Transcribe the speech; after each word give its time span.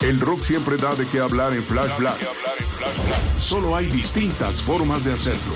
El 0.00 0.20
rock 0.20 0.42
siempre 0.42 0.76
da 0.76 0.94
de 0.94 1.08
qué 1.08 1.18
hablar 1.18 1.52
en 1.54 1.64
Flash 1.64 1.98
Black. 1.98 2.16
Solo 3.36 3.74
hay 3.74 3.86
distintas 3.86 4.62
formas 4.62 5.04
de 5.04 5.12
hacerlo. 5.12 5.54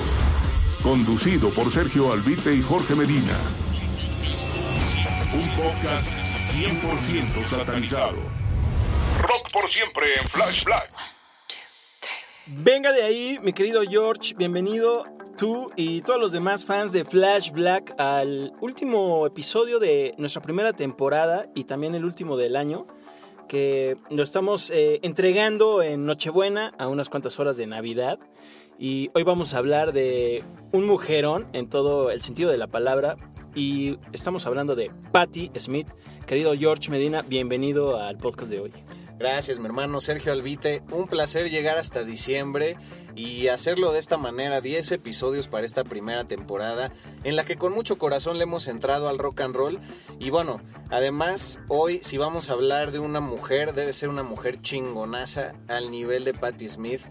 Conducido 0.82 1.50
por 1.50 1.70
Sergio 1.70 2.12
Albite 2.12 2.52
y 2.52 2.60
Jorge 2.60 2.96
Medina. 2.96 3.38
Un 5.32 5.48
podcast 5.56 6.08
100% 6.54 7.48
satanizado. 7.48 8.16
Rock 9.20 9.52
por 9.52 9.70
siempre 9.70 10.06
en 10.20 10.28
Flash 10.28 10.64
Black. 10.64 10.92
Venga 12.46 12.90
de 12.90 13.04
ahí, 13.04 13.38
mi 13.44 13.52
querido 13.52 13.82
George, 13.88 14.34
bienvenido 14.34 15.04
tú 15.38 15.70
y 15.76 16.02
todos 16.02 16.18
los 16.18 16.32
demás 16.32 16.64
fans 16.64 16.90
de 16.90 17.04
Flash 17.04 17.52
Black 17.52 17.94
al 17.96 18.52
último 18.60 19.24
episodio 19.24 19.78
de 19.78 20.14
nuestra 20.18 20.42
primera 20.42 20.72
temporada 20.72 21.46
y 21.54 21.62
también 21.62 21.94
el 21.94 22.04
último 22.04 22.36
del 22.36 22.56
año, 22.56 22.88
lo 24.10 24.22
estamos 24.22 24.70
eh, 24.70 25.00
entregando 25.02 25.82
en 25.82 26.06
Nochebuena 26.06 26.72
a 26.78 26.88
unas 26.88 27.08
cuantas 27.08 27.38
horas 27.38 27.56
de 27.56 27.66
Navidad. 27.66 28.18
Y 28.78 29.10
hoy 29.14 29.24
vamos 29.24 29.52
a 29.52 29.58
hablar 29.58 29.92
de 29.92 30.42
un 30.72 30.86
mujerón 30.86 31.46
en 31.52 31.68
todo 31.68 32.10
el 32.10 32.22
sentido 32.22 32.50
de 32.50 32.56
la 32.56 32.68
palabra. 32.68 33.16
Y 33.54 33.98
estamos 34.12 34.46
hablando 34.46 34.74
de 34.74 34.90
Patti 35.12 35.50
Smith. 35.58 35.88
Querido 36.26 36.54
George 36.56 36.90
Medina, 36.90 37.22
bienvenido 37.22 38.00
al 38.00 38.16
podcast 38.16 38.50
de 38.50 38.60
hoy. 38.60 38.72
Gracias, 39.22 39.60
mi 39.60 39.66
hermano 39.66 40.00
Sergio 40.00 40.32
Albite. 40.32 40.82
Un 40.90 41.06
placer 41.06 41.48
llegar 41.48 41.78
hasta 41.78 42.02
diciembre 42.02 42.76
y 43.14 43.46
hacerlo 43.46 43.92
de 43.92 44.00
esta 44.00 44.16
manera, 44.16 44.60
10 44.60 44.90
episodios 44.90 45.46
para 45.46 45.64
esta 45.64 45.84
primera 45.84 46.24
temporada, 46.24 46.92
en 47.22 47.36
la 47.36 47.44
que 47.44 47.54
con 47.56 47.72
mucho 47.72 47.98
corazón 47.98 48.36
le 48.36 48.42
hemos 48.42 48.66
entrado 48.66 49.08
al 49.08 49.20
rock 49.20 49.42
and 49.42 49.54
roll. 49.54 49.78
Y 50.18 50.30
bueno, 50.30 50.60
además, 50.90 51.60
hoy 51.68 52.00
si 52.02 52.18
vamos 52.18 52.50
a 52.50 52.54
hablar 52.54 52.90
de 52.90 52.98
una 52.98 53.20
mujer, 53.20 53.74
debe 53.74 53.92
ser 53.92 54.08
una 54.08 54.24
mujer 54.24 54.60
chingonaza 54.60 55.52
al 55.68 55.92
nivel 55.92 56.24
de 56.24 56.34
Patti 56.34 56.68
Smith. 56.68 57.02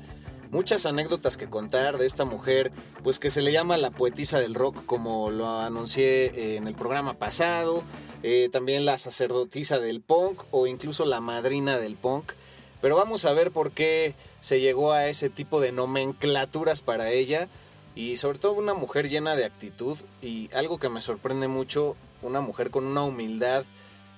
Muchas 0.49 0.85
anécdotas 0.85 1.37
que 1.37 1.49
contar 1.49 1.97
de 1.97 2.07
esta 2.07 2.25
mujer, 2.25 2.73
pues 3.03 3.19
que 3.19 3.29
se 3.29 3.41
le 3.41 3.53
llama 3.53 3.77
la 3.77 3.89
poetisa 3.89 4.37
del 4.37 4.53
rock, 4.53 4.85
como 4.85 5.31
lo 5.31 5.61
anuncié 5.61 6.57
en 6.57 6.67
el 6.67 6.75
programa 6.75 7.13
pasado. 7.13 7.83
Eh, 8.23 8.49
también 8.51 8.85
la 8.85 8.97
sacerdotisa 8.97 9.79
del 9.79 10.01
punk 10.01 10.43
o 10.51 10.67
incluso 10.67 11.05
la 11.05 11.21
madrina 11.21 11.77
del 11.77 11.95
punk. 11.95 12.33
Pero 12.81 12.95
vamos 12.95 13.25
a 13.25 13.33
ver 13.33 13.51
por 13.51 13.71
qué 13.71 14.15
se 14.41 14.59
llegó 14.59 14.91
a 14.91 15.07
ese 15.07 15.29
tipo 15.29 15.59
de 15.61 15.71
nomenclaturas 15.71 16.81
para 16.81 17.11
ella. 17.11 17.47
Y 17.95 18.17
sobre 18.17 18.39
todo 18.39 18.53
una 18.53 18.73
mujer 18.73 19.09
llena 19.09 19.35
de 19.35 19.45
actitud. 19.45 19.97
Y 20.21 20.49
algo 20.53 20.79
que 20.79 20.89
me 20.89 21.01
sorprende 21.01 21.47
mucho, 21.47 21.95
una 22.21 22.41
mujer 22.41 22.69
con 22.69 22.85
una 22.85 23.03
humildad 23.03 23.65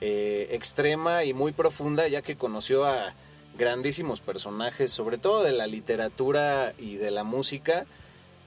eh, 0.02 0.50
extrema 0.52 1.24
y 1.24 1.34
muy 1.34 1.54
profunda 1.54 2.08
ya 2.08 2.22
que 2.22 2.36
conoció 2.36 2.86
a 2.86 3.14
grandísimos 3.58 4.20
personajes, 4.20 4.92
sobre 4.92 5.18
todo 5.18 5.44
de 5.44 5.54
la 5.54 5.68
literatura 5.68 6.74
y 6.78 6.96
de 6.96 7.12
la 7.12 7.24
música 7.24 7.86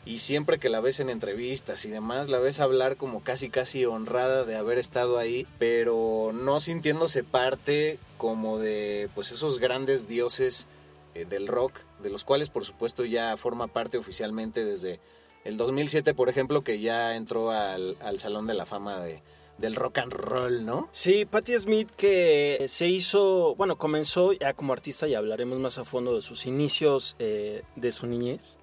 y 0.07 0.19
siempre 0.19 0.59
que 0.59 0.69
la 0.69 0.81
ves 0.81 1.01
en 1.01 1.11
entrevistas 1.11 1.85
y 1.85 1.91
demás, 1.91 2.29
la 2.29 2.39
ves 2.39 2.61
hablar 2.61 2.97
como 2.97 3.25
casi 3.25 3.51
casi 3.51 3.85
honrada 3.85 4.45
de 4.45 4.55
haber 4.55 4.79
estado 4.79 5.19
ahí, 5.19 5.47
pero 5.59 6.31
no 6.33 6.61
sintiéndose 6.61 7.25
parte 7.25 7.99
como 8.17 8.59
de 8.59 9.11
pues 9.15 9.33
esos 9.33 9.59
grandes 9.59 10.07
dioses 10.07 10.69
eh, 11.15 11.25
del 11.25 11.49
rock, 11.49 11.81
de 12.01 12.11
los 12.11 12.23
cuales 12.23 12.49
por 12.51 12.65
supuesto 12.65 13.05
ya 13.05 13.37
forma 13.37 13.67
parte 13.67 13.99
oficialmente 13.99 14.65
desde 14.65 15.01
el 15.45 15.57
2007, 15.57 16.15
por 16.15 16.29
ejemplo, 16.29 16.63
que 16.63 16.81
ya 16.81 17.17
entró 17.17 17.51
al, 17.51 17.97
al 18.01 18.19
Salón 18.21 18.47
de 18.47 18.55
la 18.55 18.65
Fama 18.65 19.01
de, 19.01 19.23
del 19.59 19.75
rock 19.75 19.99
and 19.99 20.13
roll, 20.13 20.65
¿no? 20.65 20.89
Sí, 20.93 21.25
Patti 21.25 21.59
Smith 21.59 21.91
que 21.97 22.65
se 22.69 22.89
hizo, 22.89 23.55
bueno, 23.57 23.77
comenzó 23.77 24.33
ya 24.33 24.55
como 24.55 24.73
artista 24.73 25.09
y 25.09 25.15
hablaremos 25.15 25.59
más 25.59 25.79
a 25.79 25.85
fondo 25.85 26.15
de 26.15 26.23
sus 26.23 26.47
inicios 26.47 27.17
eh, 27.19 27.63
de 27.75 27.93
su 27.93 28.07
niñez. 28.07 28.59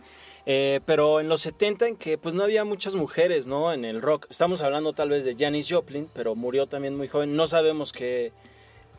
Eh, 0.46 0.82
pero 0.86 1.22
en 1.22 1.30
los 1.30 1.42
70 1.42 1.88
en 1.88 1.96
que 1.96 2.18
pues 2.18 2.36
no 2.36 2.44
había 2.44 2.66
muchas 2.66 2.96
mujeres, 2.96 3.48
¿no? 3.48 3.72
En 3.72 3.86
el 3.86 4.02
rock. 4.02 4.28
Estamos 4.30 4.62
hablando 4.62 4.94
tal 4.94 5.10
vez 5.10 5.24
de 5.24 5.36
Janis 5.38 5.68
Joplin, 5.70 6.10
pero 6.14 6.36
murió 6.36 6.68
también 6.68 6.96
muy 6.98 7.08
joven. 7.08 7.36
No 7.36 7.48
sabemos 7.48 7.94
qué, 7.94 8.34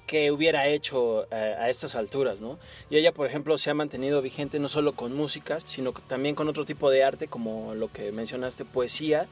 qué 0.07 0.31
hubiera 0.31 0.69
hecho 0.69 1.25
eh, 1.31 1.57
a 1.59 1.69
estas 1.69 1.95
alturas, 1.97 2.41
¿no? 2.41 2.59
Y 2.89 2.97
ella, 2.97 3.13
por 3.13 3.27
ejemplo, 3.27 3.59
se 3.59 3.69
ha 3.69 3.75
mantenido 3.75 4.23
vigente 4.23 4.59
no 4.59 4.69
solo 4.69 4.95
con 4.95 5.15
música, 5.15 5.61
sino 5.61 5.93
también 5.93 6.35
con 6.35 6.49
otro 6.49 6.65
tipo 6.65 6.91
de 6.91 7.05
arte, 7.05 7.29
como 7.29 7.75
lo 7.75 7.93
que 7.93 8.11
mencionaste, 8.11 8.65
poesía. 8.65 9.27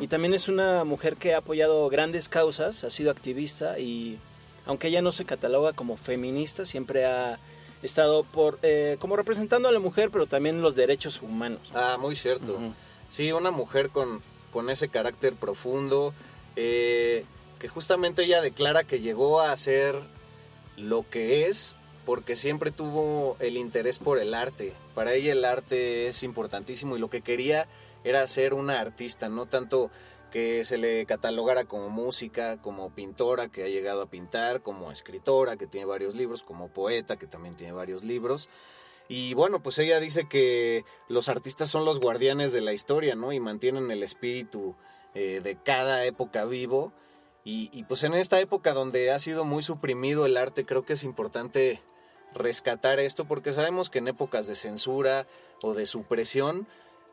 Y 0.00 0.08
también 0.08 0.34
es 0.34 0.48
una 0.48 0.82
mujer 0.82 1.16
que 1.16 1.34
ha 1.34 1.38
apoyado 1.38 1.88
grandes 1.88 2.28
causas, 2.28 2.82
ha 2.82 2.90
sido 2.90 3.10
activista 3.10 3.78
y 3.78 4.18
aunque 4.66 4.88
ella 4.88 5.02
no 5.02 5.12
se 5.12 5.24
cataloga 5.24 5.72
como 5.72 5.96
feminista, 5.96 6.64
siempre 6.64 7.04
ha 7.04 7.38
estado 7.82 8.24
por 8.24 8.58
eh, 8.62 8.96
como 9.00 9.16
representando 9.16 9.68
a 9.68 9.72
la 9.72 9.80
mujer, 9.80 10.10
pero 10.10 10.26
también 10.26 10.62
los 10.62 10.74
derechos 10.74 11.22
humanos. 11.22 11.60
Ah, 11.74 11.96
muy 11.98 12.16
cierto. 12.16 12.58
Sí, 13.08 13.32
una 13.32 13.50
mujer 13.50 13.90
con, 13.90 14.22
con 14.50 14.70
ese 14.70 14.88
carácter 14.88 15.34
profundo, 15.34 16.14
eh, 16.56 17.24
que 17.58 17.68
justamente 17.68 18.24
ella 18.24 18.40
declara 18.40 18.84
que 18.84 19.00
llegó 19.00 19.40
a 19.40 19.56
ser 19.56 19.96
lo 20.76 21.08
que 21.08 21.46
es 21.46 21.76
porque 22.04 22.36
siempre 22.36 22.70
tuvo 22.70 23.36
el 23.38 23.56
interés 23.56 23.98
por 23.98 24.18
el 24.18 24.34
arte. 24.34 24.72
Para 24.94 25.14
ella 25.14 25.32
el 25.32 25.44
arte 25.44 26.08
es 26.08 26.22
importantísimo 26.22 26.96
y 26.96 27.00
lo 27.00 27.10
que 27.10 27.22
quería 27.22 27.66
era 28.04 28.26
ser 28.26 28.54
una 28.54 28.80
artista, 28.80 29.28
no 29.28 29.46
tanto 29.46 29.90
que 30.32 30.64
se 30.64 30.78
le 30.78 31.04
catalogara 31.04 31.64
como 31.64 31.90
música, 31.90 32.56
como 32.56 32.90
pintora 32.90 33.48
que 33.48 33.64
ha 33.64 33.68
llegado 33.68 34.02
a 34.02 34.10
pintar, 34.10 34.62
como 34.62 34.90
escritora 34.90 35.56
que 35.56 35.66
tiene 35.66 35.84
varios 35.84 36.14
libros, 36.14 36.42
como 36.42 36.68
poeta 36.68 37.16
que 37.18 37.26
también 37.26 37.54
tiene 37.54 37.72
varios 37.72 38.02
libros. 38.02 38.48
Y 39.08 39.34
bueno, 39.34 39.62
pues 39.62 39.78
ella 39.78 40.00
dice 40.00 40.26
que 40.26 40.84
los 41.08 41.28
artistas 41.28 41.68
son 41.68 41.84
los 41.84 42.00
guardianes 42.00 42.50
de 42.50 42.62
la 42.62 42.72
historia, 42.72 43.14
¿no? 43.14 43.32
Y 43.32 43.40
mantienen 43.40 43.90
el 43.90 44.02
espíritu 44.02 44.74
eh, 45.14 45.40
de 45.44 45.56
cada 45.56 46.06
época 46.06 46.46
vivo. 46.46 46.92
Y, 47.44 47.68
y 47.72 47.84
pues 47.84 48.02
en 48.02 48.14
esta 48.14 48.40
época 48.40 48.72
donde 48.72 49.10
ha 49.10 49.18
sido 49.18 49.44
muy 49.44 49.62
suprimido 49.62 50.24
el 50.24 50.38
arte, 50.38 50.64
creo 50.64 50.84
que 50.84 50.94
es 50.94 51.04
importante 51.04 51.82
rescatar 52.34 53.00
esto 53.00 53.26
porque 53.26 53.52
sabemos 53.52 53.90
que 53.90 53.98
en 53.98 54.08
épocas 54.08 54.46
de 54.46 54.54
censura 54.54 55.26
o 55.60 55.74
de 55.74 55.84
supresión, 55.84 56.66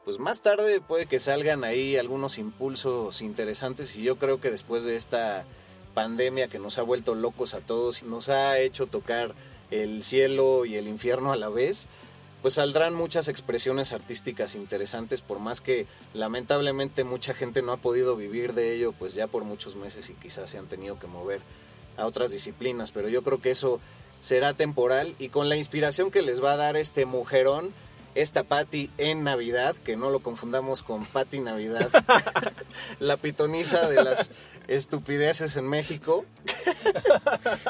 pues 0.05 0.19
más 0.19 0.41
tarde 0.41 0.81
puede 0.81 1.05
que 1.05 1.19
salgan 1.19 1.63
ahí 1.63 1.97
algunos 1.97 2.37
impulsos 2.37 3.21
interesantes 3.21 3.95
y 3.95 4.03
yo 4.03 4.17
creo 4.17 4.39
que 4.39 4.51
después 4.51 4.83
de 4.83 4.95
esta 4.95 5.45
pandemia 5.93 6.47
que 6.47 6.59
nos 6.59 6.77
ha 6.77 6.81
vuelto 6.81 7.15
locos 7.15 7.53
a 7.53 7.59
todos 7.59 8.01
y 8.01 8.05
nos 8.05 8.29
ha 8.29 8.57
hecho 8.59 8.87
tocar 8.87 9.33
el 9.71 10.03
cielo 10.03 10.65
y 10.65 10.75
el 10.75 10.87
infierno 10.87 11.31
a 11.31 11.35
la 11.35 11.49
vez, 11.49 11.87
pues 12.41 12.55
saldrán 12.55 12.95
muchas 12.95 13.27
expresiones 13.27 13.91
artísticas 13.91 14.55
interesantes, 14.55 15.21
por 15.21 15.39
más 15.39 15.61
que 15.61 15.87
lamentablemente 16.13 17.03
mucha 17.03 17.33
gente 17.33 17.61
no 17.61 17.73
ha 17.73 17.77
podido 17.77 18.15
vivir 18.15 18.53
de 18.53 18.73
ello, 18.73 18.93
pues 18.93 19.13
ya 19.13 19.27
por 19.27 19.43
muchos 19.43 19.75
meses 19.75 20.09
y 20.09 20.13
quizás 20.13 20.49
se 20.49 20.57
han 20.57 20.67
tenido 20.67 20.97
que 20.97 21.07
mover 21.07 21.41
a 21.97 22.05
otras 22.05 22.31
disciplinas, 22.31 22.91
pero 22.91 23.09
yo 23.09 23.23
creo 23.23 23.41
que 23.41 23.51
eso 23.51 23.79
será 24.19 24.53
temporal 24.53 25.15
y 25.19 25.29
con 25.29 25.49
la 25.49 25.57
inspiración 25.57 26.11
que 26.11 26.21
les 26.21 26.43
va 26.43 26.53
a 26.53 26.57
dar 26.57 26.77
este 26.77 27.05
mujerón, 27.05 27.73
esta 28.15 28.43
Patty 28.43 28.89
en 28.97 29.23
Navidad, 29.23 29.75
que 29.83 29.95
no 29.95 30.09
lo 30.09 30.19
confundamos 30.19 30.83
con 30.83 31.05
Patty 31.05 31.39
Navidad, 31.39 31.89
la 32.99 33.17
pitoniza 33.17 33.87
de 33.87 34.03
las 34.03 34.31
estupideces 34.67 35.57
en 35.57 35.67
México. 35.67 36.25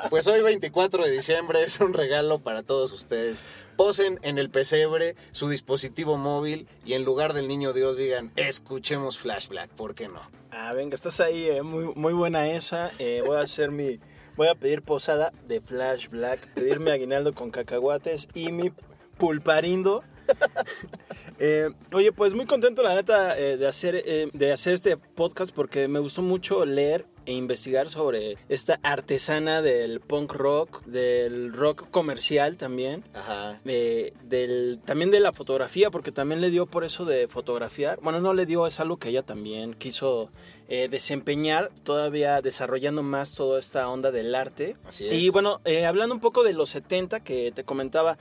pues 0.10 0.28
hoy 0.28 0.42
24 0.42 1.06
de 1.06 1.12
diciembre 1.12 1.64
es 1.64 1.80
un 1.80 1.94
regalo 1.94 2.40
para 2.40 2.64
todos 2.64 2.92
ustedes. 2.92 3.44
Posen 3.78 4.20
en 4.22 4.38
el 4.38 4.50
pesebre 4.50 5.16
su 5.32 5.50
dispositivo 5.50 6.18
móvil 6.18 6.68
y 6.86 6.94
en 6.94 7.06
lugar 7.06 7.34
del 7.34 7.48
niño 7.48 7.74
Dios 7.74 7.98
digan, 7.98 8.32
escuchemos 8.36 9.18
Flash 9.18 9.48
Black, 9.48 9.70
¿por 9.70 9.96
qué 9.96 10.10
no? 10.10 10.22
Ah, 10.52 10.74
venga, 10.74 10.96
estás 10.96 11.20
ahí, 11.22 11.48
eh, 11.48 11.62
muy, 11.62 11.94
muy 11.96 12.14
buena 12.14 12.52
esa. 12.52 12.92
Eh, 13.00 13.24
voy 13.26 13.38
a 13.38 13.42
hacer 13.42 13.72
mi... 13.72 14.00
Voy 14.36 14.48
a 14.48 14.56
pedir 14.56 14.84
posada 14.84 15.34
de 15.48 15.60
Flash 15.60 16.08
Black, 16.08 16.54
pedirme 16.54 16.92
aguinaldo 16.92 17.34
con 17.34 17.52
cacahuates 17.52 18.30
y 18.34 18.54
mi 18.54 18.72
pulparindo. 19.18 20.02
Eh, 21.42 21.70
oye, 21.94 22.12
pues 22.12 22.34
muy 22.34 22.46
contento 22.46 22.84
la 22.84 22.94
neta 22.96 23.40
eh, 23.40 23.56
de, 23.56 23.66
hacer, 23.66 23.96
eh, 23.96 24.30
de 24.34 24.52
hacer 24.52 24.74
este 24.74 24.98
podcast 24.98 25.56
porque 25.56 25.88
me 25.88 26.00
gustó 26.00 26.22
mucho 26.22 26.66
leer 26.66 27.06
e 27.30 27.34
investigar 27.34 27.90
sobre 27.90 28.38
esta 28.50 28.80
artesana 28.82 29.62
del 29.62 30.00
punk 30.00 30.34
rock, 30.34 30.84
del 30.86 31.54
rock 31.54 31.90
comercial 31.92 32.58
también, 32.58 33.04
Ajá. 33.14 33.62
eh, 33.66 34.14
del, 34.24 34.80
también 34.84 35.12
de 35.12 35.20
la 35.20 35.32
fotografía, 35.32 35.92
porque 35.92 36.12
también 36.12 36.42
le 36.42 36.50
dio 36.50 36.66
por 36.66 36.84
eso 36.84 37.06
de 37.06 37.28
fotografiar. 37.28 38.00
Bueno, 38.02 38.20
no 38.20 38.34
le 38.34 38.48
dio, 38.48 38.66
es 38.66 38.80
algo 38.80 38.98
que 38.98 39.10
ella 39.10 39.22
también 39.22 39.76
quiso 39.76 40.32
eh, 40.68 40.88
desempeñar, 40.90 41.70
todavía 41.84 42.42
desarrollando 42.42 43.04
más 43.04 43.36
toda 43.36 43.60
esta 43.60 43.88
onda 43.90 44.12
del 44.12 44.34
arte. 44.34 44.76
Así 44.86 45.08
es. 45.08 45.14
Y 45.14 45.30
bueno, 45.30 45.62
eh, 45.66 45.86
hablando 45.86 46.16
un 46.16 46.22
poco 46.22 46.44
de 46.44 46.54
los 46.54 46.72
70 46.72 47.20
que 47.20 47.52
te 47.52 47.64
comentaba, 47.64 48.18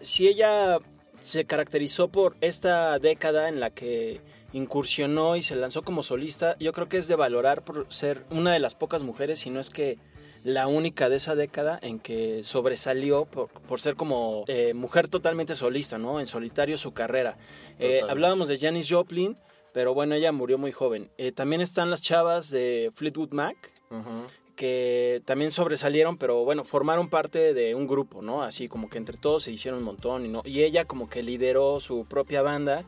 si 0.00 0.26
ella 0.26 0.78
se 1.20 1.44
caracterizó 1.44 2.08
por 2.08 2.36
esta 2.40 2.98
década 2.98 3.48
en 3.48 3.60
la 3.60 3.70
que 3.70 4.20
incursionó 4.52 5.36
y 5.36 5.42
se 5.42 5.54
lanzó 5.56 5.82
como 5.82 6.02
solista, 6.02 6.56
yo 6.58 6.72
creo 6.72 6.88
que 6.88 6.98
es 6.98 7.08
de 7.08 7.14
valorar 7.14 7.62
por 7.62 7.86
ser 7.92 8.24
una 8.30 8.52
de 8.52 8.58
las 8.58 8.74
pocas 8.74 9.02
mujeres, 9.02 9.38
si 9.40 9.50
no 9.50 9.60
es 9.60 9.70
que 9.70 9.98
la 10.42 10.66
única 10.66 11.08
de 11.08 11.16
esa 11.16 11.34
década 11.34 11.78
en 11.82 12.00
que 12.00 12.42
sobresalió 12.42 13.26
por, 13.26 13.48
por 13.50 13.80
ser 13.80 13.94
como 13.94 14.44
eh, 14.48 14.72
mujer 14.74 15.08
totalmente 15.08 15.54
solista, 15.54 15.98
¿no? 15.98 16.18
En 16.18 16.26
solitario 16.26 16.78
su 16.78 16.92
carrera. 16.92 17.36
Eh, 17.78 18.00
hablábamos 18.08 18.48
de 18.48 18.58
Janis 18.58 18.88
Joplin, 18.90 19.36
pero 19.72 19.92
bueno, 19.94 20.14
ella 20.14 20.32
murió 20.32 20.56
muy 20.58 20.72
joven. 20.72 21.10
Eh, 21.18 21.32
también 21.32 21.60
están 21.60 21.90
las 21.90 22.00
chavas 22.00 22.50
de 22.50 22.90
Fleetwood 22.94 23.32
Mac, 23.32 23.70
Ujú. 23.90 24.26
Que 24.60 25.22
también 25.24 25.50
sobresalieron, 25.52 26.18
pero 26.18 26.44
bueno, 26.44 26.64
formaron 26.64 27.08
parte 27.08 27.54
de 27.54 27.74
un 27.74 27.86
grupo, 27.86 28.20
¿no? 28.20 28.42
Así 28.42 28.68
como 28.68 28.90
que 28.90 28.98
entre 28.98 29.16
todos 29.16 29.44
se 29.44 29.52
hicieron 29.52 29.78
un 29.78 29.86
montón 29.86 30.42
y, 30.44 30.62
ella 30.62 30.84
como 30.84 31.08
que 31.08 31.22
lideró 31.22 31.80
su 31.80 32.04
propia 32.04 32.42
banda. 32.42 32.84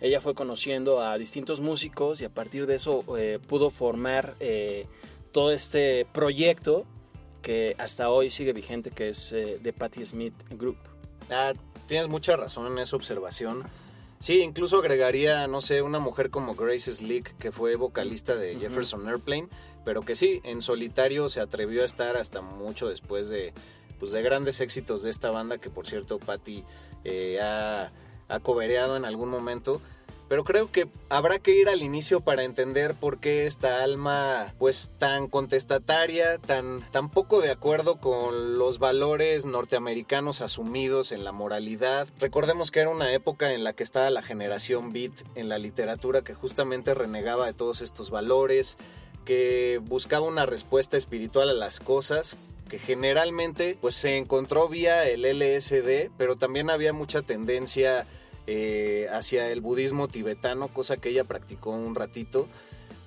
Ella 0.00 0.22
fue 0.22 0.32
conociendo 0.32 1.02
a 1.02 1.18
distintos 1.18 1.60
músicos 1.60 2.22
y 2.22 2.24
a 2.24 2.30
partir 2.30 2.64
de 2.64 2.76
eso 2.76 3.04
eh, 3.18 3.38
pudo 3.46 3.68
formar 3.68 4.34
eh, 4.40 4.86
todo 5.30 5.52
este 5.52 6.06
proyecto 6.06 6.86
que 7.42 7.76
hasta 7.76 8.08
hoy 8.08 8.30
sigue 8.30 8.54
vigente, 8.54 8.90
que 8.90 9.10
es 9.10 9.30
eh, 9.32 9.60
The 9.62 9.74
Patti 9.74 10.06
Smith 10.06 10.32
Group. 10.52 10.78
Ah, 11.28 11.52
tienes 11.86 12.08
mucha 12.08 12.34
razón 12.34 12.72
en 12.72 12.78
esa 12.78 12.96
observación. 12.96 13.64
Sí, 14.20 14.42
incluso 14.42 14.78
agregaría, 14.78 15.46
no 15.48 15.62
sé, 15.62 15.80
una 15.80 15.98
mujer 15.98 16.28
como 16.28 16.54
Grace 16.54 16.94
Slick, 16.94 17.38
que 17.38 17.50
fue 17.50 17.76
vocalista 17.76 18.36
de. 18.36 18.56
Jefferson 18.56 19.08
Airplane, 19.08 19.48
pero 19.82 20.02
que 20.02 20.14
sí, 20.14 20.42
en 20.44 20.60
solitario 20.60 21.30
se 21.30 21.40
atrevió 21.40 21.80
a 21.80 21.86
estar 21.86 22.18
hasta 22.18 22.42
mucho 22.42 22.86
después 22.86 23.30
de, 23.30 23.54
pues, 23.98 24.12
de 24.12 24.20
grandes 24.20 24.60
éxitos 24.60 25.02
de 25.02 25.08
esta 25.08 25.30
banda, 25.30 25.56
que 25.56 25.70
por 25.70 25.86
cierto 25.86 26.18
Patty 26.18 26.64
eh, 27.04 27.40
ha, 27.40 27.92
ha 28.28 28.40
cobereado 28.40 28.98
en 28.98 29.06
algún 29.06 29.30
momento. 29.30 29.80
Pero 30.30 30.44
creo 30.44 30.70
que 30.70 30.86
habrá 31.08 31.40
que 31.40 31.60
ir 31.60 31.68
al 31.68 31.82
inicio 31.82 32.20
para 32.20 32.44
entender 32.44 32.94
por 32.94 33.18
qué 33.18 33.48
esta 33.48 33.82
alma, 33.82 34.54
pues 34.60 34.92
tan 34.96 35.26
contestataria, 35.26 36.38
tan, 36.38 36.88
tan 36.92 37.10
poco 37.10 37.40
de 37.40 37.50
acuerdo 37.50 37.96
con 37.96 38.56
los 38.56 38.78
valores 38.78 39.44
norteamericanos 39.44 40.40
asumidos 40.40 41.10
en 41.10 41.24
la 41.24 41.32
moralidad. 41.32 42.06
Recordemos 42.20 42.70
que 42.70 42.78
era 42.78 42.90
una 42.90 43.12
época 43.12 43.52
en 43.52 43.64
la 43.64 43.72
que 43.72 43.82
estaba 43.82 44.08
la 44.10 44.22
generación 44.22 44.92
beat 44.92 45.10
en 45.34 45.48
la 45.48 45.58
literatura 45.58 46.22
que 46.22 46.34
justamente 46.34 46.94
renegaba 46.94 47.46
de 47.46 47.52
todos 47.52 47.80
estos 47.80 48.10
valores, 48.10 48.78
que 49.24 49.80
buscaba 49.82 50.28
una 50.28 50.46
respuesta 50.46 50.96
espiritual 50.96 51.50
a 51.50 51.54
las 51.54 51.80
cosas 51.80 52.36
que 52.68 52.78
generalmente 52.78 53.76
pues 53.80 53.96
se 53.96 54.16
encontró 54.16 54.68
vía 54.68 55.08
el 55.08 55.22
LSD, 55.22 56.12
pero 56.16 56.36
también 56.36 56.70
había 56.70 56.92
mucha 56.92 57.20
tendencia 57.20 58.06
eh, 58.52 59.06
hacia 59.12 59.48
el 59.52 59.60
budismo 59.60 60.08
tibetano, 60.08 60.66
cosa 60.66 60.96
que 60.96 61.10
ella 61.10 61.22
practicó 61.22 61.70
un 61.70 61.94
ratito. 61.94 62.48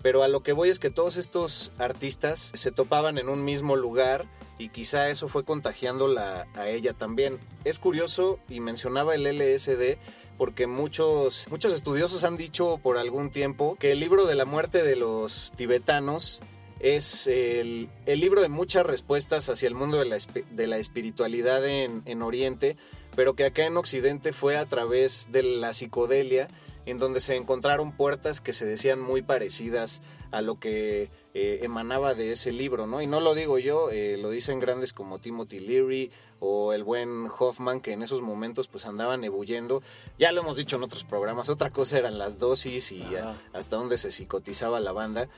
Pero 0.01 0.23
a 0.23 0.29
lo 0.29 0.41
que 0.41 0.53
voy 0.53 0.69
es 0.69 0.79
que 0.79 0.89
todos 0.89 1.17
estos 1.17 1.73
artistas 1.77 2.51
se 2.53 2.71
topaban 2.71 3.17
en 3.17 3.27
un 3.27 3.43
mismo 3.43 3.75
lugar 3.75 4.25
y 4.57 4.69
quizá 4.69 5.09
eso 5.09 5.27
fue 5.27 5.43
contagiándola 5.43 6.47
a 6.55 6.69
ella 6.69 6.93
también. 6.93 7.39
Es 7.65 7.77
curioso 7.77 8.39
y 8.47 8.61
mencionaba 8.61 9.15
el 9.15 9.23
LSD 9.23 9.97
porque 10.37 10.65
muchos, 10.65 11.47
muchos 11.49 11.73
estudiosos 11.73 12.23
han 12.23 12.37
dicho 12.37 12.79
por 12.81 12.97
algún 12.97 13.29
tiempo 13.29 13.75
que 13.77 13.91
el 13.91 13.99
libro 13.99 14.25
de 14.25 14.35
la 14.35 14.45
muerte 14.45 14.81
de 14.81 14.95
los 14.95 15.51
tibetanos 15.57 16.39
es 16.79 17.27
el, 17.27 17.89
libro 18.05 18.41
de 18.41 18.47
muchas 18.47 18.85
respuestas 18.85 19.49
hacia 19.49 19.67
el 19.67 19.75
mundo 19.75 19.97
de 19.97 20.67
la, 20.67 20.77
espiritualidad 20.77 21.67
en 21.67 22.21
Oriente, 22.21 22.77
pero 23.15 23.33
que 23.35 23.45
acá 23.45 23.65
en 23.65 23.77
Occidente 23.77 24.31
fue 24.33 24.57
a 24.57 24.65
través 24.65 25.27
de 25.31 25.43
la 25.43 25.73
psicodelia, 25.73 26.47
en 26.85 26.97
donde 26.99 27.21
se 27.21 27.37
encontraron 27.37 27.95
puertas 27.95 28.41
que 28.41 28.51
se 28.51 28.65
decían 28.65 28.99
muy 28.99 29.21
parecidas 29.21 30.01
a 30.31 30.41
lo 30.41 30.59
que 30.59 31.09
eh, 31.33 31.59
emanaba 31.61 32.13
de 32.13 32.33
ese 32.33 32.51
libro, 32.51 32.87
¿no? 32.87 33.01
Y 33.01 33.07
no 33.07 33.21
lo 33.21 33.33
digo 33.35 33.57
yo, 33.57 33.89
eh, 33.89 34.17
lo 34.17 34.29
dicen 34.29 34.59
grandes 34.59 34.91
como 34.91 35.19
Timothy 35.19 35.59
Leary 35.59 36.11
o 36.41 36.73
el 36.73 36.83
buen 36.83 37.29
Hoffman, 37.39 37.79
que 37.79 37.93
en 37.93 38.01
esos 38.01 38.21
momentos 38.21 38.67
pues 38.67 38.85
andaban 38.85 39.23
ebulliendo. 39.23 39.81
Ya 40.19 40.33
lo 40.33 40.41
hemos 40.41 40.57
dicho 40.57 40.75
en 40.75 40.83
otros 40.83 41.05
programas, 41.05 41.47
otra 41.47 41.69
cosa 41.69 41.97
eran 41.99 42.17
las 42.17 42.37
dosis 42.37 42.91
y 42.91 43.01
a- 43.15 43.39
hasta 43.53 43.77
dónde 43.77 43.97
se 43.97 44.11
psicotizaba 44.11 44.81
la 44.81 44.91
banda. 44.91 45.29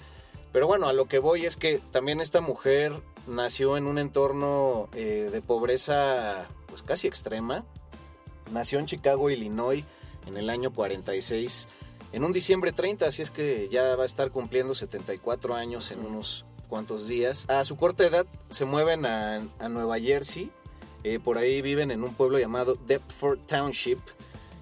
Pero 0.52 0.66
bueno, 0.66 0.88
a 0.88 0.94
lo 0.94 1.06
que 1.06 1.20
voy 1.20 1.46
es 1.46 1.58
que 1.58 1.80
también 1.92 2.22
esta 2.22 2.42
mujer 2.42 2.94
nació 3.28 3.78
en 3.78 3.86
un 3.86 4.00
entorno 4.00 4.90
eh, 4.96 5.30
de 5.32 5.42
pobreza 5.44 6.48
pues 6.76 6.84
casi 6.84 7.08
extrema. 7.08 7.64
Nació 8.52 8.80
en 8.80 8.86
Chicago, 8.86 9.30
Illinois, 9.30 9.86
en 10.28 10.36
el 10.36 10.50
año 10.50 10.74
46, 10.74 11.70
en 12.12 12.26
un 12.26 12.34
diciembre 12.34 12.74
30, 12.74 13.08
así 13.08 13.22
es 13.22 13.32
que 13.32 13.70
ya 13.70 13.96
va 13.96 14.04
a 14.04 14.06
estar 14.06 14.30
cumpliendo 14.30 14.76
74 14.76 15.56
años 15.56 15.92
en 15.92 16.00
unos 16.06 16.44
cuantos 16.68 17.08
días. 17.08 17.46
A 17.50 17.64
su 17.64 17.78
corta 17.78 18.06
edad 18.06 18.26
se 18.50 18.66
mueven 18.66 19.06
a, 19.06 19.42
a 19.58 19.70
Nueva 19.70 19.98
Jersey, 20.00 20.52
eh, 21.06 21.18
por 21.24 21.38
ahí 21.38 21.62
viven 21.62 21.92
en 21.92 22.04
un 22.04 22.14
pueblo 22.14 22.40
llamado 22.40 22.76
Deptford 22.76 23.40
Township 23.46 24.00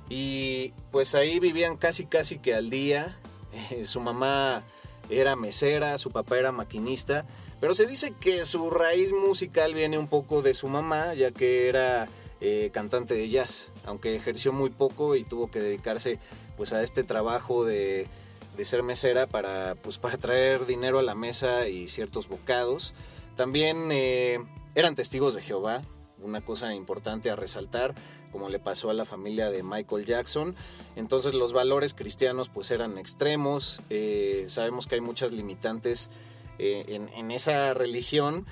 y 0.07 0.71
pues 0.91 1.15
ahí 1.15 1.39
vivían 1.39 1.77
casi 1.77 2.05
casi 2.05 2.37
que 2.37 2.53
al 2.53 2.69
día. 2.69 3.17
Eh, 3.69 3.85
su 3.85 3.99
mamá 3.99 4.63
era 5.11 5.35
mesera, 5.35 5.99
su 5.99 6.09
papá 6.09 6.39
era 6.39 6.51
maquinista, 6.51 7.27
pero 7.63 7.73
se 7.73 7.85
dice 7.85 8.13
que 8.19 8.43
su 8.43 8.69
raíz 8.69 9.13
musical 9.13 9.73
viene 9.73 9.97
un 9.97 10.09
poco 10.09 10.41
de 10.41 10.53
su 10.53 10.67
mamá, 10.67 11.13
ya 11.13 11.31
que 11.31 11.69
era 11.69 12.09
eh, 12.41 12.71
cantante 12.73 13.13
de 13.13 13.29
jazz, 13.29 13.71
aunque 13.85 14.17
ejerció 14.17 14.51
muy 14.51 14.69
poco 14.69 15.15
y 15.15 15.23
tuvo 15.23 15.49
que 15.49 15.61
dedicarse 15.61 16.19
pues 16.57 16.73
a 16.73 16.83
este 16.83 17.05
trabajo 17.05 17.63
de, 17.63 18.05
de 18.57 18.65
ser 18.65 18.83
mesera 18.83 19.27
para, 19.27 19.75
pues, 19.75 19.97
para 19.97 20.17
traer 20.17 20.65
dinero 20.65 20.99
a 20.99 21.03
la 21.03 21.15
mesa 21.15 21.69
y 21.69 21.87
ciertos 21.87 22.27
bocados. 22.27 22.93
También 23.37 23.93
eh, 23.93 24.43
eran 24.75 24.95
testigos 24.95 25.33
de 25.33 25.41
Jehová, 25.41 25.83
una 26.21 26.41
cosa 26.41 26.75
importante 26.75 27.29
a 27.29 27.37
resaltar, 27.37 27.95
como 28.33 28.49
le 28.49 28.59
pasó 28.59 28.89
a 28.89 28.93
la 28.93 29.05
familia 29.05 29.49
de 29.51 29.63
Michael 29.63 30.03
Jackson. 30.03 30.53
Entonces 30.97 31.33
los 31.33 31.53
valores 31.53 31.93
cristianos 31.93 32.49
pues 32.49 32.71
eran 32.71 32.97
extremos, 32.97 33.81
eh, 33.89 34.47
sabemos 34.49 34.85
que 34.85 34.95
hay 34.95 35.01
muchas 35.01 35.31
limitantes 35.31 36.09
eh, 36.59 36.85
en, 36.87 37.09
en 37.09 37.31
esa 37.31 37.73
religión 37.73 38.45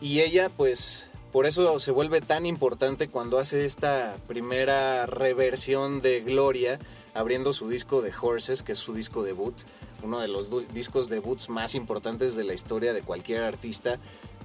y 0.00 0.20
ella 0.20 0.50
pues 0.50 1.06
por 1.32 1.46
eso 1.46 1.78
se 1.78 1.90
vuelve 1.90 2.20
tan 2.20 2.46
importante 2.46 3.08
cuando 3.08 3.38
hace 3.38 3.66
esta 3.66 4.16
primera 4.26 5.06
reversión 5.06 6.00
de 6.00 6.20
Gloria 6.20 6.78
abriendo 7.14 7.52
su 7.52 7.68
disco 7.68 8.00
de 8.00 8.12
Horses, 8.18 8.62
que 8.62 8.72
es 8.72 8.78
su 8.78 8.94
disco 8.94 9.22
debut, 9.22 9.54
uno 10.02 10.20
de 10.20 10.28
los 10.28 10.50
discos 10.72 11.08
debuts 11.08 11.48
más 11.48 11.74
importantes 11.74 12.36
de 12.36 12.44
la 12.44 12.54
historia 12.54 12.92
de 12.92 13.02
cualquier 13.02 13.42
artista, 13.42 13.98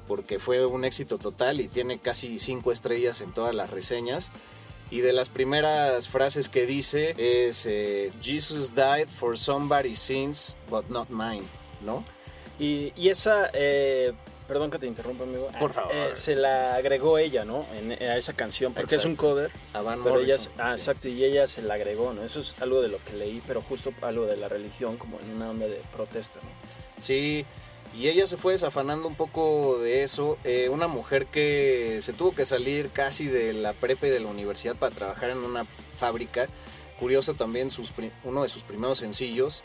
porque 0.07 0.39
fue 0.39 0.65
un 0.65 0.83
éxito 0.83 1.17
total 1.17 1.61
y 1.61 1.67
tiene 1.67 1.99
casi 1.99 2.39
cinco 2.39 2.71
estrellas 2.71 3.21
en 3.21 3.31
todas 3.31 3.53
las 3.53 3.69
reseñas. 3.69 4.31
Y 4.89 4.99
de 4.99 5.13
las 5.13 5.29
primeras 5.29 6.07
frases 6.07 6.49
que 6.49 6.65
dice 6.65 7.15
es 7.17 7.65
eh, 7.65 8.11
Jesus 8.21 8.73
died 8.75 9.07
for 9.07 9.37
somebody's 9.37 9.99
sins, 9.99 10.55
but 10.69 10.89
not 10.89 11.09
mine, 11.09 11.47
¿no? 11.81 12.03
Y, 12.63 12.93
y 12.95 13.09
esa, 13.09 13.49
eh, 13.53 14.13
perdón 14.47 14.71
que 14.71 14.79
te 14.79 14.87
interrumpa, 14.87 15.23
amigo. 15.23 15.47
Por 15.59 15.71
Ah, 15.71 15.73
favor. 15.73 15.91
eh, 15.93 16.09
se 16.13 16.35
la 16.35 16.75
agregó 16.75 17.17
ella, 17.17 17.43
¿no? 17.43 17.65
En, 17.75 17.91
a 17.91 18.15
esa 18.17 18.33
canción, 18.33 18.73
porque 18.73 18.95
es 18.95 19.05
un 19.05 19.15
cover. 19.15 19.51
A 19.73 19.81
Van 19.81 20.01
Pero 20.03 20.19
ella, 20.19 20.35
Morrison. 20.37 20.53
ah, 20.59 20.69
sí. 20.69 20.73
exacto, 20.81 21.07
y 21.09 21.23
ella 21.23 21.45
se 21.47 21.61
la 21.61 21.73
agregó, 21.73 22.13
¿no? 22.13 22.23
Eso 22.23 22.39
es 22.39 22.55
algo 22.61 22.81
de 22.81 22.87
lo 22.87 23.03
que 23.03 23.13
leí, 23.13 23.41
pero 23.45 23.61
justo 23.61 23.91
algo 24.01 24.25
de 24.25 24.37
la 24.37 24.47
religión, 24.47 24.97
como 24.97 25.19
en 25.19 25.31
una 25.31 25.49
onda 25.49 25.67
de 25.67 25.81
protesta, 25.93 26.39
¿no? 26.41 26.49
Sí, 27.01 27.45
y 27.95 28.07
ella 28.07 28.25
se 28.27 28.37
fue 28.37 28.53
desafanando 28.53 29.07
un 29.07 29.15
poco 29.15 29.77
de 29.79 30.03
eso. 30.03 30.37
Eh, 30.45 30.69
una 30.69 30.87
mujer 30.87 31.25
que 31.27 31.99
se 32.01 32.13
tuvo 32.13 32.33
que 32.33 32.45
salir 32.45 32.89
casi 32.91 33.27
de 33.27 33.53
la 33.53 33.73
prepa 33.73 34.07
y 34.07 34.09
de 34.09 34.19
la 34.21 34.27
universidad 34.27 34.75
para 34.75 34.95
trabajar 34.95 35.29
en 35.31 35.39
una 35.39 35.65
fábrica. 35.99 36.47
Curioso 36.97 37.33
también, 37.33 37.69
sus, 37.71 37.91
uno 38.23 38.43
de 38.43 38.49
sus 38.49 38.63
primeros 38.63 38.99
sencillos 38.99 39.63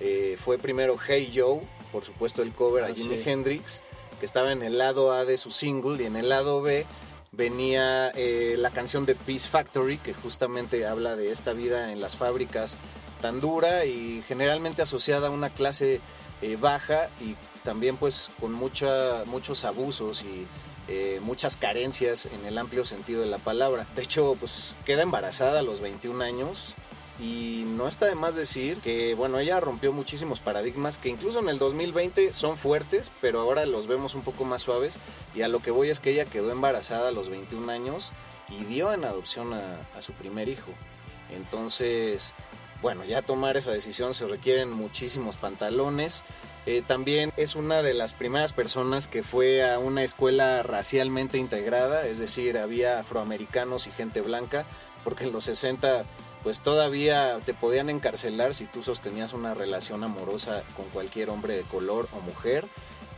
eh, 0.00 0.36
fue 0.42 0.58
primero 0.58 0.96
Hey 0.96 1.30
Joe, 1.34 1.60
por 1.88 2.04
supuesto 2.04 2.42
el 2.42 2.52
cover 2.52 2.84
a 2.84 2.88
ah, 2.88 2.94
Jimi 2.94 3.20
Hendrix, 3.24 3.82
que 4.18 4.26
estaba 4.26 4.52
en 4.52 4.62
el 4.62 4.78
lado 4.78 5.12
A 5.12 5.24
de 5.24 5.38
su 5.38 5.50
single 5.50 6.02
y 6.02 6.06
en 6.06 6.16
el 6.16 6.28
lado 6.28 6.62
B 6.62 6.86
venía 7.32 8.10
eh, 8.14 8.56
la 8.58 8.70
canción 8.70 9.06
de 9.06 9.14
Peace 9.14 9.48
Factory, 9.48 9.98
que 9.98 10.14
justamente 10.14 10.86
habla 10.86 11.16
de 11.16 11.30
esta 11.30 11.52
vida 11.52 11.92
en 11.92 12.00
las 12.00 12.16
fábricas 12.16 12.78
tan 13.20 13.40
dura 13.40 13.84
y 13.84 14.22
generalmente 14.26 14.82
asociada 14.82 15.28
a 15.28 15.30
una 15.30 15.50
clase 15.50 16.00
eh, 16.40 16.56
baja 16.56 17.08
y 17.20 17.36
también 17.64 17.96
pues 17.96 18.30
con 18.40 18.52
mucha, 18.52 19.24
muchos 19.26 19.64
abusos 19.64 20.22
y 20.24 20.46
eh, 20.86 21.20
muchas 21.20 21.56
carencias 21.56 22.26
en 22.26 22.46
el 22.46 22.56
amplio 22.56 22.84
sentido 22.84 23.20
de 23.20 23.26
la 23.26 23.38
palabra. 23.38 23.86
De 23.94 24.02
hecho, 24.02 24.36
pues 24.38 24.74
queda 24.86 25.02
embarazada 25.02 25.60
a 25.60 25.62
los 25.62 25.80
21 25.80 26.24
años 26.24 26.74
y 27.20 27.64
no 27.66 27.88
está 27.88 28.06
de 28.06 28.14
más 28.14 28.36
decir 28.36 28.78
que, 28.78 29.14
bueno, 29.14 29.38
ella 29.38 29.58
rompió 29.58 29.92
muchísimos 29.92 30.38
paradigmas 30.38 30.98
que 30.98 31.08
incluso 31.08 31.40
en 31.40 31.48
el 31.48 31.58
2020 31.58 32.32
son 32.32 32.56
fuertes, 32.56 33.10
pero 33.20 33.40
ahora 33.40 33.66
los 33.66 33.88
vemos 33.88 34.14
un 34.14 34.22
poco 34.22 34.44
más 34.44 34.62
suaves. 34.62 35.00
Y 35.34 35.42
a 35.42 35.48
lo 35.48 35.58
que 35.60 35.72
voy 35.72 35.90
es 35.90 35.98
que 35.98 36.10
ella 36.10 36.26
quedó 36.26 36.52
embarazada 36.52 37.08
a 37.08 37.12
los 37.12 37.28
21 37.28 37.72
años 37.72 38.12
y 38.48 38.64
dio 38.64 38.92
en 38.92 39.04
adopción 39.04 39.52
a, 39.52 40.00
su 40.00 40.12
primer 40.12 40.48
hijo. 40.48 40.70
Entonces, 41.34 42.34
bueno, 42.82 43.04
ya 43.04 43.22
tomar 43.22 43.56
esa 43.56 43.72
decisión 43.72 44.14
se 44.14 44.26
requieren 44.28 44.70
muchísimos 44.70 45.36
pantalones. 45.38 46.22
Eh, 46.66 46.82
también 46.86 47.32
es 47.36 47.56
una 47.56 47.82
de 47.82 47.94
las 47.94 48.14
primeras 48.14 48.52
personas 48.52 49.08
que 49.08 49.24
fue 49.24 49.68
a 49.68 49.80
una 49.80 50.04
escuela 50.04 50.62
racialmente 50.62 51.36
integrada, 51.36 52.06
es 52.06 52.18
decir, 52.18 52.58
había 52.58 53.00
afroamericanos 53.00 53.88
y 53.88 53.90
gente 53.90 54.20
blanca, 54.20 54.66
porque 55.02 55.24
en 55.24 55.32
los 55.32 55.44
60 55.44 56.04
pues 56.48 56.60
todavía 56.60 57.40
te 57.44 57.52
podían 57.52 57.90
encarcelar 57.90 58.54
si 58.54 58.64
tú 58.64 58.82
sostenías 58.82 59.34
una 59.34 59.52
relación 59.52 60.02
amorosa 60.02 60.62
con 60.78 60.86
cualquier 60.86 61.28
hombre 61.28 61.54
de 61.54 61.60
color 61.60 62.08
o 62.16 62.22
mujer. 62.22 62.64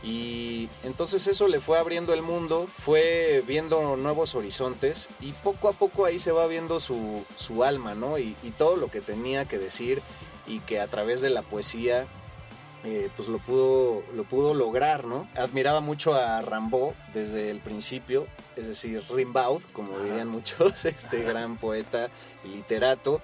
Y 0.03 0.67
entonces 0.83 1.25
eso 1.27 1.47
le 1.47 1.61
fue 1.61 1.79
abriendo 1.79 2.13
el 2.13 2.23
mundo, 2.23 2.67
fue 2.79 3.41
viendo 3.47 3.95
nuevos 3.95 4.35
horizontes 4.35 5.07
y 5.21 5.31
poco 5.31 5.69
a 5.69 5.71
poco 5.71 6.03
ahí 6.03 6.19
se 6.19 6.33
va 6.33 6.45
viendo 6.45 6.81
su, 6.81 7.23
alma, 7.63 7.95
¿no? 7.95 8.19
Y, 8.19 8.35
y, 8.43 8.51
todo 8.51 8.75
lo 8.75 8.89
que 8.89 8.99
tenía 8.99 9.45
que 9.45 9.57
decir 9.57 10.01
y 10.45 10.59
que 10.59 10.81
a 10.81 10.87
través 10.87 11.21
de 11.21 11.29
la 11.29 11.41
poesía 11.41 12.07
eh, 12.83 13.09
pues 13.15 13.27
lo 13.27 13.37
pudo, 13.37 14.03
lo 14.15 14.23
pudo 14.23 14.53
lograr, 14.55 15.05
¿no? 15.05 15.27
Admiraba 15.35 15.81
mucho 15.81 16.15
a 16.15 16.41
Rimbaud 16.41 16.93
desde 17.13 17.51
el 17.51 17.59
principio, 17.59 18.27
es 18.55 18.67
decir, 18.67 19.03
Rimbaud, 19.07 19.61
como 19.71 19.99
dirían 19.99 20.27
muchos, 20.27 20.85
este 20.85 21.21
gran 21.23 21.57
poeta 21.57 22.09
y 22.43 22.47
literato. 22.47 23.21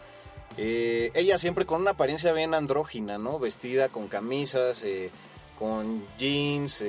Eh, 0.57 1.11
ella 1.15 1.39
siempre 1.39 1.65
con 1.65 1.81
una 1.81 1.91
apariencia 1.91 2.33
bien 2.33 2.53
andrógina, 2.53 3.17
¿no? 3.17 3.39
Vestida 3.39 3.89
con 3.89 4.07
camisas, 4.07 4.83
eh, 4.83 5.09
con 5.57 6.03
jeans, 6.19 6.83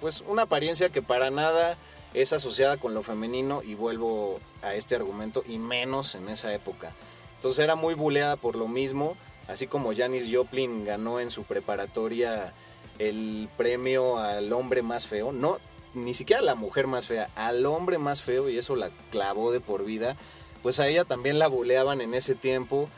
pues 0.00 0.24
una 0.26 0.42
apariencia 0.42 0.90
que 0.90 1.00
para 1.00 1.30
nada 1.30 1.78
es 2.12 2.32
asociada 2.32 2.76
con 2.76 2.92
lo 2.94 3.02
femenino 3.02 3.62
y 3.62 3.74
vuelvo 3.74 4.40
a 4.62 4.74
este 4.74 4.96
argumento 4.96 5.44
y 5.46 5.58
menos 5.58 6.16
en 6.16 6.28
esa 6.28 6.52
época. 6.52 6.92
Entonces 7.36 7.62
era 7.62 7.76
muy 7.76 7.94
buleada 7.94 8.36
por 8.36 8.56
lo 8.56 8.66
mismo 8.66 9.16
así 9.48 9.66
como 9.66 9.94
Janis 9.94 10.28
Joplin 10.32 10.84
ganó 10.84 11.20
en 11.20 11.30
su 11.30 11.44
preparatoria 11.44 12.52
el 12.98 13.48
premio 13.56 14.18
al 14.18 14.52
hombre 14.52 14.82
más 14.82 15.06
feo, 15.06 15.32
no, 15.32 15.58
ni 15.94 16.14
siquiera 16.14 16.42
la 16.42 16.54
mujer 16.54 16.86
más 16.86 17.06
fea, 17.06 17.28
al 17.34 17.64
hombre 17.66 17.98
más 17.98 18.22
feo 18.22 18.48
y 18.48 18.58
eso 18.58 18.76
la 18.76 18.90
clavó 19.10 19.52
de 19.52 19.60
por 19.60 19.84
vida, 19.84 20.16
pues 20.62 20.80
a 20.80 20.88
ella 20.88 21.04
también 21.04 21.38
la 21.38 21.46
buleaban 21.46 22.00
en 22.00 22.14
ese 22.14 22.34
tiempo. 22.34 22.88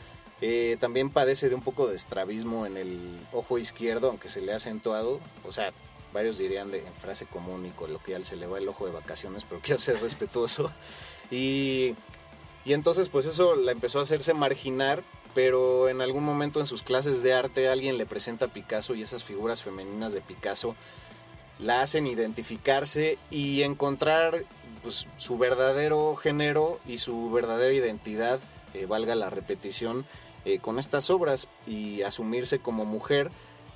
Eh, 0.42 0.76
también 0.80 1.08
padece 1.08 1.48
de 1.48 1.54
un 1.54 1.62
poco 1.62 1.88
de 1.88 1.96
estrabismo 1.96 2.66
en 2.66 2.76
el 2.76 3.18
ojo 3.32 3.58
izquierdo, 3.58 4.08
aunque 4.08 4.28
se 4.28 4.42
le 4.42 4.52
ha 4.52 4.56
acentuado. 4.56 5.18
O 5.44 5.50
sea, 5.50 5.72
varios 6.12 6.38
dirían 6.38 6.70
de, 6.70 6.86
en 6.86 6.92
frase 6.94 7.26
común 7.26 7.66
y 7.66 7.70
coloquial, 7.70 8.24
se 8.24 8.36
le 8.36 8.46
va 8.46 8.58
el 8.58 8.68
ojo 8.68 8.86
de 8.86 8.92
vacaciones, 8.92 9.44
pero 9.48 9.60
quiero 9.64 9.80
ser 9.80 10.00
respetuoso. 10.00 10.70
Y, 11.30 11.94
y 12.64 12.72
entonces 12.72 13.08
pues 13.08 13.26
eso 13.26 13.56
la 13.56 13.72
empezó 13.72 13.98
a 13.98 14.02
hacerse 14.02 14.32
marginar 14.32 15.02
pero 15.36 15.90
en 15.90 16.00
algún 16.00 16.24
momento 16.24 16.60
en 16.60 16.64
sus 16.64 16.82
clases 16.82 17.22
de 17.22 17.34
arte 17.34 17.68
alguien 17.68 17.98
le 17.98 18.06
presenta 18.06 18.46
a 18.46 18.48
Picasso 18.48 18.94
y 18.94 19.02
esas 19.02 19.22
figuras 19.22 19.62
femeninas 19.62 20.14
de 20.14 20.22
Picasso 20.22 20.74
la 21.58 21.82
hacen 21.82 22.06
identificarse 22.06 23.18
y 23.30 23.60
encontrar 23.60 24.44
pues, 24.82 25.06
su 25.18 25.36
verdadero 25.36 26.16
género 26.16 26.80
y 26.86 26.96
su 26.96 27.30
verdadera 27.30 27.74
identidad, 27.74 28.40
eh, 28.72 28.86
valga 28.86 29.14
la 29.14 29.28
repetición, 29.28 30.06
eh, 30.46 30.58
con 30.58 30.78
estas 30.78 31.10
obras 31.10 31.48
y 31.66 32.00
asumirse 32.00 32.58
como 32.58 32.86
mujer 32.86 33.30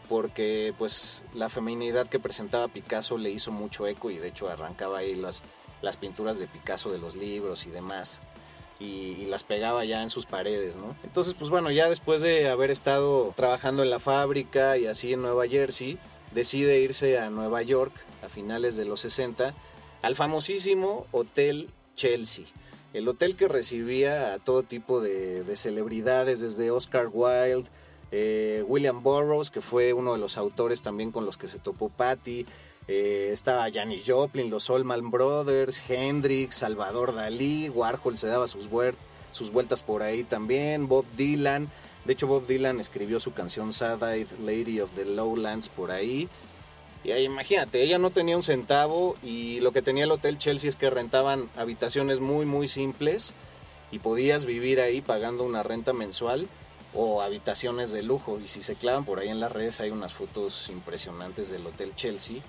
porque 0.09 0.73
pues 0.79 1.23
la 1.35 1.51
feminidad 1.51 2.09
que 2.09 2.19
presentaba 2.19 2.69
Picasso 2.69 3.19
le 3.19 3.33
hizo 3.33 3.53
mucho 3.53 3.87
eco 3.87 4.11
y 4.11 4.17
de 4.17 4.29
hecho 4.29 4.49
arrancaba 4.49 5.01
ahí 5.01 5.15
las, 5.15 5.43
las 5.83 5.99
pinturas 5.99 6.39
de 6.39 6.47
Picasso 6.47 6.91
de 6.91 6.97
los 6.97 7.17
libros 7.17 7.67
y 7.67 7.71
demás 7.71 8.23
y, 8.81 9.27
las 9.27 9.45
pegaba 9.45 9.85
ya 9.85 10.03
en 10.03 10.11
sus 10.11 10.27
paredes, 10.27 10.77
¿no? 10.77 10.97
Entonces, 11.05 11.35
pues 11.35 11.51
bueno, 11.51 11.71
ya 11.71 11.89
después 11.89 12.21
de 12.21 12.49
haber 12.49 12.73
estado 12.73 13.33
trabajando 13.37 13.85
en 13.85 13.91
la 13.91 14.01
fábrica 14.01 14.77
y 14.77 14.87
así 14.87 15.13
en 15.13 15.23
Nueva 15.23 15.47
Jersey, 15.47 15.99
decide 16.35 16.81
irse 16.81 17.19
a 17.19 17.31
Nueva 17.31 17.63
York 17.63 17.93
a 18.25 18.29
finales 18.29 18.77
de 18.77 18.87
los 18.87 19.01
60 19.01 19.55
al 20.03 20.17
famosísimo 20.17 21.07
Hotel 21.13 21.71
Chelsea. 21.95 22.47
El 22.93 23.07
hotel 23.07 23.37
que 23.37 23.47
recibía 23.47 24.33
a 24.35 24.39
todo 24.41 24.65
tipo 24.65 25.01
de, 25.01 25.45
celebridades, 25.57 26.41
desde 26.41 26.73
Oscar 26.73 27.09
Wilde, 27.13 27.69
eh, 28.11 28.65
William 28.67 29.03
Burroughs, 29.03 29.51
que 29.51 29.61
fue 29.61 29.93
uno 29.93 30.15
de 30.15 30.19
los 30.19 30.37
autores 30.37 30.83
también 30.83 31.13
con 31.13 31.25
los 31.25 31.37
que 31.37 31.47
se 31.47 31.61
topó 31.61 31.89
Patty, 31.89 32.47
eh, 32.93 33.31
estaba 33.33 33.71
Janis 33.73 34.03
Joplin, 34.05 34.51
los 34.51 34.69
Allman 34.69 35.13
Brothers, 35.13 35.81
Hendrix, 35.89 36.57
Salvador 36.57 37.15
Dalí, 37.15 37.69
Warhol 37.69 38.19
se 38.19 38.27
daba 38.27 38.49
sus, 38.49 38.69
sus 39.31 39.53
vueltas 39.53 39.85
por 39.85 40.03
ahí 40.03 40.25
también, 40.25 40.89
Bob 40.89 41.05
Dylan. 41.17 41.71
De 42.05 42.15
hecho, 42.15 42.27
Bob 42.27 42.49
Dylan 42.49 42.81
escribió 42.81 43.21
su 43.21 43.33
canción 43.33 43.73
Sad-Eyed 43.73 44.27
Lady 44.45 44.81
of 44.81 44.91
the 44.97 45.05
Lowlands 45.05 45.69
por 45.69 45.93
ahí. 45.93 46.29
Y 47.05 47.13
ahí, 47.13 47.27
imagínate, 47.27 47.81
ella 47.81 47.99
no 47.99 48.11
tenía 48.11 48.35
un 48.35 48.43
centavo 48.43 49.15
y 49.23 49.61
lo 49.61 49.71
que 49.71 49.83
tenía 49.83 50.03
el 50.03 50.11
Hotel 50.11 50.37
Chelsea 50.37 50.69
es 50.69 50.75
que 50.75 50.91
rentaban 50.91 51.49
habitaciones 51.57 52.19
muy, 52.19 52.45
muy 52.45 52.67
simples 52.67 53.35
y 53.93 54.01
podías 54.01 54.47
vivir 54.47 54.81
ahí 54.81 55.01
pagando 55.01 55.45
una 55.45 55.63
renta 55.63 55.93
mensual 55.93 56.49
o 56.93 57.23
habitaciones 57.23 57.93
de 57.93 58.03
lujo. 58.03 58.41
Y 58.43 58.49
si 58.49 58.65
se 58.65 58.75
clavan 58.75 59.05
por 59.05 59.21
ahí 59.21 59.29
en 59.29 59.39
las 59.39 59.53
redes 59.53 59.81
hay 59.81 59.91
unas 59.91 60.13
fotos 60.13 60.69
impresionantes 60.71 61.51
del 61.51 61.65
Hotel 61.65 61.95
Chelsea 61.95 62.43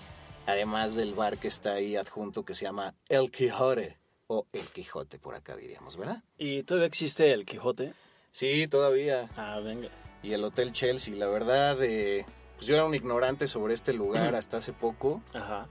además 0.45 0.95
del 0.95 1.13
bar 1.13 1.37
que 1.37 1.47
está 1.47 1.73
ahí 1.73 1.95
adjunto 1.95 2.43
que 2.43 2.55
se 2.55 2.65
llama 2.65 2.95
El 3.09 3.31
Quijote, 3.31 3.97
o 4.27 4.47
El 4.53 4.65
Quijote 4.67 5.19
por 5.19 5.35
acá 5.35 5.55
diríamos, 5.55 5.97
¿verdad? 5.97 6.23
¿Y 6.37 6.63
todavía 6.63 6.87
existe 6.87 7.31
El 7.31 7.45
Quijote? 7.45 7.93
Sí, 8.31 8.67
todavía. 8.67 9.29
Ah, 9.35 9.59
venga. 9.59 9.89
Y 10.23 10.33
el 10.33 10.43
Hotel 10.43 10.71
Chelsea, 10.71 11.15
la 11.15 11.27
verdad, 11.27 11.81
eh, 11.83 12.25
pues 12.55 12.67
yo 12.67 12.75
era 12.75 12.85
un 12.85 12.95
ignorante 12.95 13.47
sobre 13.47 13.73
este 13.73 13.93
lugar 13.93 14.35
hasta 14.35 14.57
hace 14.57 14.73
poco. 14.73 15.21
Ajá. 15.33 15.67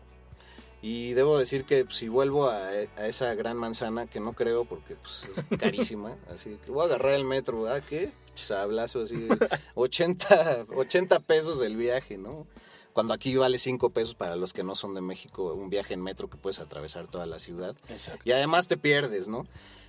Y 0.83 1.13
debo 1.13 1.39
decir 1.39 1.65
que 1.65 1.85
pues, 1.85 1.97
si 1.97 2.09
vuelvo 2.09 2.49
a, 2.49 2.75
esa 3.07 3.35
gran 3.35 3.57
manzana, 3.57 4.07
que 4.07 4.21
no 4.21 4.33
creo 4.33 4.65
porque 4.65 4.97
pues, 4.97 5.29
es 5.37 5.59
carísima, 5.59 6.17
así 6.33 6.59
que 6.65 6.71
voy 6.71 6.83
a 6.83 6.85
agarrar 6.87 7.13
el 7.13 7.25
metro, 7.25 7.69
¿ah? 7.69 7.81
¿Qué? 7.81 8.13
Sablazo 8.35 9.03
así, 9.03 9.29
80, 9.75 10.67
80 10.75 11.21
pesos 11.27 11.61
el 11.61 11.77
viaje, 11.77 12.17
¿no? 12.17 12.47
Cuando 12.93 13.15
aquí 13.15 13.35
vale 13.37 13.59
5 13.59 13.91
pesos 13.91 14.15
para 14.15 14.37
los 14.37 14.53
que 14.53 14.65
no 14.65 14.75
son 14.75 14.95
de 14.95 15.01
México, 15.01 15.55
un 15.55 15.71
viaje 15.71 15.95
en 15.95 16.03
metro 16.03 16.29
que 16.29 16.37
puedes 16.37 16.61
atravesar 16.61 17.09
toda 17.09 17.27
la 17.27 17.39
ciudad. 17.39 17.77
Exacto. 17.89 18.23
Y 18.25 18.33
además 18.33 18.69
te 18.69 18.77
pierdes, 18.77 19.29
¿no? 19.29 19.47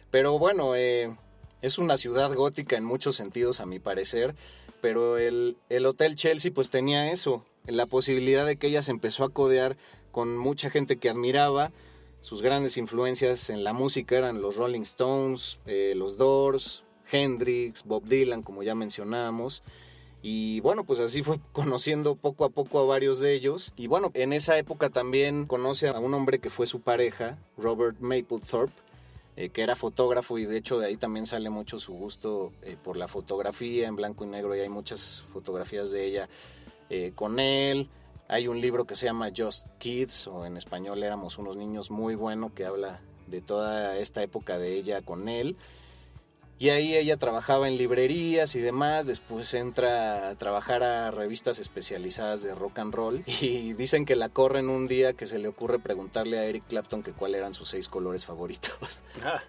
Pero 0.10 0.38
bueno, 0.38 0.76
eh, 0.76 1.16
es 1.62 1.78
una 1.78 1.98
ciudad 1.98 2.34
gótica 2.34 2.78
en 2.78 2.86
muchos 2.86 3.16
sentidos, 3.16 3.60
a 3.60 3.66
mi 3.66 3.80
parecer, 3.80 4.36
pero 4.82 5.18
el, 5.18 5.58
el 5.70 5.86
Hotel 5.86 6.16
Chelsea 6.16 6.52
pues 6.54 6.70
tenía 6.70 7.12
eso, 7.12 7.46
la 7.66 7.86
posibilidad 7.86 8.46
de 8.46 8.58
que 8.58 8.68
ella 8.68 8.84
se 8.84 8.92
empezó 8.92 9.24
a 9.24 9.30
codear 9.30 9.78
con 10.12 10.38
mucha 10.38 10.70
gente 10.70 10.98
que 10.98 11.10
admiraba. 11.10 11.72
Sus 12.20 12.42
grandes 12.42 12.78
influencias 12.78 13.50
en 13.50 13.64
la 13.64 13.74
música 13.74 14.18
eran 14.18 14.42
los 14.42 14.58
Rolling 14.58 14.82
Stones, 14.82 15.60
eh, 15.66 15.94
los 15.96 16.18
Doors, 16.18 16.84
Hendrix, 17.12 17.84
Bob 17.84 18.04
Dylan, 18.06 18.44
como 18.44 18.64
ya 18.64 18.76
mencionábamos. 18.76 19.64
Y 20.22 20.60
bueno, 20.60 20.84
pues 20.84 21.00
así 21.00 21.24
fue 21.24 21.40
conociendo 21.52 22.16
poco 22.16 22.46
a 22.46 22.50
poco 22.50 22.80
a 22.80 22.86
varios 22.86 23.20
de 23.20 23.34
ellos. 23.34 23.74
Y 23.76 23.88
bueno, 23.88 24.12
en 24.14 24.34
esa 24.34 24.58
época 24.58 24.90
también 24.90 25.46
conoce 25.46 25.88
a 25.88 26.00
un 26.00 26.14
hombre 26.14 26.40
que 26.40 26.50
fue 26.50 26.68
su 26.68 26.82
pareja, 26.82 27.38
Robert 27.58 28.00
Mapplethorpe, 28.00 28.74
eh, 29.38 29.50
que 29.50 29.64
era 29.64 29.76
fotógrafo 29.76 30.38
y 30.38 30.46
de 30.46 30.58
hecho 30.58 30.78
de 30.78 30.88
ahí 30.88 30.98
también 30.98 31.26
sale 31.26 31.50
mucho 31.50 31.80
su 31.80 31.94
gusto 31.94 32.52
eh, 32.64 32.76
por 32.82 32.98
la 32.98 33.08
fotografía 33.08 33.88
en 33.88 33.96
blanco 33.96 34.26
y 34.26 34.28
negro 34.28 34.56
y 34.56 34.60
hay 34.60 34.70
muchas 34.70 35.24
fotografías 35.32 35.90
de 35.90 36.06
ella 36.06 36.30
eh, 36.90 37.14
con 37.16 37.40
él. 37.40 37.90
Hay 38.28 38.48
un 38.48 38.62
libro 38.62 38.86
que 38.86 38.96
se 38.96 39.06
llama 39.06 39.32
Just 39.36 39.68
Kids, 39.78 40.28
o 40.28 40.46
en 40.46 40.58
español 40.58 41.04
éramos 41.04 41.38
unos 41.38 41.58
niños 41.58 41.92
muy 41.92 42.16
bueno, 42.16 42.54
que 42.54 42.66
habla 42.66 43.02
de 43.28 43.42
toda 43.42 43.98
esta 43.98 44.22
época 44.24 44.58
de 44.58 44.74
ella 44.76 45.02
con 45.02 45.28
él. 45.28 45.58
Y 46.62 46.70
ahí 46.70 46.96
ella 46.96 47.18
trabajaba 47.18 47.68
en 47.68 47.76
librerías 47.76 48.54
y 48.54 48.60
demás, 48.60 49.08
después 49.08 49.52
entra 49.56 50.30
a 50.30 50.36
trabajar 50.36 50.84
a 50.84 51.10
revistas 51.10 51.58
especializadas 51.58 52.44
de 52.44 52.54
rock 52.54 52.78
and 52.78 52.94
roll 52.94 53.24
y 53.26 53.74
dicen 53.74 54.06
que 54.06 54.16
la 54.16 54.30
corren 54.30 54.70
un 54.70 54.88
día 54.88 55.14
que 55.14 55.26
se 55.26 55.40
le 55.40 55.48
ocurre 55.48 55.80
preguntarle 55.80 56.38
a 56.38 56.46
Eric 56.46 56.66
Clapton 56.68 57.02
que 57.02 57.14
cuáles 57.14 57.40
eran 57.40 57.56
sus 57.56 57.68
seis 57.68 57.88
colores 57.88 58.26
favoritos. 58.26 59.02
Ah. 59.24 59.42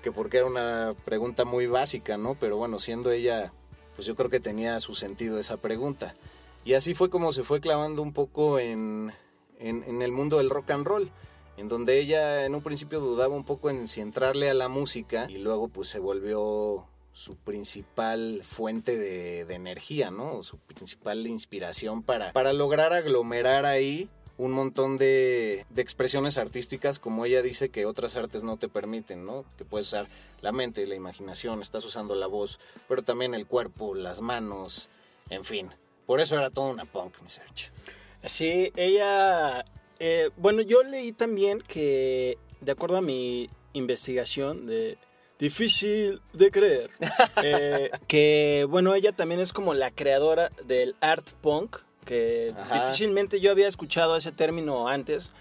que 0.00 0.12
porque 0.12 0.36
era 0.36 0.46
una 0.46 0.94
pregunta 1.04 1.44
muy 1.44 1.66
básica, 1.66 2.16
¿no? 2.16 2.36
Pero 2.36 2.56
bueno, 2.56 2.78
siendo 2.78 3.10
ella, 3.10 3.52
pues 3.96 4.06
yo 4.06 4.14
creo 4.14 4.30
que 4.30 4.38
tenía 4.38 4.78
su 4.78 4.94
sentido 4.94 5.40
esa 5.40 5.56
pregunta. 5.56 6.14
Y 6.64 6.74
así 6.74 6.94
fue 6.94 7.10
como 7.10 7.32
se 7.32 7.42
fue 7.42 7.60
clavando 7.60 8.00
un 8.00 8.12
poco 8.12 8.60
en, 8.60 9.12
en, 9.58 9.82
en 9.82 10.02
el 10.02 10.12
mundo 10.12 10.38
del 10.38 10.50
rock 10.50 10.70
and 10.70 10.86
roll 10.86 11.10
en 11.60 11.68
donde 11.68 11.98
ella 11.98 12.46
en 12.46 12.54
un 12.54 12.62
principio 12.62 13.00
dudaba 13.00 13.34
un 13.34 13.44
poco 13.44 13.70
en 13.70 13.86
si 13.86 14.00
entrarle 14.00 14.48
a 14.48 14.54
la 14.54 14.68
música 14.68 15.26
y 15.28 15.38
luego 15.38 15.68
pues 15.68 15.88
se 15.88 15.98
volvió 15.98 16.86
su 17.12 17.36
principal 17.36 18.42
fuente 18.44 18.96
de, 18.96 19.40
energía, 19.52 20.10
¿no? 20.10 20.42
Su 20.42 20.58
principal 20.58 21.26
inspiración 21.26 22.02
para, 22.02 22.32
para 22.32 22.52
lograr 22.52 22.92
aglomerar 22.92 23.66
ahí 23.66 24.08
un 24.38 24.52
montón 24.52 24.96
de, 24.96 25.66
expresiones 25.76 26.38
artísticas, 26.38 26.98
como 26.98 27.26
ella 27.26 27.42
dice 27.42 27.68
que 27.68 27.84
otras 27.84 28.16
artes 28.16 28.42
no 28.42 28.56
te 28.56 28.68
permiten, 28.68 29.26
¿no? 29.26 29.44
Que 29.58 29.66
puedes 29.66 29.88
usar 29.88 30.08
la 30.40 30.52
mente, 30.52 30.86
la 30.86 30.94
imaginación, 30.94 31.60
estás 31.60 31.84
usando 31.84 32.14
la 32.14 32.26
voz, 32.26 32.58
pero 32.88 33.02
también 33.02 33.34
el 33.34 33.46
cuerpo, 33.46 33.94
las 33.94 34.22
manos, 34.22 34.88
en 35.28 35.44
fin. 35.44 35.68
Por 36.06 36.20
eso 36.20 36.38
era 36.38 36.48
toda 36.48 36.70
una 36.70 36.86
punk, 36.86 37.20
mi 37.20 37.28
search. 37.28 37.70
Sí, 38.24 38.72
ella 38.76 39.62
eh, 40.00 40.30
bueno, 40.36 40.62
yo 40.62 40.82
leí 40.82 41.12
también 41.12 41.60
que, 41.60 42.38
de 42.60 42.72
acuerdo 42.72 42.96
a 42.96 43.02
mi 43.02 43.50
investigación 43.74 44.66
de 44.66 44.98
difícil 45.38 46.20
de 46.32 46.50
creer, 46.50 46.90
eh, 47.44 47.90
que, 48.08 48.66
bueno, 48.68 48.94
ella 48.94 49.12
también 49.12 49.40
es 49.40 49.52
como 49.52 49.74
la 49.74 49.90
creadora 49.90 50.50
del 50.64 50.96
art 51.00 51.30
punk, 51.42 51.76
que 52.04 52.52
difícilmente 52.72 53.40
yo 53.40 53.50
había 53.50 53.68
escuchado 53.68 54.16
ese 54.16 54.32
término 54.32 54.88
antes. 54.88 55.32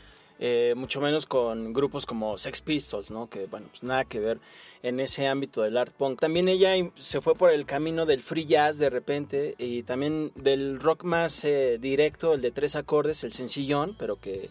Eh, 0.42 0.74
mucho 0.78 1.02
menos 1.02 1.26
con 1.26 1.74
grupos 1.74 2.06
como 2.06 2.38
Sex 2.38 2.62
Pistols, 2.62 3.12
¿no? 3.12 3.30
Que, 3.30 3.46
bueno, 3.48 3.68
pues 3.72 3.84
nada 3.84 4.06
que 4.06 4.22
ver 4.22 4.40
en 4.82 5.00
ese 5.00 5.28
ámbito 5.28 5.62
del 5.62 5.78
art 5.78 5.94
punk. 5.94 6.20
También 6.20 6.48
ella 6.48 6.74
se 6.96 7.22
fue 7.22 7.36
por 7.36 7.52
el 7.52 7.66
camino 7.66 8.06
del 8.06 8.22
free 8.22 8.46
jazz 8.46 8.78
de 8.78 8.90
repente 8.90 9.56
y 9.58 9.84
también 9.84 10.32
del 10.36 10.80
rock 10.80 11.04
más 11.04 11.44
eh, 11.44 11.78
directo, 11.80 12.34
el 12.34 12.42
de 12.42 12.52
tres 12.52 12.76
acordes, 12.76 13.24
el 13.24 13.34
sencillón, 13.34 13.96
pero 13.98 14.20
que 14.20 14.50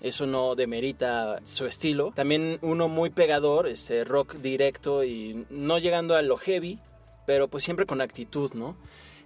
eso 0.00 0.26
no 0.26 0.54
demerita 0.54 1.40
su 1.44 1.66
estilo. 1.66 2.12
También 2.14 2.58
uno 2.62 2.88
muy 2.88 3.10
pegador, 3.10 3.66
este 3.66 4.04
rock 4.04 4.36
directo 4.36 5.04
y 5.04 5.46
no 5.50 5.78
llegando 5.78 6.14
a 6.14 6.22
lo 6.22 6.36
heavy, 6.36 6.78
pero 7.26 7.48
pues 7.48 7.64
siempre 7.64 7.86
con 7.86 8.00
actitud, 8.00 8.52
¿no? 8.54 8.76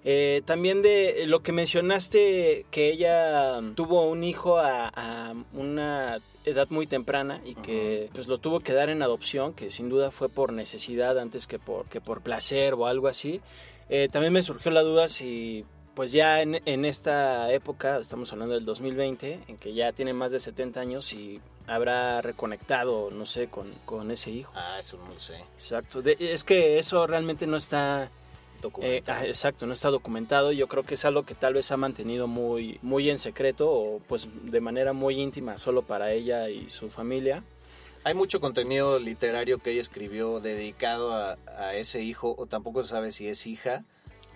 Eh, 0.05 0.43
también 0.45 0.83
de 0.83 1.25
lo 1.27 1.43
que 1.43 1.53
mencionaste, 1.53 2.67
que 2.71 2.91
ella 2.91 3.61
tuvo 3.75 4.09
un 4.09 4.23
hijo 4.23 4.59
a, 4.59 5.33
una 5.55 6.19
edad 6.45 6.69
muy 6.69 6.87
temprana 6.87 7.41
y 7.47 7.55
que 7.55 8.11
pues 8.13 8.29
lo 8.29 8.37
tuvo 8.37 8.61
que 8.61 8.75
dar 8.75 8.91
en 8.91 9.03
adopción, 9.03 9.55
que 9.55 9.71
sin 9.71 9.89
duda 9.89 10.11
fue 10.11 10.29
por 10.29 10.53
necesidad 10.53 11.19
antes 11.19 11.47
que 11.47 11.59
por, 11.59 11.89
que 11.89 12.03
por 12.03 12.21
placer 12.21 12.75
o 12.75 12.87
algo 12.87 13.09
así. 13.09 13.41
Eh, 13.89 14.09
también 14.13 14.33
me 14.33 14.43
surgió 14.43 14.71
la 14.71 14.83
duda 14.83 15.09
si 15.09 15.65
pues 15.95 16.13
ya 16.13 16.43
en, 16.43 16.61
en, 16.67 16.85
esta 16.85 17.53
época, 17.53 17.99
estamos 17.99 18.33
hablando 18.33 18.55
del 18.55 18.65
2020, 18.65 19.41
en 19.47 19.57
que 19.57 19.75
ya 19.75 19.93
tiene 19.93 20.13
más 20.13 20.33
de 20.33 20.41
70 20.41 20.81
años 20.81 21.13
y 21.13 21.41
habrá 21.69 22.21
reconectado, 22.21 23.11
no 23.13 23.25
sé, 23.27 23.47
con, 23.47 23.71
con 23.85 24.11
ese 24.11 24.31
hijo. 24.31 24.53
Ah, 24.57 24.77
eso 24.79 24.99
no 24.99 25.15
lo 25.15 25.21
sé. 25.21 25.37
Exacto. 25.55 26.03
es 26.05 26.43
que 26.43 26.79
eso 26.79 27.07
realmente 27.07 27.47
no 27.47 27.57
está 27.57 28.11
eh, 28.81 29.03
ah, 29.07 29.27
exacto, 29.27 29.67
no 29.67 29.73
está 29.73 29.91
documentado. 29.91 30.53
Yo 30.53 30.69
creo 30.69 30.83
que 30.83 30.95
es 30.95 31.05
algo 31.05 31.25
que 31.25 31.35
tal 31.35 31.55
vez 31.55 31.71
ha 31.73 31.77
mantenido 31.77 32.27
muy, 32.27 32.79
muy 32.83 33.11
en 33.11 33.19
secreto 33.19 33.71
o 33.71 34.01
pues 34.01 34.29
de 34.45 34.61
manera 34.61 34.93
muy 34.93 35.21
íntima 35.21 35.59
solo 35.59 35.83
para 35.83 36.13
ella 36.13 36.49
y 36.49 36.71
su 36.71 36.91
familia. 36.91 37.43
Hay 38.05 38.15
mucho 38.15 38.41
contenido 38.41 38.99
literario 38.99 39.59
que 39.59 39.71
ella 39.71 39.81
escribió 39.81 40.41
dedicado 40.41 41.15
a, 41.15 41.75
ese 41.75 42.03
hijo, 42.03 42.35
o 42.37 42.47
tampoco 42.47 42.83
se 42.83 42.91
sabe 42.91 43.13
si 43.13 43.29
es 43.29 43.47
hija, 43.47 43.85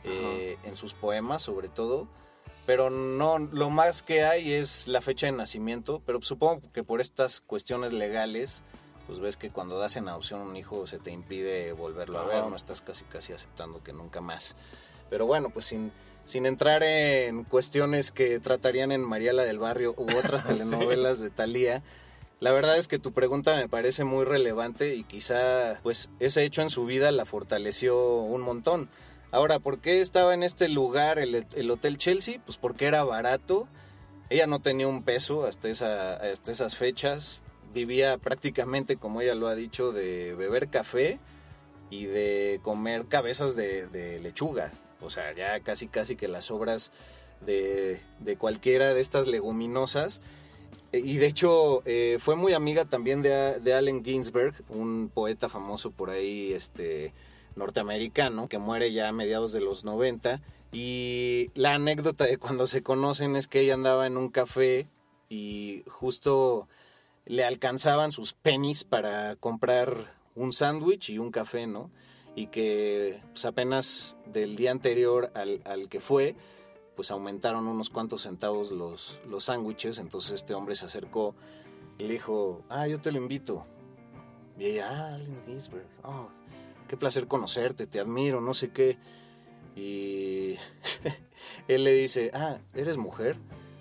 eh, 0.04 0.56
en 0.64 0.74
sus 0.74 0.94
poemas 0.94 1.42
sobre 1.42 1.68
todo. 1.68 2.08
Pero 2.64 2.90
no, 2.90 3.38
lo 3.38 3.70
más 3.70 4.02
que 4.02 4.24
hay 4.24 4.52
es 4.52 4.88
la 4.88 5.00
fecha 5.00 5.26
de 5.26 5.32
nacimiento, 5.32 6.02
pero 6.04 6.20
supongo 6.22 6.70
que 6.72 6.82
por 6.82 7.00
estas 7.00 7.40
cuestiones 7.40 7.92
legales 7.92 8.62
pues 9.08 9.20
ves 9.20 9.38
que 9.38 9.50
cuando 9.50 9.78
das 9.78 9.96
en 9.96 10.06
adopción 10.06 10.42
un 10.42 10.54
hijo 10.54 10.86
se 10.86 10.98
te 10.98 11.10
impide 11.10 11.72
volverlo 11.72 12.18
a 12.18 12.24
ver, 12.24 12.44
no 12.44 12.54
estás 12.54 12.82
casi 12.82 13.04
casi 13.04 13.32
aceptando 13.32 13.82
que 13.82 13.94
nunca 13.94 14.20
más. 14.20 14.54
Pero 15.08 15.24
bueno, 15.24 15.48
pues 15.48 15.64
sin, 15.64 15.90
sin 16.26 16.44
entrar 16.44 16.82
en 16.82 17.44
cuestiones 17.44 18.12
que 18.12 18.38
tratarían 18.38 18.92
en 18.92 19.00
Mariela 19.00 19.44
del 19.44 19.58
Barrio 19.58 19.94
u 19.96 20.06
otras 20.14 20.44
telenovelas 20.46 21.20
de 21.20 21.30
Thalía, 21.30 21.82
la 22.40 22.52
verdad 22.52 22.76
es 22.76 22.86
que 22.86 22.98
tu 22.98 23.12
pregunta 23.12 23.56
me 23.56 23.66
parece 23.66 24.04
muy 24.04 24.26
relevante 24.26 24.94
y 24.94 25.04
quizá 25.04 25.80
pues 25.82 26.10
ese 26.20 26.44
hecho 26.44 26.60
en 26.60 26.68
su 26.68 26.84
vida 26.84 27.10
la 27.10 27.24
fortaleció 27.24 28.16
un 28.16 28.42
montón. 28.42 28.90
Ahora, 29.30 29.58
¿por 29.58 29.78
qué 29.78 30.02
estaba 30.02 30.34
en 30.34 30.42
este 30.42 30.68
lugar 30.68 31.18
el, 31.18 31.46
el 31.54 31.70
Hotel 31.70 31.96
Chelsea? 31.96 32.42
Pues 32.44 32.58
porque 32.58 32.84
era 32.84 33.04
barato. 33.04 33.66
Ella 34.28 34.46
no 34.46 34.60
tenía 34.60 34.86
un 34.86 35.02
peso 35.02 35.46
hasta, 35.46 35.70
esa, 35.70 36.12
hasta 36.16 36.52
esas 36.52 36.76
fechas 36.76 37.40
vivía 37.72 38.18
prácticamente, 38.18 38.96
como 38.96 39.20
ella 39.20 39.34
lo 39.34 39.48
ha 39.48 39.54
dicho, 39.54 39.92
de 39.92 40.34
beber 40.34 40.68
café 40.68 41.18
y 41.90 42.06
de 42.06 42.60
comer 42.62 43.06
cabezas 43.06 43.56
de, 43.56 44.18
lechuga. 44.22 44.72
O 45.00 45.10
sea, 45.10 45.32
ya 45.34 45.60
casi 45.60 45.88
casi 45.88 46.16
que 46.16 46.28
las 46.28 46.50
obras 46.50 46.92
de, 47.40 48.00
cualquiera 48.38 48.94
de 48.94 49.00
estas 49.00 49.26
leguminosas. 49.26 50.20
Y 50.92 51.18
de 51.18 51.26
hecho 51.26 51.82
eh, 51.84 52.16
fue 52.18 52.34
muy 52.34 52.54
amiga 52.54 52.86
también 52.86 53.20
de, 53.20 53.60
de, 53.60 53.74
Allen 53.74 54.02
Ginsberg, 54.04 54.54
un 54.70 55.10
poeta 55.12 55.50
famoso 55.50 55.90
por 55.90 56.08
ahí 56.08 56.52
este, 56.54 57.12
norteamericano, 57.56 58.48
que 58.48 58.58
muere 58.58 58.90
ya 58.92 59.08
a 59.08 59.12
mediados 59.12 59.52
de 59.52 59.60
los 59.60 59.84
90. 59.84 60.40
Y 60.72 61.50
la 61.54 61.74
anécdota 61.74 62.24
de 62.24 62.38
cuando 62.38 62.66
se 62.66 62.82
conocen 62.82 63.36
es 63.36 63.48
que 63.48 63.60
ella 63.60 63.74
andaba 63.74 64.06
en 64.06 64.16
un 64.16 64.30
café 64.30 64.88
y 65.28 65.84
justo 65.86 66.68
le 67.28 67.44
alcanzaban 67.44 68.10
sus 68.10 68.32
pennies 68.32 68.84
para 68.84 69.36
comprar 69.36 69.94
un 70.34 70.52
sándwich 70.52 71.10
y 71.10 71.18
un 71.18 71.30
café, 71.30 71.66
¿no? 71.66 71.90
Y 72.34 72.46
que 72.46 73.20
pues, 73.32 73.44
apenas 73.44 74.16
del 74.26 74.56
día 74.56 74.70
anterior 74.70 75.30
al, 75.34 75.60
al, 75.66 75.90
que 75.90 76.00
fue, 76.00 76.34
pues 76.96 77.10
aumentaron 77.10 77.66
unos 77.66 77.90
cuantos 77.90 78.22
centavos 78.22 78.72
los, 78.72 79.20
los 79.28 79.44
sándwiches, 79.44 79.98
entonces 79.98 80.32
este 80.32 80.54
hombre 80.54 80.74
se 80.74 80.86
acercó 80.86 81.34
y 81.98 82.04
le 82.04 82.14
dijo, 82.14 82.62
ah, 82.70 82.88
yo 82.88 82.98
te 82.98 83.12
lo 83.12 83.18
invito. 83.18 83.66
Y 84.58 84.64
ella, 84.64 84.88
ah, 84.90 85.14
Allen 85.14 85.42
Ginsberg, 85.44 85.86
oh, 86.04 86.28
qué 86.88 86.96
placer 86.96 87.28
conocerte, 87.28 87.86
te 87.86 88.00
admiro, 88.00 88.40
no 88.40 88.54
sé 88.54 88.70
qué. 88.70 88.98
Y 89.76 90.56
él 91.68 91.84
le 91.84 91.92
dice, 91.92 92.30
ah, 92.32 92.58
¿eres 92.74 92.96
mujer? 92.96 93.36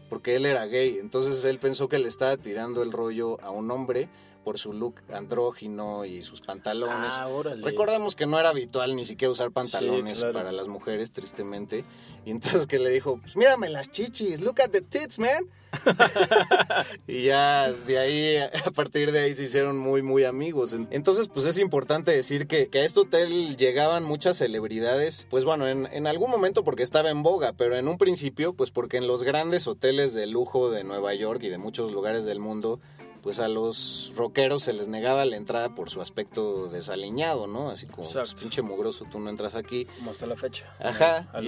Porque 0.09 0.35
él 0.35 0.45
era 0.45 0.65
gay. 0.65 0.97
Entonces 0.99 1.43
él 1.45 1.59
pensó 1.59 1.87
que 1.87 1.99
le 1.99 2.07
estaba 2.07 2.37
tirando 2.37 2.83
el 2.83 2.91
rollo 2.91 3.39
a 3.41 3.51
un 3.51 3.71
hombre 3.71 4.09
por 4.47 4.57
su 4.57 4.71
look 4.71 5.01
andrógino 5.11 6.05
y 6.05 6.21
sus 6.21 6.39
pantalones. 6.39 7.15
Ah, 7.17 7.27
Recordamos 7.61 8.15
que 8.15 8.25
no 8.25 8.39
era 8.39 8.47
habitual 8.47 8.95
ni 8.95 9.05
siquiera 9.05 9.29
usar 9.29 9.51
pantalones 9.51 10.23
para 10.23 10.53
las 10.53 10.69
mujeres, 10.69 11.11
tristemente. 11.11 11.83
Y 12.23 12.31
entonces 12.31 12.65
que 12.65 12.79
le 12.79 12.89
dijo, 12.89 13.19
pues 13.19 13.35
mírame 13.35 13.67
las 13.67 13.91
chichis, 13.91 14.39
look 14.39 14.61
at 14.61 14.69
the 14.69 14.79
tits, 14.79 15.19
man. 15.19 15.49
y 17.07 17.23
ya 17.23 17.73
de 17.73 17.97
ahí, 17.99 18.37
a 18.37 18.71
partir 18.71 19.11
de 19.11 19.19
ahí 19.19 19.33
se 19.33 19.43
hicieron 19.43 19.77
muy, 19.77 20.01
muy 20.01 20.23
amigos. 20.23 20.73
Entonces, 20.91 21.27
pues 21.27 21.45
es 21.45 21.57
importante 21.57 22.11
decir 22.11 22.47
que, 22.47 22.69
que 22.69 22.79
a 22.79 22.85
este 22.85 23.01
hotel 23.01 23.57
llegaban 23.57 24.05
muchas 24.05 24.37
celebridades, 24.37 25.27
pues 25.29 25.43
bueno, 25.43 25.67
en, 25.67 25.87
en 25.91 26.07
algún 26.07 26.31
momento 26.31 26.63
porque 26.63 26.83
estaba 26.83 27.09
en 27.09 27.21
boga, 27.21 27.51
pero 27.51 27.75
en 27.75 27.89
un 27.89 27.97
principio, 27.97 28.53
pues 28.53 28.71
porque 28.71 28.95
en 28.95 29.07
los 29.07 29.23
grandes 29.23 29.67
hoteles 29.67 30.13
de 30.13 30.25
lujo 30.25 30.71
de 30.71 30.85
Nueva 30.85 31.13
York 31.15 31.43
y 31.43 31.49
de 31.49 31.57
muchos 31.57 31.91
lugares 31.91 32.23
del 32.23 32.39
mundo, 32.39 32.79
pues 33.21 33.39
a 33.39 33.47
los 33.47 34.11
rockeros 34.15 34.63
se 34.63 34.73
les 34.73 34.87
negaba 34.87 35.25
la 35.25 35.37
entrada 35.37 35.75
por 35.75 35.89
su 35.89 36.01
aspecto 36.01 36.67
desaliñado, 36.67 37.47
¿no? 37.47 37.69
Así 37.69 37.85
como, 37.85 38.09
pues, 38.09 38.33
pinche 38.35 38.61
mugroso, 38.61 39.05
tú 39.11 39.19
no 39.19 39.29
entras 39.29 39.55
aquí. 39.55 39.85
Como 39.97 40.11
hasta 40.11 40.25
la 40.25 40.35
fecha. 40.35 40.73
Ajá. 40.79 41.31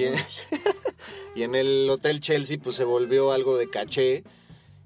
Y 1.36 1.43
en, 1.43 1.55
el 1.55 1.89
Hotel 1.89 2.19
Chelsea, 2.19 2.58
pues 2.62 2.75
se 2.75 2.84
volvió 2.84 3.32
algo 3.32 3.58
de 3.58 3.69
caché. 3.69 4.23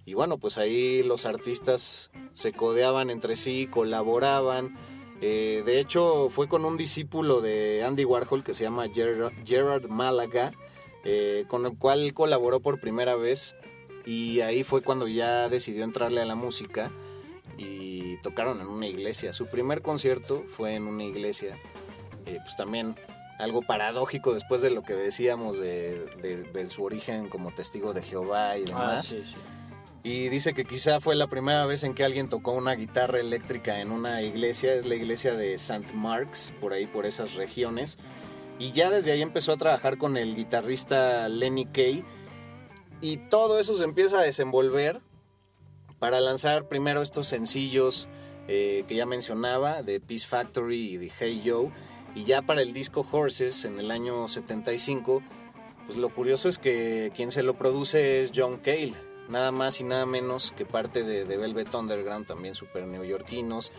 Y 0.05 0.13
bueno, 0.13 0.37
pues 0.37 0.57
ahí 0.57 1.01
los 1.01 1.25
artistas 1.25 2.11
se 2.33 2.53
codeaban 2.53 3.09
entre 3.09 3.35
sí, 3.35 3.67
colaboraban. 3.71 4.77
Eh, 5.21 5.63
de 5.65 5.79
hecho, 5.79 6.29
fue 6.29 6.47
con 6.47 6.65
un 6.65 6.77
discípulo 6.77 7.41
de 7.41 7.83
Andy 7.83 8.05
Warhol 8.05 8.43
que 8.43 8.53
se 8.53 8.63
llama 8.63 8.87
Gerard, 8.93 9.33
Gerard 9.45 9.87
Málaga 9.87 10.51
eh, 11.05 11.43
con 11.49 11.65
el 11.65 11.77
cual 11.77 12.13
colaboró 12.13 12.61
por 12.61 12.79
primera 12.79 13.15
vez 13.15 13.57
y 14.05 14.41
ahí 14.41 14.63
fue 14.63 14.81
cuando 14.81 15.07
ya 15.07 15.49
decidió 15.49 15.83
entrarle 15.83 16.21
a 16.21 16.25
la 16.25 16.35
música 16.35 16.91
y 17.57 18.17
tocaron 18.17 18.61
en 18.61 18.67
una 18.67 18.87
iglesia. 18.87 19.33
Su 19.33 19.47
primer 19.47 19.81
concierto 19.81 20.43
fue 20.55 20.75
en 20.75 20.87
una 20.87 21.03
iglesia, 21.03 21.55
eh, 22.25 22.39
pues 22.43 22.55
también 22.55 22.95
algo 23.39 23.61
paradójico 23.61 24.33
después 24.33 24.61
de 24.61 24.69
lo 24.69 24.83
que 24.83 24.93
decíamos 24.93 25.59
de, 25.59 26.05
de, 26.53 26.67
su 26.69 26.83
origen 26.83 27.29
como 27.29 27.51
testigo 27.51 27.93
de 27.93 28.01
Jehová 28.01 28.57
y 28.57 28.63
ah, 28.63 28.65
demás. 28.65 29.15
Y 30.03 30.27
dice 30.27 30.53
que 30.53 30.65
quizá 30.65 30.99
fue 30.99 31.15
la 31.15 31.27
primera 31.27 31.65
vez 31.65 31.83
en 31.83 31.93
que 31.93 32.03
alguien 32.03 32.27
tocó 32.27 32.51
una 32.51 32.73
guitarra 32.75 33.19
eléctrica 33.19 33.79
en 33.79 33.91
una 33.91 34.21
iglesia, 34.21 34.73
es 34.73 34.85
la 34.85 34.95
iglesia 34.95 35.33
de 35.33 35.53
St. 35.53 35.93
Mark's, 35.93 36.53
por 36.59 36.73
ahí, 36.73 36.87
por 36.87 37.05
esas 37.05 37.35
regiones. 37.35 37.97
Y 38.59 38.73
ya 38.73 38.89
desde 38.89 39.13
ahí 39.13 39.21
empezó 39.21 39.53
a 39.53 39.57
trabajar 39.57 39.97
con 39.97 40.17
el 40.17 40.35
guitarrista 40.35 41.27
Lenny 41.29 41.65
Kay. 41.65 42.03
Y 43.03 43.17
todo 43.17 43.59
eso 43.59 43.75
se 43.75 43.83
empieza 43.83 44.19
a 44.19 44.23
desenvolver 44.23 45.01
para 45.99 46.21
lanzar 46.21 46.69
primero 46.69 47.01
estos 47.01 47.27
sencillos 47.27 48.07
eh, 48.47 48.85
que 48.87 48.95
ya 48.95 49.05
mencionaba, 49.05 49.83
de 49.83 49.99
Peace 49.99 50.25
Factory 50.25 50.93
y 50.93 50.97
de 50.97 51.11
Hey 51.19 51.41
Joe, 51.45 51.69
y 52.15 52.23
ya 52.23 52.43
para 52.43 52.61
el 52.61 52.71
disco 52.71 53.05
Horses 53.11 53.65
en 53.65 53.77
el 53.77 53.91
año 53.91 54.29
75, 54.29 55.21
pues 55.85 55.97
lo 55.97 56.13
curioso 56.13 56.47
es 56.47 56.57
que 56.57 57.11
quien 57.13 57.29
se 57.29 57.43
lo 57.43 57.57
produce 57.57 58.21
es 58.21 58.31
John 58.33 58.55
Cale, 58.55 58.93
nada 59.27 59.51
más 59.51 59.81
y 59.81 59.83
nada 59.83 60.05
menos 60.05 60.53
que 60.55 60.65
parte 60.65 61.03
de, 61.03 61.25
de 61.25 61.37
Velvet 61.37 61.75
Underground, 61.75 62.25
también 62.25 62.55
super 62.55 62.87
neoyorquinos, 62.87 63.73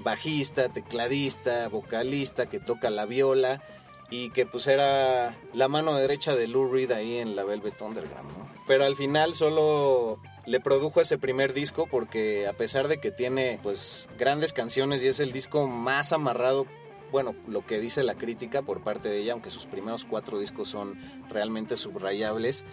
bajista, 0.00 0.68
tecladista, 0.68 1.68
vocalista 1.68 2.50
que 2.50 2.60
toca 2.60 2.90
la 2.90 3.06
viola 3.06 3.62
y 4.10 4.30
que 4.30 4.46
pues 4.46 4.66
era 4.66 5.36
la 5.52 5.68
mano 5.68 5.94
derecha 5.94 6.34
de 6.34 6.46
Lou 6.46 6.70
Reed 6.70 6.90
ahí 6.92 7.18
en 7.18 7.36
la 7.36 7.44
Velvet 7.44 7.80
Underground, 7.80 8.30
¿no? 8.36 8.48
Pero 8.66 8.84
al 8.84 8.96
final 8.96 9.34
solo 9.34 10.20
le 10.46 10.60
produjo 10.60 11.00
ese 11.00 11.18
primer 11.18 11.52
disco 11.52 11.86
porque 11.90 12.46
a 12.46 12.52
pesar 12.52 12.88
de 12.88 13.00
que 13.00 13.10
tiene 13.10 13.58
pues 13.62 14.08
grandes 14.18 14.52
canciones 14.52 15.02
y 15.02 15.08
es 15.08 15.20
el 15.20 15.32
disco 15.32 15.66
más 15.66 16.12
amarrado 16.12 16.66
bueno, 17.10 17.34
lo 17.46 17.64
que 17.64 17.80
dice 17.80 18.02
la 18.02 18.14
crítica 18.14 18.62
por 18.62 18.82
parte 18.82 19.08
de 19.08 19.18
ella, 19.18 19.32
aunque 19.32 19.50
sus 19.50 19.66
primeros 19.66 20.04
cuatro 20.04 20.38
discos 20.38 20.68
son 20.68 20.98
realmente 21.30 21.76
subrayables, 21.76 22.64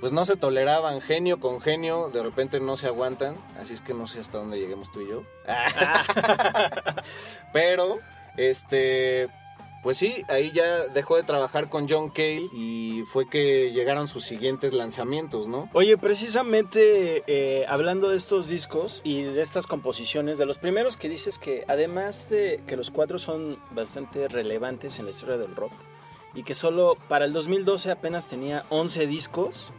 pues 0.00 0.12
no 0.12 0.24
se 0.24 0.36
toleraban 0.36 1.00
genio 1.00 1.38
con 1.38 1.60
genio, 1.60 2.08
de 2.08 2.22
repente 2.22 2.58
no 2.58 2.76
se 2.76 2.86
aguantan, 2.86 3.36
así 3.60 3.74
es 3.74 3.80
que 3.80 3.94
no 3.94 4.06
sé 4.06 4.20
hasta 4.20 4.38
dónde 4.38 4.58
lleguemos 4.58 4.90
tú 4.90 5.00
y 5.00 5.10
yo. 5.10 5.24
Pero, 7.52 7.98
este, 8.36 9.28
pues 9.82 9.98
sí, 9.98 10.24
ahí 10.28 10.52
ya 10.52 10.86
dejó 10.88 11.16
de 11.16 11.24
trabajar 11.24 11.68
con 11.68 11.88
John 11.88 12.08
Cale 12.08 12.48
y 12.52 13.02
fue 13.06 13.28
que 13.28 13.72
llegaron 13.72 14.06
sus 14.06 14.24
siguientes 14.24 14.72
lanzamientos, 14.72 15.48
¿no? 15.48 15.68
Oye, 15.72 15.98
precisamente 15.98 17.24
eh, 17.26 17.66
hablando 17.68 18.08
de 18.08 18.16
estos 18.16 18.46
discos 18.46 19.00
y 19.02 19.22
de 19.22 19.42
estas 19.42 19.66
composiciones, 19.66 20.38
de 20.38 20.46
los 20.46 20.58
primeros 20.58 20.96
que 20.96 21.08
dices 21.08 21.40
que 21.40 21.64
además 21.66 22.28
de 22.30 22.60
que 22.66 22.76
los 22.76 22.92
cuatro 22.92 23.18
son 23.18 23.58
bastante 23.72 24.28
relevantes 24.28 25.00
en 25.00 25.06
la 25.06 25.10
historia 25.10 25.36
del 25.36 25.56
rock 25.56 25.72
y 26.32 26.44
que 26.44 26.54
solo 26.54 26.96
para 27.08 27.24
el 27.24 27.32
2012 27.32 27.90
apenas 27.90 28.28
tenía 28.28 28.64
11 28.70 29.08
discos, 29.08 29.72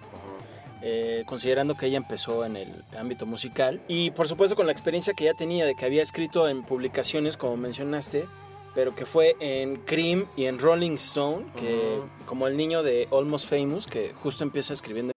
eh, 0.82 1.24
considerando 1.26 1.76
que 1.76 1.86
ella 1.86 1.98
empezó 1.98 2.44
en 2.44 2.58
el 2.58 2.68
ámbito 2.98 3.26
musical 3.26 3.82
y 3.88 4.12
por 4.12 4.28
supuesto 4.28 4.58
con 4.58 4.66
la 4.66 4.74
experiencia 4.74 5.14
que 5.14 5.24
ya 5.24 5.34
tenía 5.34 5.66
de 5.66 5.76
que 5.76 5.86
había 5.86 6.04
escrito 6.04 6.50
en 6.50 6.64
publicaciones 6.64 7.38
como 7.38 7.56
mencionaste 7.56 8.26
pero 8.76 8.96
que 8.96 9.06
fue 9.06 9.36
en 9.40 9.78
Cream 9.86 10.26
y 10.36 10.46
en 10.46 10.60
Rolling 10.60 10.96
Stone, 10.96 11.46
que 11.56 12.02
como 12.26 12.48
el 12.48 12.58
niño 12.58 12.84
de 12.84 13.08
Almost 13.12 13.48
Famous, 13.48 13.88
que 13.88 14.14
justo 14.14 14.44
empieza 14.44 14.74
escribiendo. 14.74 15.14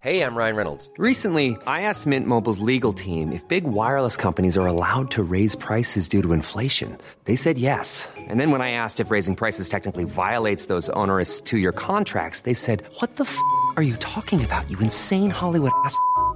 Hey, 0.00 0.20
I'm 0.20 0.36
Ryan 0.36 0.54
Reynolds. 0.54 0.90
Recently, 0.98 1.56
I 1.66 1.80
asked 1.88 2.06
Mint 2.06 2.26
Mobile's 2.26 2.60
legal 2.60 2.92
team 2.92 3.32
if 3.32 3.40
big 3.48 3.64
wireless 3.64 4.18
companies 4.18 4.58
are 4.58 4.66
allowed 4.66 5.10
to 5.12 5.22
raise 5.22 5.56
prices 5.56 6.10
due 6.10 6.20
to 6.20 6.34
inflation. 6.34 6.98
They 7.24 7.36
said 7.36 7.56
yes. 7.56 8.06
And 8.28 8.38
then 8.38 8.50
when 8.50 8.60
I 8.60 8.72
asked 8.72 9.00
if 9.00 9.10
raising 9.10 9.34
prices 9.34 9.70
technically 9.70 10.04
violates 10.04 10.66
those 10.66 10.90
onerous 10.90 11.40
two-year 11.40 11.72
contracts, 11.72 12.42
they 12.42 12.52
said, 12.52 12.82
"What 13.00 13.16
the 13.16 13.24
f*** 13.24 13.34
are 13.78 13.82
you 13.82 13.96
talking 13.96 14.44
about? 14.44 14.70
You 14.70 14.78
insane 14.80 15.30
Hollywood 15.30 15.72
ass." 15.86 15.98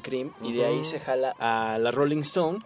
Cream, 0.00 0.32
y 0.42 0.52
de 0.52 0.64
ahí 0.66 0.84
se 0.84 1.00
jala 1.00 1.34
a 1.38 1.78
la 1.78 1.90
Rolling 1.90 2.20
Stone. 2.20 2.60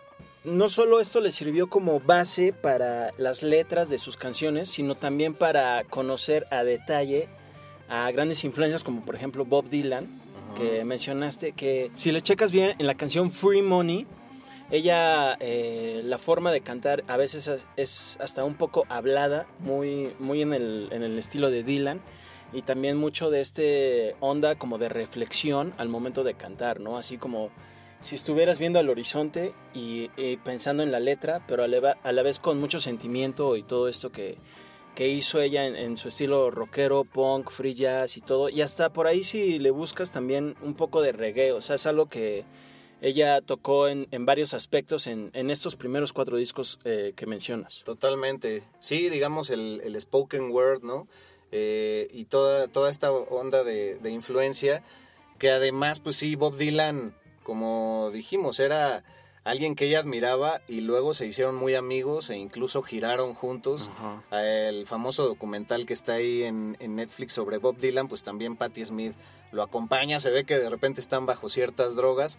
No 0.44 0.68
solo 0.68 1.00
esto 1.00 1.20
le 1.20 1.32
sirvió 1.32 1.68
como 1.68 2.00
base 2.00 2.52
para 2.52 3.12
las 3.18 3.42
letras 3.42 3.90
de 3.90 3.98
sus 3.98 4.16
canciones, 4.16 4.70
sino 4.70 4.94
también 4.94 5.34
para 5.34 5.84
conocer 5.84 6.46
a 6.50 6.64
detalle 6.64 7.28
a 7.88 8.10
grandes 8.10 8.44
influencias 8.44 8.84
como 8.84 9.04
por 9.04 9.14
ejemplo 9.14 9.44
Bob 9.44 9.68
Dylan, 9.68 10.06
que 10.56 10.84
mencionaste, 10.84 11.52
que 11.52 11.90
si 11.94 12.10
le 12.10 12.20
checas 12.20 12.50
bien 12.50 12.74
en 12.78 12.86
la 12.86 12.94
canción 12.94 13.30
Free 13.30 13.62
Money, 13.62 14.06
ella, 14.70 15.36
eh, 15.40 16.02
la 16.04 16.18
forma 16.18 16.52
de 16.52 16.60
cantar 16.60 17.02
a 17.08 17.16
veces 17.16 17.66
es 17.76 18.18
hasta 18.20 18.44
un 18.44 18.54
poco 18.54 18.84
hablada, 18.88 19.46
muy, 19.60 20.12
muy 20.18 20.42
en, 20.42 20.52
el, 20.52 20.88
en 20.90 21.02
el 21.02 21.18
estilo 21.18 21.50
de 21.50 21.62
Dylan 21.62 22.00
y 22.52 22.62
también 22.62 22.96
mucho 22.96 23.30
de 23.30 23.40
este 23.40 24.16
onda 24.20 24.56
como 24.56 24.78
de 24.78 24.88
reflexión 24.88 25.74
al 25.76 25.88
momento 25.88 26.24
de 26.24 26.34
cantar, 26.34 26.80
¿no? 26.80 26.96
Así 26.96 27.18
como 27.18 27.50
si 28.00 28.14
estuvieras 28.14 28.58
viendo 28.58 28.78
al 28.78 28.88
horizonte 28.88 29.52
y, 29.74 30.08
pensando 30.44 30.82
en 30.82 30.92
la 30.92 31.00
letra, 31.00 31.44
pero 31.46 31.64
a 31.64 31.68
la, 31.68 32.22
vez 32.22 32.38
con 32.38 32.60
mucho 32.60 32.80
sentimiento 32.80 33.56
y 33.56 33.62
todo 33.62 33.88
esto 33.88 34.12
que, 34.12 34.38
que 34.94 35.08
hizo 35.08 35.40
ella 35.40 35.66
en, 35.66 35.96
su 35.96 36.08
estilo 36.08 36.50
rockero, 36.50 37.04
punk, 37.04 37.50
free 37.50 37.74
jazz 37.74 38.16
y 38.16 38.20
todo. 38.20 38.48
Y 38.48 38.62
hasta 38.62 38.92
por 38.92 39.06
ahí 39.06 39.24
si 39.24 39.58
le 39.58 39.70
buscas 39.70 40.12
también 40.12 40.54
un 40.62 40.74
poco 40.74 41.02
de 41.02 41.12
reggae, 41.12 41.52
o 41.52 41.60
sea, 41.60 41.76
es 41.76 41.86
algo 41.86 42.08
que 42.08 42.44
ella 43.00 43.40
tocó 43.40 43.88
en, 43.88 44.06
varios 44.26 44.54
aspectos 44.54 45.06
en, 45.06 45.30
en, 45.32 45.50
estos 45.50 45.76
primeros 45.76 46.12
cuatro 46.12 46.36
discos 46.36 46.78
eh, 46.84 47.12
que 47.14 47.26
mencionas. 47.26 47.82
Totalmente. 47.84 48.64
Sí, 48.80 49.08
digamos 49.08 49.50
el, 49.50 49.80
el 49.84 50.00
spoken 50.00 50.50
word, 50.50 50.82
¿no? 50.82 51.08
Eh, 51.52 52.08
y 52.12 52.26
toda, 52.26 52.68
toda 52.68 52.90
esta 52.90 53.10
onda 53.10 53.64
de, 53.64 53.96
de, 53.96 54.10
influencia, 54.10 54.82
que 55.38 55.50
además, 55.50 56.00
pues 56.00 56.16
sí, 56.16 56.34
Bob 56.34 56.56
Dylan, 56.56 57.14
como 57.42 58.10
dijimos, 58.12 58.60
era 58.60 59.02
alguien 59.44 59.74
que 59.74 59.86
ella 59.86 60.00
admiraba 60.00 60.60
y 60.68 60.82
luego 60.82 61.14
se 61.14 61.26
hicieron 61.26 61.54
muy 61.54 61.74
amigos 61.74 62.28
e 62.28 62.36
incluso 62.36 62.82
giraron 62.82 63.32
juntos. 63.32 63.90
El 64.30 64.86
famoso 64.86 65.26
documental 65.26 65.86
que 65.86 65.94
está 65.94 66.14
ahí 66.14 66.42
en, 66.42 66.76
en, 66.80 66.96
Netflix 66.96 67.32
sobre 67.32 67.56
Bob 67.56 67.78
Dylan, 67.78 68.08
pues 68.08 68.22
también 68.22 68.56
Patti 68.56 68.84
Smith 68.84 69.14
lo 69.50 69.62
acompaña, 69.62 70.20
se 70.20 70.30
ve 70.30 70.44
que 70.44 70.58
de 70.58 70.68
repente 70.68 71.00
están 71.00 71.24
bajo 71.24 71.48
ciertas 71.48 71.96
drogas. 71.96 72.38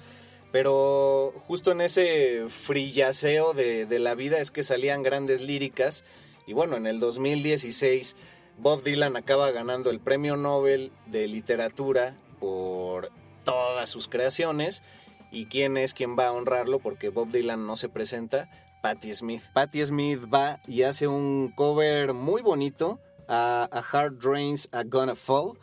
Pero 0.52 1.34
justo 1.48 1.72
en 1.72 1.82
ese 1.82 2.46
frillaceo 2.48 3.54
de, 3.54 3.86
de 3.86 4.00
la 4.00 4.16
vida 4.16 4.40
es 4.40 4.52
que 4.52 4.64
salían 4.64 5.04
grandes 5.04 5.42
líricas. 5.42 6.04
Y 6.48 6.54
bueno, 6.54 6.76
en 6.76 6.88
el 6.88 7.00
2016 7.00 8.16
Bob 8.62 8.84
Dylan 8.84 9.16
acaba 9.16 9.52
ganando 9.52 9.90
el 9.90 10.02
Premio 10.02 10.36
Nobel 10.36 10.92
de 11.06 11.28
Literatura 11.28 12.16
por 12.40 13.10
todas 13.46 13.90
sus 13.90 14.10
creaciones. 14.10 14.84
¿Y 15.32 15.46
quién 15.46 15.78
es 15.78 15.94
quien 15.94 16.18
va 16.18 16.28
a 16.28 16.32
honrarlo? 16.34 16.80
Porque 16.80 17.08
Bob 17.10 17.32
Dylan 17.32 17.66
no 17.66 17.78
se 17.78 17.88
presenta. 17.88 18.50
Patti 18.82 19.14
Smith. 19.14 19.44
Patti 19.54 19.86
Smith 19.86 20.26
va 20.34 20.60
y 20.68 20.84
hace 20.84 21.08
un 21.08 21.54
cover 21.56 22.14
muy 22.14 22.42
bonito 22.42 23.00
a, 23.30 23.70
a 23.72 23.80
Hard 23.80 24.20
Drains 24.20 24.68
a 24.74 24.84
Gonna 24.84 25.16
Fall. 25.16 25.54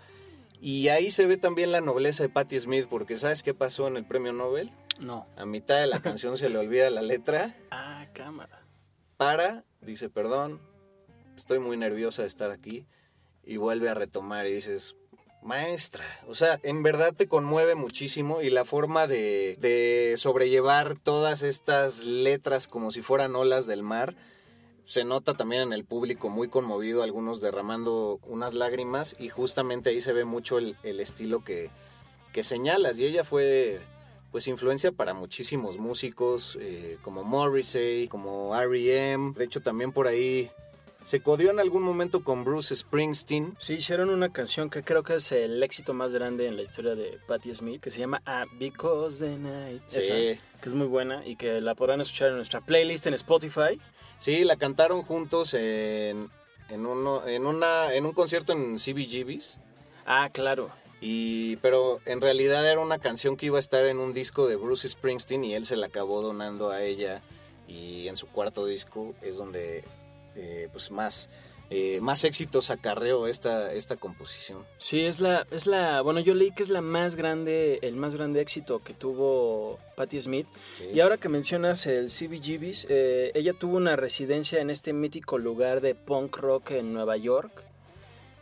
Y 0.60 0.88
ahí 0.88 1.10
se 1.10 1.26
ve 1.26 1.36
también 1.36 1.72
la 1.72 1.82
nobleza 1.82 2.22
de 2.22 2.30
Patti 2.30 2.58
Smith, 2.58 2.86
porque 2.88 3.16
¿sabes 3.16 3.42
qué 3.42 3.52
pasó 3.52 3.88
en 3.88 3.98
el 3.98 4.06
premio 4.06 4.32
Nobel? 4.32 4.72
No. 4.98 5.26
A 5.36 5.44
mitad 5.44 5.78
de 5.80 5.86
la 5.86 6.00
canción 6.00 6.38
se 6.38 6.48
le 6.48 6.56
olvida 6.56 6.88
la 6.88 7.02
letra. 7.02 7.54
Ah, 7.70 8.06
cámara. 8.14 8.62
Para, 9.18 9.64
dice, 9.82 10.08
perdón, 10.08 10.60
estoy 11.36 11.58
muy 11.58 11.76
nerviosa 11.76 12.22
de 12.22 12.28
estar 12.28 12.50
aquí. 12.50 12.86
Y 13.44 13.58
vuelve 13.58 13.88
a 13.88 13.94
retomar 13.94 14.46
y 14.46 14.52
dices, 14.52 14.96
maestra, 15.46 16.04
o 16.26 16.34
sea, 16.34 16.58
en 16.64 16.82
verdad 16.82 17.14
te 17.14 17.28
conmueve 17.28 17.76
muchísimo 17.76 18.42
y 18.42 18.50
la 18.50 18.64
forma 18.64 19.06
de, 19.06 20.14
sobrellevar 20.16 20.98
todas 20.98 21.42
estas 21.42 22.04
letras 22.04 22.66
como 22.66 22.90
si 22.90 23.00
fueran 23.00 23.36
olas 23.36 23.66
del 23.66 23.82
mar 23.82 24.16
se 24.84 25.04
nota 25.04 25.34
también 25.34 25.62
en 25.62 25.72
el 25.72 25.84
público 25.84 26.28
muy 26.28 26.48
conmovido, 26.48 27.02
algunos 27.02 27.40
derramando 27.40 28.20
unas 28.24 28.54
lágrimas 28.54 29.16
y 29.18 29.28
justamente 29.28 29.90
ahí 29.90 30.00
se 30.00 30.12
ve 30.12 30.24
mucho 30.24 30.58
el, 30.58 30.76
el 30.84 31.00
estilo 31.00 31.42
que, 31.42 31.70
que, 32.32 32.44
señalas 32.44 32.98
y 33.00 33.04
ella 33.04 33.24
fue 33.24 33.80
pues 34.30 34.46
influencia 34.46 34.92
para 34.92 35.12
muchísimos 35.12 35.78
músicos 35.78 36.56
eh, 36.60 36.98
como 37.02 37.24
Morrissey, 37.24 38.06
como 38.06 38.54
R.E.M., 38.54 39.32
de 39.36 39.44
hecho 39.44 39.60
también 39.60 39.90
por 39.90 40.06
ahí 40.06 40.50
se 41.06 41.20
codió 41.20 41.52
en 41.52 41.60
algún 41.60 41.84
momento 41.84 42.24
con 42.24 42.42
Bruce 42.42 42.74
Springsteen. 42.74 43.56
Sí, 43.60 43.74
hicieron 43.74 44.10
una 44.10 44.32
canción 44.32 44.68
que 44.70 44.82
creo 44.82 45.04
que 45.04 45.14
es 45.14 45.30
el 45.30 45.62
éxito 45.62 45.94
más 45.94 46.12
grande 46.12 46.48
en 46.48 46.56
la 46.56 46.62
historia 46.62 46.96
de 46.96 47.20
Patti 47.28 47.54
Smith, 47.54 47.80
que 47.80 47.92
se 47.92 48.00
llama 48.00 48.20
ah, 48.26 48.44
Because 48.58 49.24
the 49.24 49.38
Night. 49.38 49.82
Sí. 49.86 50.00
Esa, 50.00 50.14
que 50.14 50.68
es 50.68 50.74
muy 50.74 50.88
buena 50.88 51.24
y 51.24 51.36
que 51.36 51.60
la 51.60 51.76
podrán 51.76 52.00
escuchar 52.00 52.30
en 52.30 52.36
nuestra 52.36 52.60
playlist 52.60 53.06
en 53.06 53.14
Spotify. 53.14 53.80
Sí, 54.18 54.42
la 54.42 54.56
cantaron 54.56 55.04
juntos 55.04 55.54
en, 55.54 56.28
en, 56.70 56.86
uno, 56.86 57.24
en, 57.24 57.46
una, 57.46 57.94
en 57.94 58.04
un 58.04 58.12
concierto 58.12 58.52
en 58.52 58.74
CBGB's. 58.74 59.60
Ah, 60.06 60.30
claro. 60.32 60.70
Y, 61.00 61.54
pero 61.58 62.00
en 62.04 62.20
realidad 62.20 62.68
era 62.68 62.80
una 62.80 62.98
canción 62.98 63.36
que 63.36 63.46
iba 63.46 63.58
a 63.58 63.60
estar 63.60 63.86
en 63.86 64.00
un 64.00 64.12
disco 64.12 64.48
de 64.48 64.56
Bruce 64.56 64.88
Springsteen 64.88 65.44
y 65.44 65.54
él 65.54 65.66
se 65.66 65.76
la 65.76 65.86
acabó 65.86 66.20
donando 66.20 66.70
a 66.70 66.82
ella. 66.82 67.22
Y 67.68 68.08
en 68.08 68.16
su 68.16 68.26
cuarto 68.26 68.66
disco 68.66 69.14
es 69.22 69.36
donde 69.36 69.84
eh, 70.36 70.68
pues 70.72 70.90
más, 70.90 71.28
eh, 71.68 72.00
más 72.00 72.22
éxitos 72.22 72.70
acarreó 72.70 73.26
esta, 73.26 73.72
esta 73.72 73.96
composición. 73.96 74.64
Sí, 74.78 75.00
es 75.00 75.18
la, 75.18 75.48
es 75.50 75.66
la, 75.66 76.00
bueno, 76.00 76.20
yo 76.20 76.32
leí 76.34 76.52
que 76.52 76.62
es 76.62 76.68
la 76.68 76.80
más 76.80 77.16
grande, 77.16 77.80
el 77.82 77.96
más 77.96 78.14
grande 78.14 78.40
éxito 78.40 78.84
que 78.84 78.94
tuvo 78.94 79.80
Patti 79.96 80.20
Smith. 80.20 80.46
Sí. 80.74 80.84
Y 80.94 81.00
ahora 81.00 81.16
que 81.16 81.28
mencionas 81.28 81.86
el 81.86 82.06
CBGB's, 82.06 82.86
eh, 82.88 83.32
ella 83.34 83.52
tuvo 83.52 83.78
una 83.78 83.96
residencia 83.96 84.60
en 84.60 84.70
este 84.70 84.92
mítico 84.92 85.38
lugar 85.38 85.80
de 85.80 85.96
punk 85.96 86.36
rock 86.36 86.70
en 86.70 86.92
Nueva 86.92 87.16
York, 87.16 87.64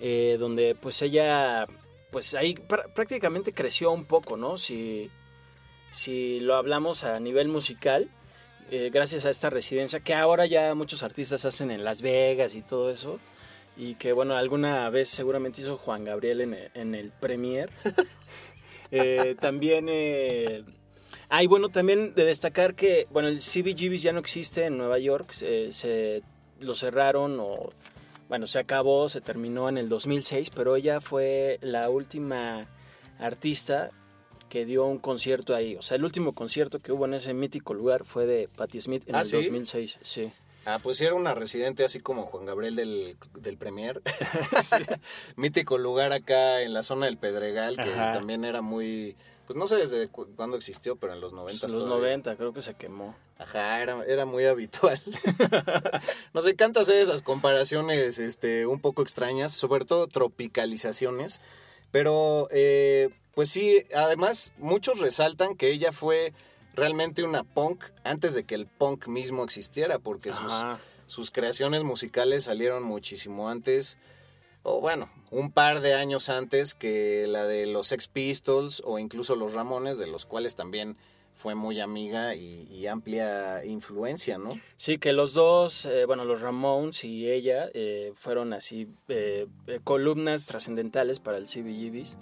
eh, 0.01 0.37
donde 0.39 0.75
pues 0.75 1.01
ella, 1.01 1.67
pues 2.11 2.35
ahí 2.35 2.55
pr 2.55 2.93
prácticamente 2.95 3.55
creció 3.55 3.91
un 3.91 4.05
poco, 4.05 4.37
¿no? 4.37 4.59
Si, 4.59 5.11
si 5.93 6.41
lo 6.41 6.57
hablamos 6.57 7.05
a 7.05 7.19
nivel 7.21 7.49
musical. 7.49 8.11
Eh, 8.71 8.91
gracias 8.93 9.25
a 9.25 9.31
esta 9.31 9.51
residencia 9.51 10.01
que 10.01 10.15
ahora 10.15 10.47
ya 10.47 10.75
muchos 10.75 11.03
artistas 11.03 11.45
hacen 11.45 11.71
en 11.71 11.85
Las 11.85 12.03
Vegas 12.03 12.55
y 12.55 12.63
todo 12.63 12.91
eso. 12.91 13.19
Y 13.77 13.97
que 13.97 14.13
bueno, 14.13 14.37
alguna 14.37 14.89
vez 14.91 15.09
seguramente 15.09 15.61
hizo 15.61 15.77
Juan 15.77 16.05
Gabriel 16.05 16.41
en 16.41 16.55
el, 16.55 16.71
en 16.75 16.95
el 16.95 17.11
Premier. 17.11 17.71
eh, 18.91 19.37
también... 19.41 19.87
Eh, 19.89 20.65
ah, 21.29 21.43
y 21.43 21.47
bueno, 21.47 21.69
también 21.69 22.15
de 22.15 22.25
destacar 22.25 22.75
que, 22.75 23.07
bueno, 23.11 23.29
el 23.29 23.41
CBGB 23.41 23.97
ya 23.97 24.13
no 24.13 24.21
existe 24.21 24.65
en 24.65 24.79
Nueva 24.79 24.99
York. 24.99 25.33
Se, 25.33 25.73
se 25.73 26.23
lo 26.61 26.75
cerraron 26.75 27.39
o... 27.41 27.73
Bueno, 28.29 28.47
se 28.47 28.59
acabó, 28.59 29.09
se 29.11 29.21
terminó 29.21 29.69
en 29.69 29.77
el 29.77 29.89
2006, 29.89 30.51
pero 30.51 30.77
ella 30.77 31.03
fue 31.03 31.59
la 31.61 31.91
última 31.91 32.67
artista 33.19 33.91
que 34.55 34.65
dio 34.65 34.85
un 34.87 34.99
concierto 34.99 35.53
ahí. 35.53 35.75
O 35.75 35.83
sea, 35.83 35.97
el 35.97 36.05
último 36.05 36.33
concierto 36.33 36.79
que 36.79 36.93
hubo 36.93 37.07
en 37.07 37.15
ese 37.15 37.35
mítico 37.35 37.75
lugar 37.75 38.05
fue 38.05 38.25
de 38.25 38.47
Patti 38.47 38.81
Smith 38.81 39.03
en 39.09 39.17
¿Ah, 39.17 39.23
el 39.23 39.27
sí? 39.27 39.35
2006. 39.35 39.99
Sí. 40.01 40.33
Ah, 40.65 40.79
pues 40.81 40.97
sí 40.97 41.05
era 41.05 41.17
una 41.17 41.35
residente 41.35 41.85
así 41.85 41.99
como 41.99 42.25
Juan 42.25 42.45
Gabriel 42.45 42.77
del, 42.77 43.17
del 43.41 43.57
Premier. 43.57 44.01
Mítico 45.37 45.77
lugar 45.77 46.13
acá 46.13 46.63
en 46.63 46.73
la 46.73 46.85
zona 46.85 47.07
del 47.07 47.17
Pedregal, 47.17 47.75
que 47.75 47.91
Ajá. 47.91 48.13
también 48.13 48.45
era 48.45 48.63
muy... 48.63 49.17
Pues 49.49 49.57
no 49.57 49.67
sé 49.67 49.75
desde 49.75 50.07
cu 50.07 50.29
cuándo 50.37 50.57
existió, 50.57 50.95
pero 50.95 51.15
en 51.15 51.21
los 51.21 51.33
90. 51.33 51.67
Los 51.67 51.89
90 51.89 52.37
creo 52.37 52.53
que 52.53 52.63
se 52.63 52.75
quemó. 52.75 53.17
Ajá, 53.39 53.83
era, 53.83 54.05
era 54.07 54.25
muy 54.25 54.45
habitual. 54.45 55.01
Nos 56.33 56.47
encanta 56.47 56.83
hacer 56.83 56.99
esas 56.99 57.23
comparaciones 57.23 58.21
este, 58.21 58.67
un 58.67 58.81
poco 58.81 59.03
extrañas, 59.03 59.53
sobre 59.53 59.85
todo 59.85 60.07
tropicalizaciones. 60.07 61.41
Pero, 61.91 62.47
eh, 62.53 63.11
pues 63.35 63.51
sí, 63.51 63.85
además 63.95 64.53
muchos 64.59 65.01
resaltan 65.01 65.57
que 65.57 65.71
ella 65.71 65.93
fue 65.93 66.33
realmente 66.75 67.25
una 67.25 67.45
punk 67.45 67.85
antes 68.03 68.35
de 68.35 68.45
que 68.45 68.55
el 68.55 68.67
punk 68.67 69.07
mismo 69.07 69.45
existiera, 69.45 69.99
porque 69.99 70.33
sus, 71.07 71.31
creaciones 71.31 71.85
musicales 71.85 72.45
salieron 72.45 72.83
muchísimo 72.83 73.49
antes, 73.49 73.99
o 74.63 74.81
bueno, 74.81 75.11
un 75.31 75.53
par 75.53 75.81
de 75.81 75.95
años 75.95 76.29
antes 76.29 76.75
que 76.75 77.27
la 77.29 77.45
de 77.45 77.67
los 77.67 77.89
Sex 77.89 78.09
Pistols 78.09 78.83
o 78.85 78.99
incluso 78.99 79.37
los 79.37 79.55
Ramones, 79.55 79.99
de 79.99 80.07
los 80.07 80.27
cuales 80.27 80.55
también 80.55 80.97
fue 81.35 81.55
muy 81.55 81.81
amiga 81.81 82.35
y, 82.35 82.67
y 82.71 82.87
amplia 82.87 83.65
influencia, 83.65 84.39
¿no? 84.39 84.51
Sí, 84.77 84.99
que 84.99 85.13
los 85.13 85.35
dos, 85.35 85.85
eh, 85.85 86.05
bueno, 86.07 86.25
los 86.25 86.41
Ramones 86.41 87.05
y 87.05 87.31
ella 87.31 87.69
eh, 87.75 88.13
fueron 88.15 88.53
así 88.53 88.89
eh, 89.09 89.47
eh, 89.67 89.81
columnas 89.85 90.47
trascendentales 90.47 91.21
para 91.21 91.39
el 91.39 91.45
CBGBs. 91.47 92.17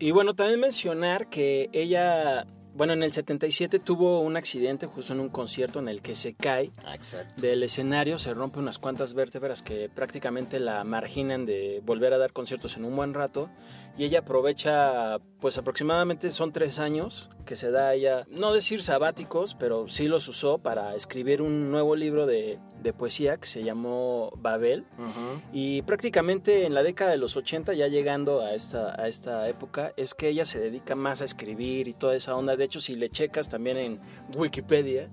Y 0.00 0.10
bueno, 0.10 0.34
también 0.34 0.60
mencionar 0.60 1.28
que 1.28 1.68
ella, 1.72 2.46
bueno, 2.74 2.92
en 2.94 3.02
el 3.02 3.12
77 3.12 3.78
tuvo 3.78 4.20
un 4.20 4.36
accidente 4.36 4.86
justo 4.86 5.12
en 5.12 5.20
un 5.20 5.28
concierto 5.28 5.78
en 5.78 5.88
el 5.88 6.02
que 6.02 6.14
se 6.14 6.34
cae 6.34 6.70
Ah, 6.84 6.94
exacto. 6.94 7.34
del 7.40 7.62
escenario, 7.62 8.18
se 8.18 8.34
rompe 8.34 8.58
unas 8.58 8.78
cuantas 8.78 9.14
vértebras 9.14 9.62
que 9.62 9.88
prácticamente 9.88 10.58
la 10.60 10.82
marginan 10.84 11.46
de 11.46 11.80
volver 11.84 12.12
a 12.14 12.18
dar 12.18 12.32
conciertos 12.32 12.76
en 12.76 12.84
un 12.84 12.96
buen 12.96 13.14
rato. 13.14 13.48
Y 13.98 14.04
ella 14.04 14.18
aprovecha, 14.18 15.18
pues 15.40 15.56
aproximadamente 15.56 16.30
son 16.30 16.52
tres 16.52 16.78
años 16.78 17.30
que 17.46 17.56
se 17.56 17.70
da 17.70 17.88
a 17.88 17.94
ella, 17.94 18.26
no 18.28 18.52
decir 18.52 18.82
sabáticos, 18.82 19.54
pero 19.54 19.88
sí 19.88 20.06
los 20.06 20.28
usó 20.28 20.58
para 20.58 20.94
escribir 20.94 21.40
un 21.40 21.70
nuevo 21.70 21.96
libro 21.96 22.26
de, 22.26 22.58
de 22.82 22.92
poesía 22.92 23.38
que 23.38 23.46
se 23.46 23.64
llamó 23.64 24.32
Babel. 24.36 24.84
Y 25.52 25.80
prácticamente 25.82 26.66
en 26.66 26.74
la 26.74 26.82
década 26.82 27.12
de 27.12 27.16
los 27.16 27.36
80, 27.36 27.72
ya 27.72 27.88
llegando 27.88 28.42
a 28.42 28.54
esta, 28.54 29.00
a 29.00 29.08
esta 29.08 29.48
época, 29.48 29.94
es 29.96 30.14
que 30.14 30.28
ella 30.28 30.44
se 30.44 30.60
dedica 30.60 30.94
más 30.94 31.22
a 31.22 31.24
escribir 31.24 31.88
y 31.88 31.94
toda 31.94 32.16
esa 32.16 32.36
onda. 32.36 32.56
De 32.56 32.64
hecho, 32.64 32.80
si 32.80 32.96
le 32.96 33.08
checas 33.08 33.48
también 33.48 33.78
en 33.78 34.00
Wikipedia, 34.34 35.08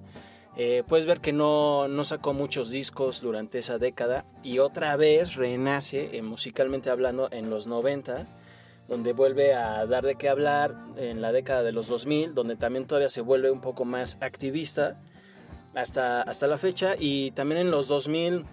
eh, 0.58 0.84
puedes 0.88 1.06
ver 1.06 1.22
que 1.22 1.32
no, 1.32 1.88
no 1.88 2.04
sacó 2.04 2.34
muchos 2.34 2.70
discos 2.70 3.22
durante 3.22 3.60
esa 3.60 3.78
década 3.78 4.26
y 4.44 4.60
otra 4.60 4.96
vez 4.98 5.36
renace 5.36 6.16
eh, 6.18 6.22
musicalmente 6.22 6.92
hablando 6.92 7.28
en 7.32 7.50
los 7.50 7.66
90 7.66 8.28
donde 8.88 9.14
vuelve 9.14 9.54
a 9.54 9.86
dar 9.86 10.06
de 10.06 10.16
qué 10.16 10.30
hablar 10.30 10.76
en 10.98 11.22
la 11.22 11.32
década 11.32 11.64
de 11.64 11.72
los 11.72 11.88
2000, 11.88 12.34
donde 12.34 12.56
también 12.56 12.86
todavía 12.86 13.10
se 13.10 13.22
vuelve 13.22 13.52
un 13.52 13.62
poco 13.62 13.86
más 13.86 14.18
activista 14.22 15.00
hasta, 15.74 16.22
hasta 16.22 16.48
la 16.48 16.58
fecha. 16.58 16.96
Y 17.00 17.32
también 17.32 17.62
en 17.62 17.72
los 17.72 17.88
2000 17.88 18.46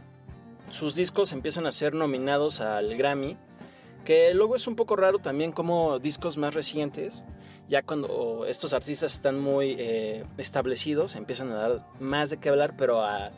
sus 0.70 0.94
discos 0.94 1.32
empiezan 1.32 1.66
a 1.66 1.72
ser 1.72 1.94
nominados 1.94 2.60
al 2.60 2.96
Grammy 2.96 3.36
Que 4.04 4.32
luego 4.34 4.56
es 4.56 4.66
un 4.66 4.76
poco 4.76 4.96
raro 4.96 5.18
también 5.18 5.52
como 5.52 5.98
discos 5.98 6.36
más 6.36 6.54
recientes, 6.54 7.24
ya 7.68 7.82
cuando 7.82 8.46
estos 8.46 8.72
artistas 8.72 9.14
están 9.14 9.38
muy 9.38 9.76
eh, 9.78 10.24
establecidos, 10.38 11.16
empiezan 11.16 11.50
a 11.50 11.54
dar 11.54 11.86
más 11.98 12.30
de 12.30 12.38
qué 12.38 12.48
hablar, 12.48 12.74
pero 12.76 13.02
a, 13.02 13.30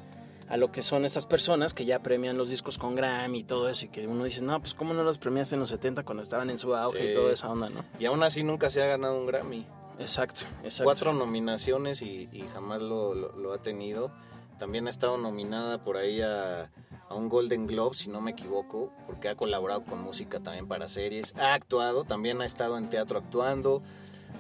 a, 0.53 0.57
lo 0.57 0.71
que 0.71 0.83
son 0.83 1.05
estas 1.05 1.27
personas 1.27 1.75
que 1.75 1.85
ya 1.85 2.01
premian 2.03 2.37
los 2.37 2.49
discos 2.49 2.79
con 2.79 2.95
Grammy 2.95 3.41
y 3.41 3.45
todo 3.45 3.69
eso, 3.69 3.87
y 3.87 3.89
que 3.89 4.07
uno 4.07 4.25
dice, 4.25 4.43
no, 4.43 4.61
pues 4.61 4.75
cómo 4.75 4.95
no 4.95 5.03
los 5.03 5.19
premiaste 5.19 5.55
en 5.57 5.61
los 5.61 5.71
70 5.71 6.05
cuando 6.05 6.23
estaban 6.23 6.51
en 6.51 6.59
su 6.59 6.75
auge 6.75 6.99
Sí. 6.99 7.09
y 7.11 7.15
toda 7.15 7.33
esa 7.33 7.49
onda, 7.51 7.71
¿no? 7.71 7.85
Y 7.99 8.05
aún 8.07 8.23
así 8.23 8.43
nunca 8.45 8.71
se 8.71 8.83
ha 8.83 8.87
ganado 8.87 9.19
un 9.19 9.27
Grammy. 9.27 9.67
Exacto, 9.99 10.43
exacto. 10.65 10.85
Cuatro 10.85 11.13
nominaciones 11.13 12.03
y, 12.03 12.29
y 12.33 12.45
jamás 12.55 12.81
lo, 12.83 13.15
lo- 13.15 13.33
lo 13.37 13.53
ha 13.53 13.63
tenido. 13.63 14.11
También 14.59 14.87
ha 14.87 14.91
estado 14.91 15.17
nominada 15.19 15.83
por 15.83 15.97
ahí 15.97 16.21
a, 16.23 16.71
a 17.09 17.15
un 17.15 17.29
Golden 17.29 17.67
Globe, 17.67 17.95
si 17.97 18.09
no 18.09 18.21
me 18.21 18.31
equivoco, 18.31 18.93
porque 19.07 19.29
ha 19.29 19.35
colaborado 19.35 19.83
con 19.83 20.01
música 20.03 20.39
también 20.41 20.69
para 20.69 20.89
series. 20.89 21.35
Ha 21.37 21.55
actuado, 21.55 22.05
también 22.05 22.41
ha 22.41 22.45
estado 22.45 22.79
en 22.79 22.89
teatro 22.89 23.19
actuando. 23.19 23.83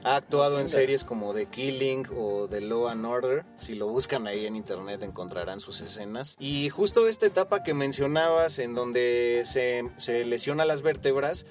Ha 0.04 0.16
actuado 0.16 0.58
en 0.58 0.68
series 0.68 1.04
como 1.04 1.32
The 1.32 1.46
Killing 1.46 2.06
o 2.16 2.48
The 2.48 2.60
Law 2.60 2.88
and 2.88 3.06
Order. 3.06 3.44
Si 3.56 3.74
lo 3.74 3.86
buscan 3.86 4.26
ahí 4.26 4.46
en 4.46 4.56
internet 4.56 5.02
encontrarán 5.02 5.60
sus 5.60 5.80
escenas. 5.80 6.36
Y 6.40 6.70
justo 6.70 7.04
de 7.04 7.10
esta 7.10 7.26
etapa 7.26 7.62
que 7.62 7.72
mencionabas, 7.72 8.58
en 8.58 8.74
donde 8.74 9.42
se, 9.44 9.88
se 9.98 10.24
lesiona 10.24 10.64
las 10.64 10.82
vértebras, 10.82 11.46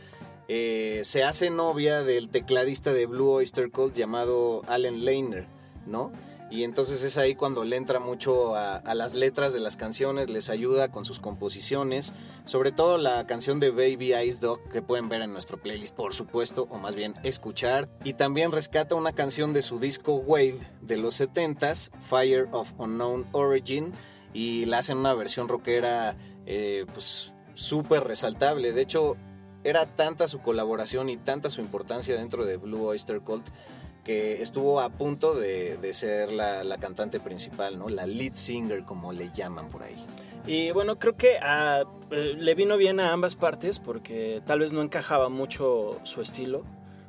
eh, 0.49 1.01
se 1.05 1.23
hace 1.23 1.49
novia 1.49 2.03
del 2.03 2.27
tecladista 2.27 2.91
de 2.91 3.05
Blue 3.05 3.29
Oyster 3.29 3.71
Cult 3.71 3.95
llamado 3.95 4.63
Allen 4.67 5.05
Lehner, 5.05 5.47
¿no? 5.85 6.11
Y 6.51 6.65
entonces 6.65 7.01
es 7.03 7.17
ahí 7.17 7.33
cuando 7.33 7.63
le 7.63 7.77
entra 7.77 8.01
mucho 8.01 8.57
a, 8.57 8.81
las 8.93 9.13
letras 9.13 9.53
de 9.53 9.61
las 9.61 9.77
canciones, 9.77 10.29
les 10.29 10.49
ayuda 10.49 10.91
con 10.91 11.05
sus 11.05 11.21
composiciones, 11.21 12.13
sobre 12.43 12.73
todo 12.73 12.97
la 12.97 13.25
canción 13.25 13.61
de 13.61 13.71
Baby 13.71 14.13
Ice 14.25 14.39
Dog 14.41 14.59
que 14.69 14.81
pueden 14.81 15.07
ver 15.07 15.21
en 15.21 15.31
nuestro 15.31 15.57
playlist, 15.57 15.95
por 15.95 16.13
supuesto, 16.13 16.67
o 16.69 16.77
más 16.77 16.93
bien 16.93 17.15
escuchar. 17.23 17.87
Y 18.03 18.15
también 18.15 18.51
rescata 18.51 18.95
una 18.95 19.13
canción 19.13 19.53
de 19.53 19.61
su 19.61 19.79
disco 19.79 20.15
Wave 20.15 20.59
de 20.81 20.97
los 20.97 21.21
70s, 21.21 21.89
Fire 22.01 22.49
of 22.51 22.73
Unknown 22.77 23.27
Origin, 23.31 23.93
y 24.33 24.65
la 24.65 24.79
hacen 24.79 24.97
una 24.97 25.13
versión 25.13 25.47
rockera, 25.47 26.17
eh, 26.45 26.85
pues 26.91 27.33
súper 27.53 28.03
resaltable. 28.03 28.73
De 28.73 28.81
hecho, 28.81 29.15
era 29.63 29.85
tanta 29.85 30.27
su 30.27 30.41
colaboración 30.41 31.09
y 31.09 31.15
tanta 31.15 31.49
su 31.49 31.61
importancia 31.61 32.17
dentro 32.17 32.45
de 32.45 32.57
Blue 32.57 32.83
Oyster 32.83 33.21
Cult 33.21 33.47
que 34.03 34.41
estuvo 34.41 34.79
a 34.79 34.89
punto 34.89 35.33
de, 35.35 35.77
de 35.77 35.93
ser 35.93 36.31
la, 36.31 36.63
la 36.63 36.77
cantante 36.77 37.19
principal, 37.19 37.77
¿no? 37.77 37.87
La 37.89 38.05
lead 38.07 38.33
singer, 38.33 38.83
como 38.83 39.13
le 39.13 39.29
llaman 39.31 39.69
por 39.69 39.83
ahí. 39.83 40.03
Y 40.47 40.71
bueno, 40.71 40.97
creo 40.97 41.15
que 41.15 41.37
a- 41.37 41.83
eh, 42.09 42.33
le 42.37 42.55
vino 42.55 42.77
bien 42.77 42.99
a 42.99 43.11
ambas 43.13 43.35
partes 43.35 43.77
porque 43.79 44.41
tal 44.45 44.59
vez 44.59 44.73
no 44.73 44.81
encajaba 44.81 45.29
mucho 45.29 45.99
su 46.03 46.21
estilo. 46.21 46.63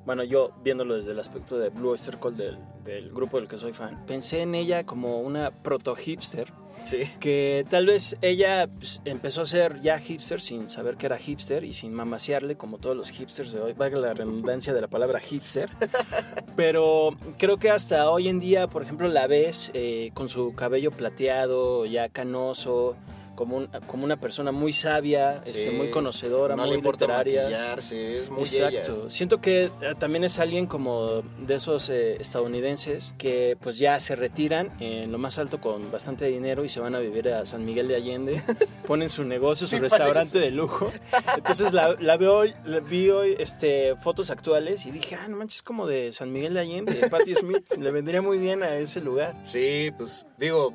Bueno, 0.05 0.22
yo 0.24 0.50
viéndolo 0.62 0.96
desde 0.96 1.12
el 1.12 1.20
aspecto 1.20 1.59
de 1.59 1.70
Blue 1.70 1.90
Oyster 1.90 2.18
Cult 2.18 2.37
del, 2.37 2.59
del 2.85 3.11
grupo 3.12 3.38
del 3.38 3.48
que 3.48 3.57
soy 3.57 3.72
fan, 3.72 4.05
pensé 4.05 4.40
en 4.42 4.55
ella 4.55 4.85
como 4.85 5.20
una 5.20 5.50
proto 5.50 5.94
hipster. 5.94 6.52
Sí. 6.85 7.09
Que 7.21 7.64
tal 7.68 7.87
vez 7.87 8.16
ella 8.23 8.68
pues, 8.68 9.01
empezó 9.05 9.42
a 9.42 9.47
ser 9.47 9.81
ya 9.81 9.99
hipster 9.99 10.40
sin 10.40 10.68
saber 10.68 10.97
que 10.97 11.07
era 11.07 11.18
hipster 11.18 11.64
y 11.64 11.73
sin 11.73 11.95
mamasearle 11.95 12.57
como 12.57 12.79
todos 12.79 12.97
los 12.97 13.11
hipsters 13.11 13.53
de 13.53 13.61
hoy, 13.61 13.73
valga 13.73 13.99
la 13.99 14.14
redundancia 14.14 14.73
de 14.73 14.81
la 14.81 14.88
palabra 14.88 15.21
hipster. 15.21 15.71
Pero 16.57 17.16
creo 17.38 17.59
que 17.59 17.71
hasta 17.71 18.11
hoy 18.11 18.29
en 18.29 18.40
día, 18.40 18.66
por 18.66 18.83
ejemplo, 18.83 19.09
la 19.09 19.27
ves 19.27 19.71
eh, 19.75 20.11
con 20.14 20.29
su 20.29 20.55
cabello 20.55 20.90
plateado, 20.90 21.87
ya 21.87 22.09
canoso, 22.09 22.97
como, 23.42 23.57
un- 23.57 23.66
como 23.88 24.05
una 24.05 24.16
persona 24.18 24.52
muy 24.52 24.72
sabia, 24.72 25.42
este, 25.44 25.70
Sí. 25.70 25.70
muy 25.76 25.90
conocedora, 25.90 26.55
no 26.55 26.62
muy 26.62 26.70
le 26.70 26.76
importa 26.76 27.07
literaria. 27.07 27.74
es 27.74 28.31
muy 28.31 28.42
Exacto. 28.42 29.00
ella. 29.02 29.11
Siento 29.11 29.40
que 29.40 29.64
eh, 29.64 29.70
también 29.98 30.22
es 30.22 30.38
alguien 30.38 30.66
como 30.66 31.22
de 31.44 31.55
esos 31.57 31.88
eh, 31.90 32.16
estadounidenses 32.20 33.14
que 33.18 33.57
pues 33.61 33.78
ya 33.78 33.98
se 33.98 34.14
retiran 34.14 34.70
en 34.81 35.11
lo 35.11 35.18
más 35.18 35.38
alto 35.38 35.61
con 35.61 35.90
bastante 35.90 36.26
dinero 36.26 36.64
y 36.64 36.68
se 36.68 36.78
van 36.81 36.94
a 36.94 37.00
vivir 37.00 37.28
a 37.31 37.44
San 37.46 37.64
Miguel 37.64 37.88
de 37.88 37.96
Allende, 37.96 38.42
ponen 38.87 39.09
su 39.09 39.24
negocio, 39.24 39.66
su 39.66 39.74
Sí, 39.76 39.81
restaurante 39.81 40.12
parece. 40.14 40.38
de 40.38 40.50
lujo. 40.52 40.92
Entonces 41.37 41.72
la, 41.72 41.96
la 41.98 42.16
veo 42.16 42.37
hoy, 42.37 42.55
la 42.64 42.78
vi 42.81 43.11
hoy 43.11 43.35
este, 43.38 43.96
fotos 43.96 44.31
actuales 44.31 44.87
y 44.87 44.90
dije, 44.92 45.16
ah, 45.16 45.26
no 45.28 45.37
manches, 45.37 45.62
como 45.62 45.87
de 45.87 46.12
San 46.12 46.33
Miguel 46.33 46.55
de 46.55 46.61
Allende, 46.61 46.92
de 46.94 47.09
Patti 47.11 47.35
Smith, 47.35 47.64
le 47.78 47.90
vendría 47.90 48.22
muy 48.22 48.38
bien 48.38 48.62
a 48.62 48.76
ese 48.76 49.00
lugar. 49.00 49.35
Sí, 49.42 49.90
pues 49.96 50.26
digo, 50.38 50.72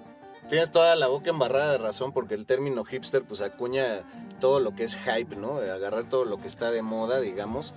tienes 0.48 0.72
toda 0.72 0.96
la 0.96 1.08
boca 1.08 1.30
embarrada 1.30 1.74
de 1.74 1.78
razón 1.78 2.12
porque 2.14 2.36
el 2.36 2.46
término 2.46 2.84
hipster 2.84 3.24
pues 3.24 3.42
acuña 3.42 4.04
todo 4.40 4.60
lo 4.60 4.76
que 4.76 4.84
es 4.84 4.96
hype, 4.96 5.36
¿no? 5.36 5.58
Agarrar 5.58 6.10
todo 6.10 6.26
lo 6.26 6.38
que 6.38 6.48
está 6.48 6.72
de 6.72 6.82
moda, 6.82 7.20
digamos. 7.20 7.74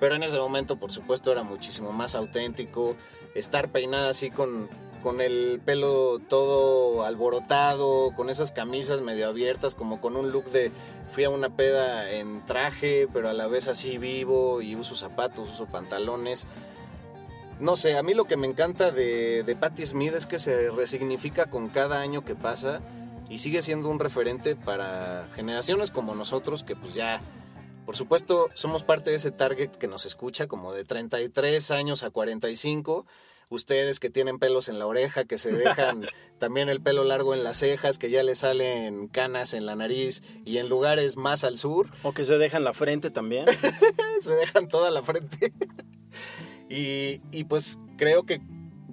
Pero 0.00 0.14
en 0.14 0.22
ese 0.22 0.38
momento, 0.38 0.76
por 0.76 0.92
supuesto, 0.92 1.32
era 1.32 1.42
muchísimo 1.42 1.92
más 1.92 2.14
auténtico. 2.14 2.96
Estar 3.34 3.70
peinada 3.70 4.10
así 4.10 4.30
con, 4.30 4.68
con 5.02 5.20
el 5.20 5.60
pelo 5.64 6.18
todo 6.18 7.04
alborotado, 7.04 8.12
con 8.14 8.28
esas 8.28 8.50
camisas 8.50 9.00
medio 9.00 9.28
abiertas, 9.28 9.74
como 9.74 10.00
con 10.00 10.16
un 10.16 10.32
look 10.32 10.50
de 10.50 10.72
fui 11.10 11.24
a 11.24 11.30
una 11.30 11.50
peda 11.50 12.10
en 12.10 12.44
traje, 12.44 13.08
pero 13.12 13.28
a 13.28 13.32
la 13.32 13.46
vez 13.46 13.68
así 13.68 13.96
vivo 13.96 14.60
y 14.60 14.76
uso 14.76 14.94
zapatos, 14.96 15.50
uso 15.50 15.66
pantalones. 15.66 16.46
No 17.58 17.76
sé, 17.76 17.96
a 17.96 18.02
mí 18.02 18.12
lo 18.12 18.26
que 18.26 18.36
me 18.36 18.46
encanta 18.46 18.90
de, 18.90 19.42
de 19.42 19.56
Patti 19.56 19.86
Smith 19.86 20.12
es 20.14 20.26
que 20.26 20.38
se 20.38 20.70
resignifica 20.70 21.46
con 21.46 21.68
cada 21.68 22.00
año 22.00 22.24
que 22.24 22.34
pasa 22.34 22.82
y 23.28 23.38
sigue 23.38 23.62
siendo 23.62 23.88
un 23.88 23.98
referente 23.98 24.56
para 24.56 25.28
generaciones 25.34 25.90
como 25.90 26.14
nosotros 26.14 26.62
que 26.62 26.76
pues 26.76 26.94
ya, 26.94 27.20
por 27.84 27.96
supuesto, 27.96 28.50
somos 28.54 28.82
parte 28.82 29.10
de 29.10 29.16
ese 29.16 29.30
target 29.30 29.70
que 29.70 29.88
nos 29.88 30.06
escucha 30.06 30.46
como 30.46 30.72
de 30.72 30.84
33 30.84 31.70
años 31.70 32.02
a 32.02 32.10
45. 32.10 33.06
Ustedes 33.48 34.00
que 34.00 34.10
tienen 34.10 34.40
pelos 34.40 34.68
en 34.68 34.80
la 34.80 34.86
oreja, 34.86 35.24
que 35.24 35.38
se 35.38 35.52
dejan 35.52 36.06
también 36.38 36.68
el 36.68 36.82
pelo 36.82 37.04
largo 37.04 37.32
en 37.32 37.44
las 37.44 37.58
cejas, 37.58 37.96
que 37.96 38.10
ya 38.10 38.24
les 38.24 38.40
salen 38.40 39.06
canas 39.06 39.54
en 39.54 39.66
la 39.66 39.76
nariz 39.76 40.22
y 40.44 40.58
en 40.58 40.68
lugares 40.68 41.16
más 41.16 41.44
al 41.44 41.56
sur, 41.56 41.88
O 42.02 42.12
que 42.12 42.24
se 42.24 42.38
dejan 42.38 42.64
la 42.64 42.74
frente 42.74 43.10
también. 43.10 43.46
se 44.20 44.34
dejan 44.34 44.66
toda 44.66 44.90
la 44.90 45.02
frente. 45.02 45.52
Y, 46.68 47.20
y 47.30 47.44
pues 47.44 47.78
creo 47.96 48.24
que 48.24 48.40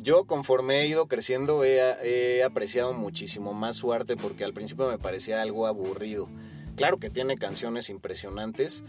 yo 0.04 0.26
conforme 0.26 0.82
he 0.82 0.88
ido 0.88 1.08
creciendo 1.08 1.64
he, 1.64 2.44
apreciado 2.44 2.94
muchísimo 2.94 3.54
más 3.54 3.78
su 3.78 3.94
arte 3.94 4.18
porque 4.18 4.44
al 4.44 4.54
principio 4.54 4.88
me 4.88 4.98
parecía 4.98 5.42
algo 5.42 5.66
aburrido. 5.66 6.30
Claro 6.76 6.98
que 6.98 7.12
tiene 7.12 7.38
canciones 7.38 7.90
impresionantes 7.90 8.84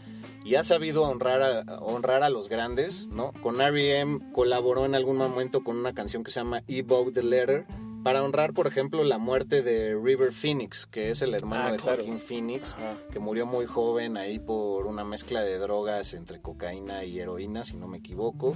y 0.44 0.54
ha 0.54 0.64
sabido 0.64 1.02
honrar 1.02 1.42
a, 1.42 1.78
honrar 1.80 2.22
a 2.22 2.30
los 2.30 2.48
grandes, 2.48 3.08
¿no? 3.08 3.32
Con 3.42 3.60
R.E.M. 3.60 4.20
colaboró 4.32 4.86
en 4.86 4.94
algún 4.94 5.18
momento 5.18 5.62
con 5.62 5.76
una 5.76 5.92
canción 5.92 6.24
que 6.24 6.30
se 6.30 6.40
llama 6.40 6.62
Evoke 6.66 7.12
the 7.12 7.22
Letter 7.22 7.66
para 8.04 8.22
honrar, 8.22 8.52
por 8.52 8.68
ejemplo, 8.68 9.02
la 9.02 9.18
muerte 9.18 9.62
de 9.62 9.98
River 10.00 10.32
Phoenix, 10.32 10.86
que 10.86 11.10
es 11.10 11.22
el 11.22 11.34
hermano 11.34 11.64
Ah, 11.64 11.72
de 11.72 11.78
claro. 11.78 11.96
Joaquín 12.04 12.20
Phoenix, 12.20 12.74
Ajá. 12.74 12.96
que 13.10 13.18
murió 13.18 13.46
muy 13.46 13.66
joven 13.66 14.16
ahí 14.16 14.38
por 14.38 14.86
una 14.86 15.02
mezcla 15.02 15.42
de 15.42 15.58
drogas 15.58 16.14
entre 16.14 16.40
cocaína 16.40 17.04
y 17.04 17.18
heroína, 17.18 17.64
si 17.64 17.76
no 17.76 17.88
me 17.88 17.98
equivoco. 17.98 18.54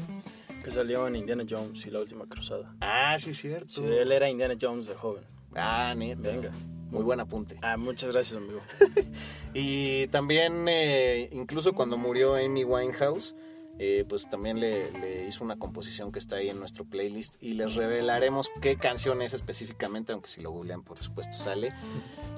Que 0.62 0.70
salió 0.70 1.06
en 1.08 1.16
Indiana 1.16 1.44
Jones 1.48 1.84
y 1.86 1.90
la 1.90 2.00
última 2.00 2.26
cruzada. 2.26 2.74
Ah, 2.80 3.16
sí, 3.18 3.32
cierto. 3.34 3.68
Sí, 3.68 3.82
él 3.84 4.12
era 4.12 4.28
Indiana 4.28 4.54
Jones 4.60 4.86
de 4.86 4.94
joven. 4.94 5.24
Ah, 5.54 5.94
neta. 5.96 6.30
Venga. 6.30 6.50
Muy 6.90 7.02
buen 7.02 7.20
apunte. 7.20 7.56
Ah, 7.62 7.76
muchas 7.76 8.12
gracias, 8.12 8.36
amigo. 8.36 8.60
Y 9.54 10.06
también, 10.08 10.66
eh, 10.68 11.28
incluso 11.32 11.72
cuando 11.72 11.96
murió 11.96 12.34
Amy 12.34 12.64
Winehouse, 12.64 13.34
eh, 13.78 14.04
pues 14.08 14.28
también 14.28 14.60
le, 14.60 14.90
le 14.92 15.26
hizo 15.26 15.44
una 15.44 15.56
composición 15.56 16.10
que 16.10 16.18
está 16.18 16.36
ahí 16.36 16.48
en 16.48 16.58
nuestro 16.58 16.84
playlist 16.84 17.36
y 17.40 17.52
les 17.52 17.76
revelaremos 17.76 18.50
qué 18.60 18.76
canción 18.76 19.22
es 19.22 19.34
específicamente, 19.34 20.12
aunque 20.12 20.28
si 20.28 20.40
lo 20.40 20.50
googlean, 20.50 20.82
por 20.82 20.98
supuesto, 20.98 21.36
sale. 21.36 21.72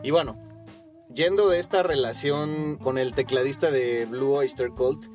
Y 0.02 0.10
bueno, 0.10 0.38
yendo 1.14 1.48
de 1.48 1.58
esta 1.58 1.82
relación 1.82 2.76
con 2.76 2.98
el 2.98 3.14
tecladista 3.14 3.70
de 3.70 4.06
Blue 4.06 4.34
Oyster 4.34 4.70
Cult, 4.70 5.06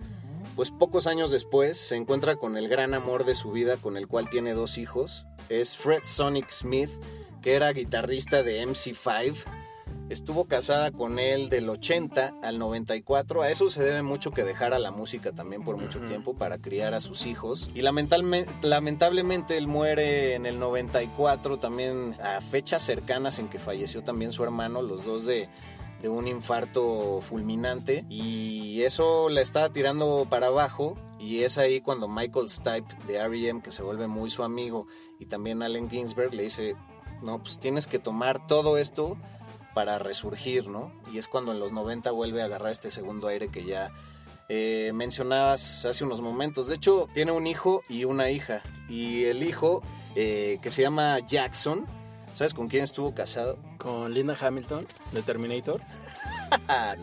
pues 0.56 0.72
pocos 0.72 1.06
años 1.06 1.32
después 1.32 1.78
se 1.78 1.96
encuentra 1.96 2.38
con 2.38 2.58
el 2.58 2.68
gran 2.70 2.94
amor 2.94 3.26
de 3.26 3.36
su 3.36 3.52
vida, 3.52 3.78
con 3.78 3.98
el 3.98 4.08
cual 4.08 4.30
tiene 4.30 4.54
dos 4.54 4.78
hijos. 4.78 5.26
Es 5.50 5.76
Fred 5.76 6.04
Sonic 6.06 6.50
Smith, 6.52 6.90
que 7.42 7.56
era 7.56 7.72
guitarrista 7.74 8.42
de 8.42 8.66
MC5. 8.66 9.36
Estuvo 10.08 10.46
casada 10.46 10.92
con 10.92 11.18
él 11.18 11.50
del 11.50 11.68
80 11.68 12.36
al 12.44 12.60
94. 12.60 13.42
A 13.42 13.50
eso 13.50 13.70
se 13.70 13.84
debe 13.84 14.04
mucho 14.04 14.30
que 14.30 14.44
dejara 14.44 14.78
la 14.78 14.92
música 14.92 15.32
también 15.32 15.64
por 15.64 15.78
mucho 15.78 16.00
tiempo 16.02 16.36
para 16.36 16.60
criar 16.60 16.94
a 16.94 17.02
sus 17.02 17.26
hijos. 17.26 17.72
Y 17.74 17.82
lamentablemente, 17.82 18.52
lamentablemente 18.62 19.58
él 19.58 19.66
muere 19.66 20.36
en 20.36 20.46
el 20.46 20.60
94, 20.60 21.58
también 21.58 22.16
a 22.22 22.40
fechas 22.40 22.84
cercanas 22.84 23.40
en 23.40 23.48
que 23.48 23.58
falleció 23.58 24.04
también 24.04 24.32
su 24.32 24.44
hermano, 24.44 24.84
los 24.84 25.06
dos 25.06 25.26
de, 25.26 25.50
de 26.04 26.10
un 26.10 26.28
infarto 26.28 27.20
fulminante. 27.22 28.06
Y 28.08 28.84
eso 28.84 29.30
la 29.30 29.42
estaba 29.42 29.72
tirando 29.72 30.28
para 30.30 30.48
abajo. 30.48 30.98
Y 31.20 31.42
es 31.42 31.58
ahí 31.58 31.82
cuando 31.82 32.08
Michael 32.08 32.50
Stipe 32.50 32.94
de 33.08 33.16
R.E.M., 33.16 33.62
que 33.64 33.72
se 33.72 33.82
vuelve 33.82 34.06
muy 34.06 34.30
su 34.30 34.44
amigo, 34.44 34.86
y 35.18 35.26
también 35.26 35.64
Allen 35.64 35.90
Ginsberg 35.90 36.32
le 36.36 36.44
dice, 36.44 36.76
no, 37.24 37.42
pues 37.42 37.58
tienes 37.58 37.88
que 37.88 37.98
tomar 37.98 38.46
todo 38.46 38.78
esto 38.78 39.18
para 39.76 40.00
resurgir, 40.00 40.70
¿no? 40.70 40.92
Y 41.14 41.18
es 41.18 41.28
cuando 41.28 41.52
en 41.52 41.60
los 41.60 41.74
90 41.74 42.10
vuelve 42.12 42.42
a 42.42 42.46
agarrar 42.46 42.72
este 42.72 42.90
segundo 42.90 43.28
aire 43.28 43.50
que 43.50 43.66
ya 43.66 43.92
eh, 44.48 44.92
mencionabas 44.96 45.86
hace 45.86 46.06
unos 46.06 46.22
momentos. 46.22 46.70
De 46.70 46.76
hecho, 46.76 47.10
tiene 47.14 47.34
un 47.34 47.46
hijo 47.46 47.84
y 47.90 48.06
una 48.06 48.32
hija. 48.32 48.64
Y 48.88 49.26
el 49.26 49.44
hijo, 49.44 49.84
eh, 50.16 50.60
que 50.64 50.72
se 50.72 50.82
llama 50.82 51.20
Jackson, 51.20 51.86
¿sabes 52.34 52.54
con 52.54 52.70
quién 52.70 52.86
estuvo 52.86 53.14
casado? 53.14 53.58
Con 53.78 54.14
Linda 54.14 54.38
Hamilton, 54.40 54.88
de 55.12 55.22
Terminator. 55.22 55.82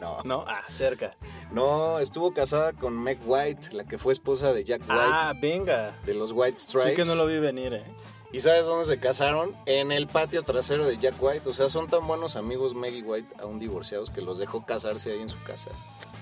No. 0.01 0.19
No, 0.25 0.45
ah, 0.49 0.63
cerca. 0.69 1.17
No, 1.53 1.99
estuvo 1.99 2.33
casada 2.33 2.73
con 2.73 2.99
Meg 2.99 3.19
White, 3.27 3.73
la 3.73 3.85
que 3.85 3.99
fue 3.99 4.13
esposa 4.13 4.53
de 4.53 4.65
Jack 4.65 4.81
White. 4.83 4.95
Ah, 4.95 5.35
venga. 5.39 5.93
De 6.07 6.15
los 6.15 6.33
White 6.33 6.59
Stripes. 6.59 6.91
Sí 6.91 6.97
que 6.97 7.05
no 7.05 7.15
lo 7.17 7.27
vi 7.27 7.39
venir, 7.39 7.75
¿eh? 7.75 7.85
¿Y 8.33 8.41
sabes 8.41 8.65
dónde 8.65 8.87
se 8.87 8.99
casaron? 8.99 9.55
En 9.67 9.93
el 9.93 10.07
patio 10.07 10.43
trasero 10.43 10.87
de 10.87 10.97
Jack 10.97 11.15
White. 11.21 11.49
O 11.49 11.53
sea, 11.53 11.69
son 11.69 11.87
tan 11.87 12.07
buenos 12.07 12.35
amigos 12.35 12.75
Meg 12.75 13.07
White, 13.07 13.35
aún 13.39 13.59
divorciados, 13.59 14.11
que 14.11 14.23
los 14.23 14.39
dejó 14.39 14.65
casarse 14.65 15.13
ahí 15.13 15.21
en 15.21 15.29
su 15.29 15.41
casa. 15.43 15.71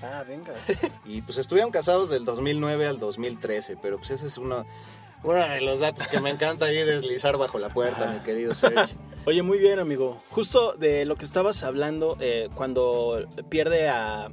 Ah, 0.03 0.23
venga. 0.27 0.53
y 1.05 1.21
pues 1.21 1.37
estuvieron 1.37 1.71
casados 1.71 2.09
del 2.09 2.25
2009 2.25 2.85
al 2.85 2.99
2013, 2.99 3.77
pero 3.81 3.97
pues 3.97 4.11
ese 4.11 4.27
es 4.27 4.37
uno, 4.37 4.65
uno 5.23 5.47
de 5.47 5.61
los 5.61 5.79
datos 5.79 6.09
que 6.09 6.19
me 6.19 6.31
encanta 6.31 6.65
ahí 6.65 6.83
deslizar 6.83 7.37
bajo 7.37 7.59
la 7.59 7.69
puerta, 7.69 8.07
mi 8.07 8.19
querido 8.19 8.53
Serge. 8.55 8.97
Oye, 9.25 9.41
muy 9.41 9.59
bien, 9.59 9.79
amigo. 9.79 10.21
Justo 10.31 10.73
de 10.73 11.05
lo 11.05 11.15
que 11.15 11.23
estabas 11.23 11.63
hablando, 11.63 12.17
eh, 12.19 12.49
cuando 12.55 13.25
pierde 13.47 13.87
a, 13.87 14.29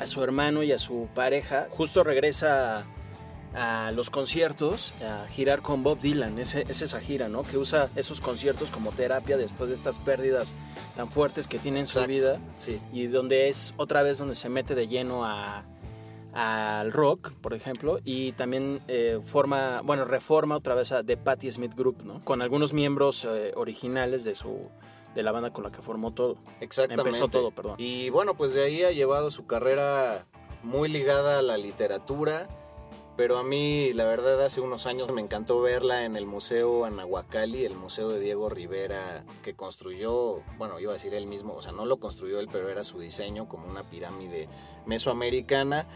a 0.00 0.06
su 0.06 0.24
hermano 0.24 0.64
y 0.64 0.72
a 0.72 0.78
su 0.78 1.08
pareja, 1.14 1.68
justo 1.70 2.02
regresa 2.02 2.84
a 3.54 3.92
los 3.92 4.10
conciertos, 4.10 5.00
a 5.02 5.26
girar 5.28 5.60
con 5.60 5.82
Bob 5.82 5.98
Dylan, 5.98 6.38
ese, 6.38 6.64
es 6.68 6.82
esa 6.82 7.00
gira, 7.00 7.28
¿no? 7.28 7.42
Que 7.42 7.58
usa 7.58 7.88
esos 7.96 8.20
conciertos 8.20 8.70
como 8.70 8.92
terapia 8.92 9.36
después 9.36 9.68
de 9.68 9.76
estas 9.76 9.98
pérdidas 9.98 10.54
tan 10.96 11.08
fuertes 11.08 11.46
que 11.46 11.58
tiene 11.58 11.80
en 11.80 11.86
su 11.86 12.04
vida. 12.06 12.38
Sí. 12.58 12.80
Y 12.92 13.06
donde 13.06 13.48
es 13.48 13.74
otra 13.76 14.02
vez 14.02 14.18
donde 14.18 14.34
se 14.34 14.48
mete 14.48 14.74
de 14.74 14.88
lleno 14.88 15.24
a, 15.24 15.64
al 16.32 16.92
rock, 16.92 17.32
por 17.40 17.54
ejemplo, 17.54 17.98
y 18.04 18.32
también 18.32 18.80
eh, 18.88 19.20
forma, 19.24 19.82
bueno, 19.82 20.04
reforma 20.04 20.56
otra 20.56 20.74
vez 20.74 20.92
a 20.92 21.04
The 21.04 21.16
Patti 21.16 21.50
Smith 21.52 21.74
Group, 21.74 22.02
¿no? 22.04 22.24
Con 22.24 22.40
algunos 22.40 22.72
miembros 22.72 23.26
eh, 23.28 23.52
originales 23.54 24.24
de 24.24 24.34
su 24.34 24.70
de 25.14 25.22
la 25.22 25.30
banda 25.30 25.52
con 25.52 25.62
la 25.62 25.70
que 25.70 25.82
formó 25.82 26.12
todo. 26.12 26.38
Exactamente. 26.60 27.02
Empezó 27.02 27.28
todo, 27.28 27.50
perdón. 27.50 27.74
Y 27.76 28.08
bueno, 28.08 28.34
pues 28.34 28.54
de 28.54 28.64
ahí 28.64 28.82
ha 28.82 28.92
llevado 28.92 29.30
su 29.30 29.46
carrera 29.46 30.24
muy 30.62 30.88
ligada 30.88 31.38
a 31.38 31.42
la 31.42 31.58
literatura, 31.58 32.48
pero 33.16 33.36
a 33.36 33.42
mí 33.42 33.92
la 33.92 34.04
verdad 34.04 34.42
hace 34.44 34.60
unos 34.60 34.86
años 34.86 35.12
me 35.12 35.20
encantó 35.20 35.60
verla 35.60 36.04
en 36.04 36.16
el 36.16 36.26
Museo 36.26 36.84
Anahuacalli, 36.84 37.64
el 37.64 37.74
museo 37.74 38.08
de 38.08 38.20
Diego 38.20 38.48
Rivera 38.48 39.24
que 39.42 39.54
construyó, 39.54 40.42
bueno, 40.56 40.80
iba 40.80 40.92
a 40.92 40.94
decir 40.94 41.12
él 41.14 41.26
mismo, 41.26 41.54
o 41.54 41.62
sea, 41.62 41.72
no 41.72 41.84
lo 41.84 41.98
construyó 41.98 42.40
él, 42.40 42.48
pero 42.50 42.70
era 42.70 42.84
su 42.84 42.98
diseño 42.98 43.48
como 43.48 43.68
una 43.68 43.82
pirámide 43.82 44.48
mesoamericana 44.86 45.86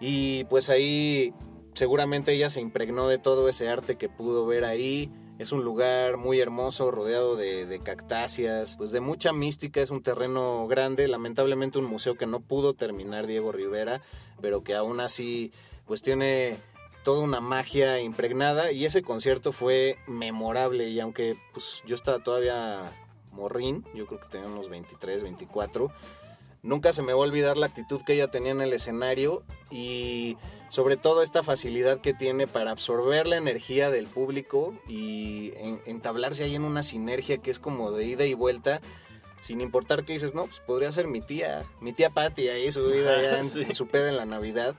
y 0.00 0.44
pues 0.44 0.68
ahí 0.68 1.32
seguramente 1.72 2.32
ella 2.32 2.50
se 2.50 2.60
impregnó 2.60 3.08
de 3.08 3.18
todo 3.18 3.48
ese 3.48 3.68
arte 3.68 3.96
que 3.96 4.08
pudo 4.08 4.46
ver 4.46 4.64
ahí. 4.64 5.10
Es 5.38 5.50
un 5.50 5.64
lugar 5.64 6.16
muy 6.16 6.38
hermoso, 6.38 6.92
rodeado 6.92 7.34
de, 7.34 7.66
de, 7.66 7.80
cactáceas, 7.80 8.76
pues 8.76 8.92
de 8.92 9.00
mucha 9.00 9.32
mística, 9.32 9.80
es 9.80 9.90
un 9.90 10.00
terreno 10.00 10.68
grande, 10.68 11.08
lamentablemente 11.08 11.78
un 11.78 11.86
museo 11.86 12.14
que 12.14 12.26
no 12.26 12.38
pudo 12.38 12.74
terminar 12.74 13.26
Diego 13.26 13.50
Rivera, 13.50 14.00
pero 14.40 14.62
que 14.62 14.74
aún 14.74 15.00
así 15.00 15.50
pues 15.86 16.02
tiene 16.02 16.56
toda 17.04 17.20
una 17.20 17.40
magia 17.40 18.00
impregnada 18.00 18.72
y 18.72 18.86
ese 18.86 19.02
concierto 19.02 19.52
fue 19.52 19.98
memorable 20.06 20.88
y 20.88 20.98
aunque 21.00 21.36
pues 21.52 21.82
yo 21.86 21.94
estaba 21.94 22.18
todavía 22.18 22.80
morrín, 23.30 23.84
yo 23.94 24.06
creo 24.06 24.20
que 24.20 24.28
tenía 24.28 24.48
unos 24.48 24.68
23, 24.68 25.22
24, 25.22 25.92
nunca 26.62 26.92
se 26.92 27.02
me 27.02 27.12
va 27.12 27.18
a 27.18 27.26
olvidar 27.26 27.56
la 27.56 27.66
actitud 27.66 28.00
que 28.02 28.14
ella 28.14 28.30
tenía 28.30 28.52
en 28.52 28.62
el 28.62 28.72
escenario 28.72 29.44
y 29.70 30.38
sobre 30.68 30.96
todo 30.96 31.22
esta 31.22 31.42
facilidad 31.42 32.00
que 32.00 32.14
tiene 32.14 32.46
para 32.46 32.70
absorber 32.70 33.26
la 33.26 33.36
energía 33.36 33.90
del 33.90 34.06
público 34.06 34.74
y 34.88 35.52
entablarse 35.84 36.44
ahí 36.44 36.54
en 36.54 36.64
una 36.64 36.82
sinergia 36.82 37.38
que 37.38 37.50
es 37.50 37.58
como 37.58 37.92
de 37.92 38.06
ida 38.06 38.24
y 38.24 38.34
vuelta 38.34 38.80
sin 39.42 39.60
importar 39.60 40.06
que 40.06 40.14
dices, 40.14 40.32
no, 40.32 40.46
pues 40.46 40.60
podría 40.60 40.90
ser 40.90 41.06
mi 41.06 41.20
tía, 41.20 41.64
mi 41.78 41.92
tía 41.92 42.08
Patty 42.08 42.48
ahí 42.48 42.72
subida 42.72 43.20
ya 43.22 43.38
en, 43.38 43.44
sí. 43.44 43.60
en 43.60 43.74
su 43.74 43.88
peda 43.88 44.08
en 44.08 44.16
la 44.16 44.24
Navidad 44.24 44.74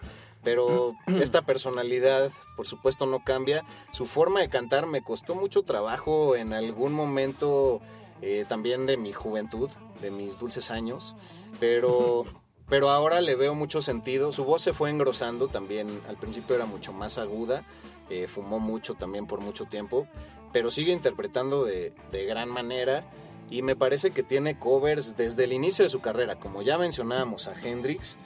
pero 0.45 0.95
esta 1.07 1.41
personalidad 1.41 2.31
por 2.55 2.67
supuesto 2.67 3.05
no 3.07 3.23
cambia. 3.23 3.65
Su 3.91 4.05
forma 4.05 4.39
de 4.39 4.47
cantar 4.47 4.85
me 4.85 5.01
costó 5.01 5.35
mucho 5.35 5.63
trabajo 5.63 6.37
en 6.37 6.53
algún 6.53 6.93
momento 6.93 7.81
eh, 8.21 8.45
también 8.47 8.85
de 8.85 8.95
mi 8.95 9.11
juventud, 9.11 9.69
de 10.01 10.11
mis 10.11 10.39
dulces 10.39 10.71
años, 10.71 11.15
pero, 11.59 12.25
pero 12.69 12.91
ahora 12.91 13.19
le 13.21 13.35
veo 13.35 13.55
mucho 13.55 13.81
sentido. 13.81 14.31
Su 14.31 14.45
voz 14.45 14.61
se 14.61 14.71
fue 14.71 14.91
engrosando 14.91 15.47
también, 15.47 15.99
al 16.07 16.15
principio 16.15 16.55
era 16.55 16.65
mucho 16.65 16.93
más 16.93 17.17
aguda, 17.17 17.63
eh, 18.09 18.27
fumó 18.27 18.59
mucho 18.59 18.93
también 18.93 19.25
por 19.25 19.41
mucho 19.41 19.65
tiempo, 19.65 20.07
pero 20.53 20.69
sigue 20.69 20.93
interpretando 20.93 21.65
de, 21.65 21.91
de 22.11 22.25
gran 22.25 22.49
manera. 22.49 23.03
Y 23.47 23.61
me 23.61 23.75
parece 23.75 24.09
que 24.09 24.23
tiene 24.23 24.57
covers 24.57 25.17
desde 25.17 25.43
el 25.43 25.53
inicio 25.53 25.83
de 25.85 25.91
su 25.91 26.01
carrera, 26.01 26.39
como 26.39 26.63
ya 26.63 26.79
mencionábamos 26.79 27.47
a 27.47 27.53
Hendrix, 27.53 28.17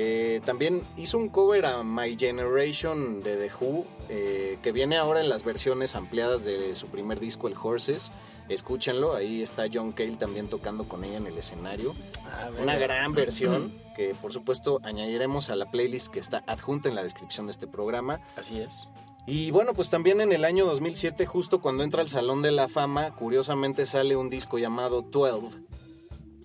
eh, 0.00 0.40
también 0.44 0.84
hizo 0.96 1.18
un 1.18 1.28
cover 1.28 1.66
a 1.66 1.82
My 1.82 2.16
Generation 2.16 3.20
de 3.20 3.36
The 3.36 3.50
Who, 3.52 3.84
eh, 4.08 4.56
que 4.62 4.70
viene 4.70 4.96
ahora 4.96 5.20
en 5.20 5.28
las 5.28 5.42
versiones 5.42 5.96
ampliadas 5.96 6.44
de 6.44 6.76
su 6.76 6.86
primer 6.86 7.18
disco, 7.18 7.48
El 7.48 7.54
Horses. 7.60 8.12
Escúchenlo, 8.48 9.16
ahí 9.16 9.42
está 9.42 9.64
John 9.72 9.90
Cale 9.90 10.14
también 10.14 10.46
tocando 10.46 10.84
con 10.84 11.02
ella 11.02 11.16
en 11.16 11.26
el 11.26 11.36
escenario. 11.36 11.96
Ah, 12.26 12.48
Una 12.62 12.76
gran 12.76 13.12
versión 13.12 13.72
que 13.96 14.14
por 14.14 14.32
supuesto 14.32 14.78
añadiremos 14.84 15.50
a 15.50 15.56
la 15.56 15.68
playlist 15.68 16.12
que 16.12 16.20
está 16.20 16.44
adjunta 16.46 16.88
en 16.88 16.94
la 16.94 17.02
descripción 17.02 17.46
de 17.46 17.50
este 17.50 17.66
programa. 17.66 18.20
Así 18.36 18.60
es. 18.60 18.88
Y 19.26 19.50
bueno, 19.50 19.74
pues 19.74 19.90
también 19.90 20.20
en 20.20 20.32
el 20.32 20.44
año 20.44 20.64
2007, 20.64 21.26
justo 21.26 21.60
cuando 21.60 21.82
entra 21.82 22.02
al 22.02 22.08
Salón 22.08 22.40
de 22.40 22.52
la 22.52 22.68
Fama, 22.68 23.16
curiosamente 23.16 23.84
sale 23.84 24.14
un 24.14 24.30
disco 24.30 24.58
llamado 24.58 25.02
12 25.02 25.67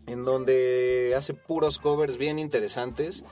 en 0.07 0.25
donde 0.25 1.13
hace 1.17 1.33
puros 1.33 1.79
covers 1.79 2.17
bien 2.17 2.39
interesantes, 2.39 3.25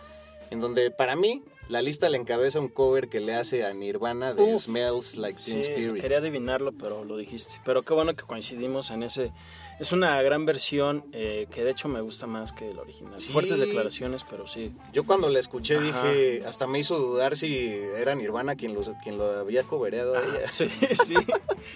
en 0.50 0.60
donde 0.60 0.92
para 0.92 1.16
mí 1.16 1.44
la 1.70 1.82
lista 1.82 2.10
le 2.10 2.18
encabeza 2.18 2.60
un 2.60 2.68
cover 2.68 3.08
que 3.08 3.20
le 3.20 3.34
hace 3.34 3.66
a 3.66 3.74
Nirvana 3.74 4.34
de 4.34 4.42
Uf, 4.42 4.64
Smells 4.64 5.16
Like 5.16 5.42
Teen 5.42 5.62
sí, 5.62 5.72
Spirit. 5.72 6.02
Quería 6.02 6.18
adivinarlo, 6.18 6.74
pero 6.74 7.06
lo 7.06 7.18
dijiste. 7.18 7.54
Pero 7.64 7.84
qué 7.84 7.94
bueno 7.94 8.14
que 8.16 8.24
coincidimos 8.24 8.92
en 8.92 9.04
ese. 9.04 9.32
Es 9.80 9.92
una 9.94 10.22
gran 10.22 10.46
versión 10.46 11.06
eh, 11.12 11.48
que 11.50 11.64
de 11.64 11.72
hecho 11.72 11.88
me 11.88 12.02
gusta 12.02 12.28
más 12.28 12.52
que 12.52 12.70
el 12.70 12.78
original. 12.78 13.20
Sí. 13.20 13.32
Fuertes 13.32 13.58
declaraciones, 13.58 14.24
pero 14.30 14.46
sí. 14.46 14.74
Yo 14.94 15.06
cuando 15.06 15.30
la 15.30 15.40
escuché 15.40 15.78
Ajá. 15.78 16.12
dije, 16.12 16.44
hasta 16.46 16.68
me 16.68 16.78
hizo 16.78 17.00
dudar 17.00 17.36
si 17.36 17.68
era 17.98 18.14
Nirvana 18.14 18.56
quien, 18.56 18.76
los, 18.76 18.92
quien 19.02 19.18
lo 19.18 19.26
había 19.40 19.64
cobereado 19.64 20.16
a 20.16 20.22
ella. 20.24 20.52
Sí, 20.52 20.70
sí. 21.04 21.16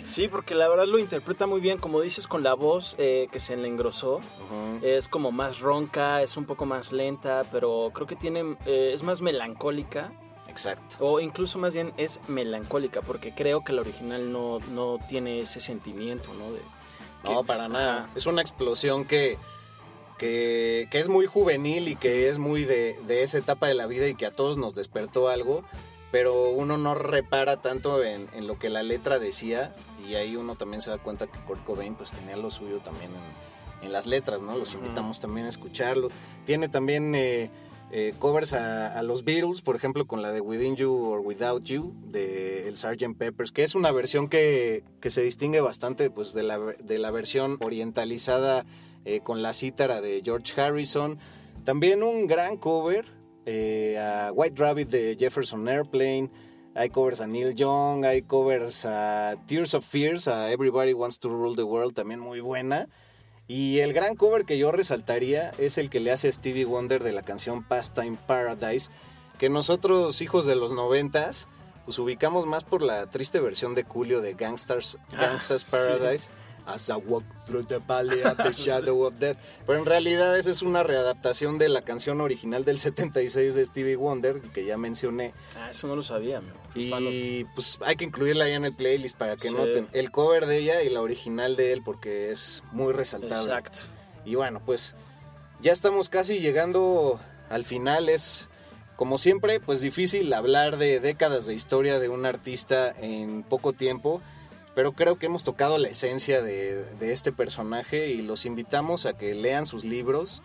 sí, 0.08 0.28
porque 0.28 0.54
la 0.54 0.68
verdad 0.68 0.86
lo 0.86 1.00
interpreta 1.00 1.48
muy 1.48 1.62
bien, 1.62 1.78
como 1.80 2.02
dices, 2.02 2.28
con 2.28 2.44
la 2.44 2.54
voz 2.54 2.96
eh, 3.00 3.28
que 3.32 3.40
se 3.40 3.56
le 3.58 3.68
engrosó. 3.68 4.16
Uh-huh. 4.18 4.86
Es 4.86 5.08
como 5.08 5.32
más 5.32 5.60
ronca, 5.60 6.22
es 6.22 6.38
un 6.38 6.46
poco 6.46 6.66
más 6.66 6.92
lenta, 6.92 7.44
pero 7.52 7.92
creo 7.94 8.06
que 8.06 8.16
tiene 8.16 8.56
eh, 8.68 8.92
es 8.94 9.02
más 9.02 9.22
melancólica. 9.22 9.75
Exacto. 10.48 10.96
O 11.00 11.20
incluso 11.20 11.60
más 11.60 11.74
bien 11.74 11.92
es 11.98 12.20
melancólica, 12.28 13.02
porque 13.02 13.34
creo 13.34 13.64
que 13.64 13.74
la 13.74 13.82
original 13.82 14.32
no, 14.32 14.60
no 14.72 15.00
tiene 15.10 15.40
ese 15.40 15.60
sentimiento, 15.60 16.34
¿no? 16.36 16.52
De, 16.54 16.62
no, 17.26 17.44
pues, 17.44 17.58
para 17.58 17.68
nada. 17.68 18.10
Es 18.16 18.26
una 18.26 18.42
explosión 18.42 19.06
que, 19.06 19.38
que, 20.18 20.88
que, 20.92 21.00
es 21.00 21.10
muy 21.10 21.26
juvenil 21.26 21.88
y 21.90 21.96
que 21.96 22.30
es 22.30 22.38
muy 22.38 22.64
de, 22.64 22.98
de, 23.06 23.24
esa 23.24 23.38
etapa 23.38 23.68
de 23.68 23.74
la 23.74 23.88
vida 23.88 24.08
y 24.08 24.16
que 24.16 24.26
a 24.26 24.32
todos 24.32 24.58
nos 24.58 24.76
despertó 24.76 25.28
algo, 25.28 25.64
pero 26.12 26.50
uno 26.52 26.78
no 26.78 26.96
repara 26.96 27.62
tanto 27.62 28.04
en, 28.04 28.30
en, 28.34 28.48
lo 28.48 28.58
que 28.58 28.70
la 28.70 28.84
letra 28.84 29.20
decía 29.20 29.76
y 30.08 30.16
ahí 30.16 30.36
uno 30.36 30.56
también 30.56 30.82
se 30.82 30.90
da 30.90 31.00
cuenta 31.00 31.28
que 31.28 31.40
Kurt 31.40 31.66
Cobain 31.66 31.96
pues 31.96 32.12
tenía 32.12 32.38
lo 32.38 32.52
suyo 32.52 32.78
también 32.78 33.12
en, 33.12 33.88
en 33.88 33.92
las 33.92 34.06
letras, 34.06 34.42
¿no? 34.42 34.58
Los 34.58 34.74
invitamos 34.74 35.20
también 35.20 35.48
a 35.48 35.50
escucharlo. 35.50 36.10
Tiene 36.46 36.70
también... 36.70 37.14
Eh, 37.16 37.50
eh, 37.98 38.14
covers 38.20 38.52
a, 38.52 39.02
los 39.04 39.24
Beatles, 39.24 39.62
por 39.62 39.78
ejemplo, 39.78 40.06
con 40.06 40.22
la 40.22 40.34
de 40.34 40.42
Within 40.42 40.76
You 40.76 40.94
or 40.94 41.22
Without 41.22 41.64
You 41.64 41.94
de 42.12 42.68
el 42.68 42.76
Sgt. 42.76 43.16
Peppers, 43.18 43.54
que 43.54 43.64
es 43.64 43.74
una 43.74 43.90
versión 43.94 44.28
que, 44.28 44.84
que 45.00 45.10
se 45.10 45.24
distingue 45.24 45.62
bastante 45.62 46.10
pues, 46.10 46.34
de, 46.34 46.44
la, 46.44 46.60
de 46.60 47.00
la 47.00 47.10
versión 47.12 47.58
orientalizada 47.62 48.66
eh, 49.06 49.22
con 49.22 49.42
la 49.42 49.54
cítara 49.54 50.02
de 50.02 50.22
George 50.26 50.60
Harrison. 50.60 51.20
También 51.64 52.04
un 52.04 52.28
gran 52.28 52.58
cover 52.58 53.06
eh, 53.46 53.98
a 53.98 54.30
White 54.34 54.62
Rabbit 54.62 54.90
de 54.90 55.16
Jefferson 55.18 55.66
Airplane. 55.70 56.30
Hay 56.76 56.90
covers 56.90 57.22
a 57.22 57.28
Neil 57.28 57.56
Young, 57.56 58.04
hay 58.04 58.24
covers 58.24 58.84
a 58.84 59.38
Tears 59.48 59.74
of 59.74 59.86
Fears, 59.86 60.28
a 60.28 60.52
Everybody 60.52 60.92
Wants 60.92 61.18
to 61.20 61.30
Rule 61.30 61.56
the 61.56 61.64
World, 61.64 61.94
también 61.94 62.20
muy 62.20 62.42
buena. 62.42 62.90
Y 63.48 63.80
el 63.80 63.94
gran 63.94 64.16
cover 64.16 64.46
que 64.46 64.58
yo 64.58 64.72
resaltaría 64.72 65.52
es 65.58 65.78
el 65.78 65.90
que 65.90 66.00
le 66.00 66.12
hace 66.12 66.30
a 66.30 66.34
Stevie 66.34 66.66
Wonder 66.66 67.04
de 67.04 67.12
la 67.12 67.22
canción 67.22 67.64
Pastime 67.64 68.18
Paradise, 68.26 68.90
que 69.38 69.50
nosotros, 69.50 70.22
hijos 70.22 70.46
de 70.46 70.56
los 70.56 70.74
noventas, 70.74 71.48
pues 71.86 72.00
ubicamos 72.00 72.48
más 72.48 72.64
por 72.64 72.82
la 72.82 73.08
triste 73.08 73.40
versión 73.40 73.76
de 73.76 73.84
Julio 73.84 74.22
de 74.22 74.34
Gangsters, 74.34 74.98
Gangsters 75.12 75.72
ah, 75.74 75.78
Paradise. 75.78 76.26
Sí. 76.26 76.32
As 76.68 76.90
I 76.90 76.96
walk 76.96 77.24
through 77.46 77.68
the 77.68 77.80
valley 77.80 78.22
of 78.24 78.38
the 78.38 78.52
shadow 78.56 79.06
of 79.06 79.20
death. 79.20 79.38
Pero 79.66 79.80
en 79.80 79.86
realidad 79.86 80.38
esa 80.38 80.50
es 80.50 80.62
una 80.62 80.84
readaptación 80.84 81.58
de 81.58 81.70
la 81.70 81.84
canción 81.84 82.22
original 82.22 82.66
del 82.66 82.80
76 82.80 83.54
de 83.54 83.66
Stevie 83.66 83.96
Wonder, 83.96 84.42
que 84.42 84.66
ya 84.66 84.78
mencioné. 84.78 85.34
Ah, 85.56 85.70
eso 85.72 85.88
no 85.88 85.96
lo 85.96 86.04
sabía, 86.04 86.42
Y 86.74 87.44
pues 87.54 87.78
hay 87.86 87.96
que 87.96 88.06
incluirla 88.06 88.46
ahí 88.46 88.54
en 88.54 88.66
el 88.66 88.76
playlist 88.76 89.18
para 89.18 89.36
que 89.36 89.52
noten 89.52 89.88
el 89.94 90.12
cover 90.12 90.46
de 90.48 90.58
ella 90.58 90.82
y 90.82 90.90
la 90.90 91.02
original 91.02 91.56
de 91.56 91.74
él, 91.74 91.82
porque 91.84 92.32
es 92.32 92.64
muy 92.72 92.94
resaltable. 92.94 93.38
Exacto. 93.38 93.80
Y 94.26 94.36
bueno, 94.36 94.62
pues 94.66 94.96
ya 95.62 95.72
estamos 95.72 96.10
casi 96.10 96.40
llegando 96.40 97.20
al 97.50 97.64
final. 97.64 98.10
Es 98.10 98.50
como 98.96 99.18
siempre, 99.18 99.60
pues 99.60 99.82
difícil 99.82 100.32
hablar 100.34 100.78
de 100.78 101.00
décadas 101.00 101.46
de 101.46 101.54
historia 101.54 102.00
de 102.00 102.10
un 102.10 102.26
artista 102.26 102.94
en 103.00 103.44
poco 103.44 103.74
tiempo, 103.74 104.22
pero 104.76 104.92
creo 104.92 105.18
que 105.18 105.26
hemos 105.26 105.44
tocado 105.44 105.78
la 105.78 105.88
esencia 105.88 106.42
de, 106.42 106.86
este 107.02 107.32
personaje 107.32 108.10
y 108.10 108.22
los 108.22 108.46
invitamos 108.46 109.06
a 109.06 109.18
que 109.18 109.34
lean 109.34 109.66
sus 109.66 109.86
libros. 109.86 110.44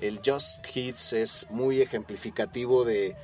El 0.00 0.20
Just 0.24 0.64
Hits 0.74 1.12
es 1.12 1.46
muy 1.50 1.80
ejemplificativo 1.80 2.84
de 2.84 3.14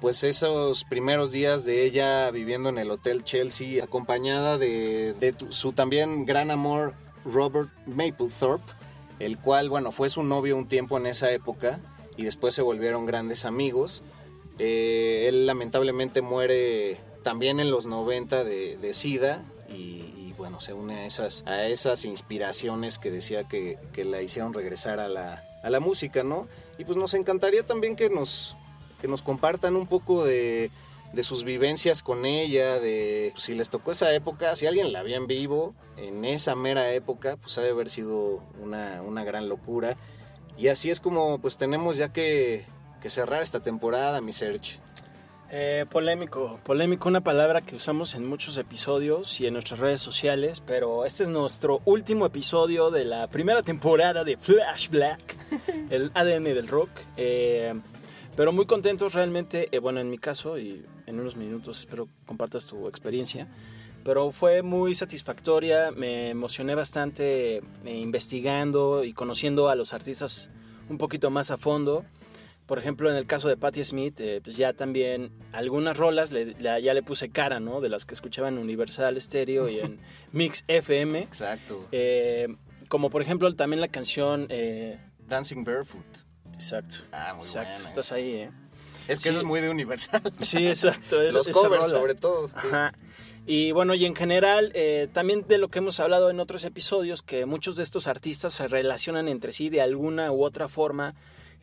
pues 0.00 0.24
esos 0.24 0.84
primeros 0.84 1.32
días 1.32 1.64
de 1.64 1.84
ella 1.84 2.30
viviendo 2.30 2.68
en 2.68 2.78
el 2.78 2.90
Hotel 2.90 3.24
Chelsea, 3.24 3.82
acompañada 3.82 4.58
de, 4.58 5.14
de 5.14 5.34
su 5.50 5.72
también 5.72 6.26
gran 6.26 6.50
amor 6.50 6.94
Robert 7.24 7.70
Mapplethorpe, 7.86 8.72
el 9.18 9.38
cual, 9.38 9.70
bueno, 9.70 9.92
fue 9.92 10.10
su 10.10 10.22
novio 10.22 10.56
un 10.56 10.68
tiempo 10.68 10.96
en 10.96 11.06
esa 11.06 11.30
época 11.30 11.78
y 12.16 12.24
después 12.24 12.54
se 12.54 12.62
volvieron 12.62 13.06
grandes 13.06 13.44
amigos. 13.44 14.02
Eh, 14.58 15.26
él 15.28 15.46
lamentablemente 15.46 16.22
muere 16.22 16.98
también 17.22 17.58
en 17.60 17.70
los 17.70 17.86
90 17.86 18.44
de, 18.44 18.94
SIDA 18.94 19.42
y, 19.74 20.34
bueno, 20.36 20.60
se 20.60 20.72
une 20.72 20.94
a 20.94 21.06
esas, 21.06 21.42
a 21.46 21.66
esas 21.66 22.04
inspiraciones 22.04 22.98
que 22.98 23.10
decía 23.10 23.44
que, 23.44 23.78
que 23.92 24.04
la 24.04 24.22
hicieron 24.22 24.52
regresar 24.52 25.00
a 25.00 25.08
la, 25.08 25.42
a 25.62 25.70
la 25.70 25.80
música, 25.80 26.24
¿no? 26.24 26.48
Y 26.78 26.84
pues 26.84 26.96
nos 26.96 27.14
encantaría 27.14 27.64
también 27.64 27.96
que 27.96 28.10
nos, 28.10 28.56
que 29.00 29.08
nos 29.08 29.22
compartan 29.22 29.76
un 29.76 29.86
poco 29.86 30.24
de, 30.24 30.70
de 31.14 31.22
sus 31.22 31.44
vivencias 31.44 32.02
con 32.02 32.24
ella, 32.24 32.78
de 32.80 33.32
si 33.36 33.54
les 33.54 33.70
tocó 33.70 33.92
esa 33.92 34.12
época, 34.12 34.56
si 34.56 34.66
alguien 34.66 34.92
la 34.92 35.02
vio 35.02 35.16
en 35.16 35.26
vivo, 35.26 35.74
en 35.96 36.24
esa 36.24 36.54
mera 36.54 36.92
época, 36.92 37.36
pues 37.36 37.56
ha 37.58 37.62
de 37.62 37.70
haber 37.70 37.88
sido 37.88 38.42
una, 38.60 39.00
una 39.02 39.24
gran 39.24 39.48
locura. 39.48 39.96
Y 40.56 40.68
así 40.68 40.90
es 40.90 41.00
como 41.00 41.38
pues 41.38 41.56
tenemos 41.56 41.96
ya 41.96 42.12
que, 42.12 42.64
cerrar 43.06 43.42
esta 43.42 43.60
temporada, 43.60 44.22
mi 44.22 44.32
search. 44.32 44.80
Eh, 45.56 45.86
polémico, 45.88 46.58
polémico, 46.64 47.08
una 47.08 47.20
palabra 47.20 47.60
que 47.60 47.76
usamos 47.76 48.16
en 48.16 48.26
muchos 48.26 48.56
episodios 48.56 49.40
y 49.40 49.46
en 49.46 49.52
nuestras 49.52 49.78
redes 49.78 50.00
sociales, 50.00 50.60
pero 50.60 51.04
este 51.04 51.22
es 51.22 51.28
nuestro 51.28 51.80
último 51.84 52.26
episodio 52.26 52.90
de 52.90 53.04
la 53.04 53.28
primera 53.28 53.62
temporada 53.62 54.24
de 54.24 54.36
Flash 54.36 54.88
Black, 54.88 55.36
el 55.90 56.10
ADN 56.12 56.42
del 56.42 56.66
rock. 56.66 56.88
Eh, 57.16 57.72
pero 58.34 58.50
muy 58.50 58.66
contentos 58.66 59.14
realmente, 59.14 59.68
eh, 59.70 59.78
bueno, 59.78 60.00
en 60.00 60.10
mi 60.10 60.18
caso, 60.18 60.58
y 60.58 60.84
en 61.06 61.20
unos 61.20 61.36
minutos 61.36 61.78
espero 61.78 62.08
compartas 62.26 62.66
tu 62.66 62.88
experiencia, 62.88 63.46
pero 64.02 64.32
fue 64.32 64.62
muy 64.62 64.96
satisfactoria, 64.96 65.92
me 65.92 66.30
emocioné 66.30 66.74
bastante 66.74 67.58
eh, 67.58 67.62
investigando 67.84 69.04
y 69.04 69.12
conociendo 69.12 69.68
a 69.68 69.76
los 69.76 69.92
artistas 69.92 70.50
un 70.88 70.98
poquito 70.98 71.30
más 71.30 71.52
a 71.52 71.58
fondo. 71.58 72.04
Por 72.66 72.78
ejemplo, 72.78 73.10
en 73.10 73.16
el 73.16 73.26
caso 73.26 73.48
de 73.48 73.56
Patti 73.56 73.84
Smith, 73.84 74.18
eh, 74.20 74.40
pues 74.42 74.56
ya 74.56 74.72
también 74.72 75.32
algunas 75.52 75.96
rolas 75.96 76.30
ya 76.30 76.94
le 76.94 77.02
puse 77.02 77.28
cara, 77.28 77.60
¿no? 77.60 77.80
De 77.80 77.88
las 77.88 78.06
que 78.06 78.14
escuchaba 78.14 78.48
en 78.48 78.58
Universal 78.58 79.20
Stereo 79.20 79.68
y 79.68 79.80
en 79.80 80.00
Mix 80.32 80.64
FM. 80.68 81.20
Exacto. 81.20 81.86
Eh, 81.92 82.48
como 82.88 83.10
por 83.10 83.22
ejemplo 83.22 83.54
también 83.54 83.80
la 83.80 83.88
canción... 83.88 84.48
Dancing 85.26 85.64
Barefoot. 85.64 86.04
Exacto. 86.52 86.96
Ah, 87.12 87.34
muy 87.34 87.44
exacto. 87.44 87.80
Estás 87.82 88.12
ahí, 88.12 88.32
¿eh? 88.32 88.50
Es 89.08 89.20
que 89.20 89.30
eso 89.30 89.38
es 89.38 89.44
muy 89.44 89.60
de 89.60 89.70
Universal. 89.70 90.22
Sí, 90.40 90.66
exacto. 90.66 91.20
Los 91.32 91.48
covers, 91.48 91.88
sobre 91.88 92.14
todo. 92.14 92.50
Ajá. 92.54 92.92
Y 93.46 93.72
bueno, 93.72 93.94
y 93.94 94.06
en 94.06 94.16
general, 94.16 94.72
eh, 94.74 95.08
también 95.12 95.46
de 95.46 95.58
lo 95.58 95.68
que 95.68 95.80
hemos 95.80 96.00
hablado 96.00 96.30
en 96.30 96.40
otros 96.40 96.64
episodios, 96.64 97.20
que 97.20 97.44
muchos 97.44 97.76
de 97.76 97.82
estos 97.82 98.06
artistas 98.06 98.54
se 98.54 98.68
relacionan 98.68 99.28
entre 99.28 99.52
sí 99.52 99.68
de 99.68 99.82
alguna 99.82 100.32
u 100.32 100.42
otra 100.42 100.68
forma, 100.68 101.14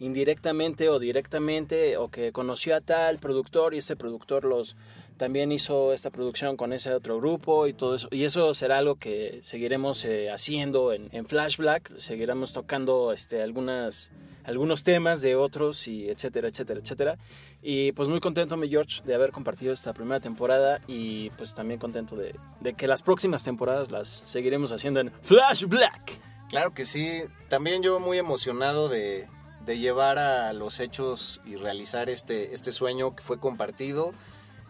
indirectamente 0.01 0.89
o 0.89 0.99
directamente, 0.99 1.95
o 1.95 2.09
que 2.09 2.31
conoció 2.31 2.75
a 2.75 2.81
tal 2.81 3.19
productor 3.19 3.73
y 3.73 3.77
este 3.77 3.95
productor 3.95 4.43
los 4.43 4.75
también 5.17 5.51
hizo 5.51 5.93
esta 5.93 6.09
producción 6.09 6.57
con 6.57 6.73
ese 6.73 6.91
otro 6.95 7.19
grupo 7.19 7.67
y 7.67 7.73
todo 7.73 7.95
eso. 7.95 8.07
Y 8.09 8.23
eso 8.23 8.55
será 8.55 8.79
algo 8.79 8.95
que 8.95 9.39
seguiremos 9.43 10.03
eh, 10.03 10.31
haciendo 10.31 10.91
en, 10.93 11.09
en 11.11 11.27
Flashback, 11.27 11.95
seguiremos 11.97 12.51
tocando 12.51 13.13
este, 13.13 13.43
algunas 13.43 14.11
algunos 14.43 14.81
temas 14.81 15.21
de 15.21 15.35
otros 15.35 15.87
y 15.87 16.09
etcétera, 16.09 16.47
etcétera, 16.47 16.79
etcétera. 16.79 17.17
Y 17.61 17.91
pues 17.91 18.09
muy 18.09 18.19
contento, 18.19 18.57
mi 18.57 18.67
George, 18.67 19.03
de 19.05 19.13
haber 19.13 19.31
compartido 19.31 19.71
esta 19.71 19.93
primera 19.93 20.19
temporada 20.19 20.81
y 20.87 21.29
pues 21.31 21.53
también 21.53 21.79
contento 21.79 22.15
de, 22.15 22.33
de 22.59 22.73
que 22.73 22.87
las 22.87 23.03
próximas 23.03 23.43
temporadas 23.43 23.91
las 23.91 24.23
seguiremos 24.25 24.71
haciendo 24.71 24.99
en 24.99 25.11
Flash 25.21 25.65
Black. 25.65 26.19
Claro 26.49 26.73
que 26.73 26.85
sí, 26.85 27.21
también 27.49 27.83
yo 27.83 27.99
muy 27.99 28.17
emocionado 28.17 28.89
de, 28.89 29.27
de 29.65 29.77
llevar 29.77 30.17
a 30.17 30.53
los 30.53 30.79
hechos 30.79 31.41
y 31.45 31.55
realizar 31.55 32.09
este, 32.09 32.53
este 32.53 32.71
sueño 32.71 33.15
que 33.15 33.23
fue 33.23 33.39
compartido. 33.39 34.13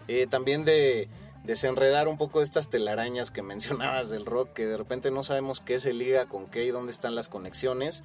Eh, 0.08 0.28
también 0.28 0.66
de 0.66 1.10
desenredar 1.44 2.08
un 2.08 2.18
poco 2.18 2.42
estas 2.42 2.70
telarañas 2.70 3.32
que 3.32 3.42
mencionabas 3.44 4.10
del 4.10 4.26
rock, 4.26 4.54
que 4.54 4.66
de 4.66 4.78
repente 4.78 5.12
no 5.12 5.24
sabemos 5.24 5.60
qué 5.62 5.80
se 5.80 5.94
liga 5.94 6.26
con 6.26 6.48
qué 6.48 6.66
y 6.66 6.70
dónde 6.72 6.92
están 6.92 7.16
las 7.16 7.30
conexiones 7.30 8.04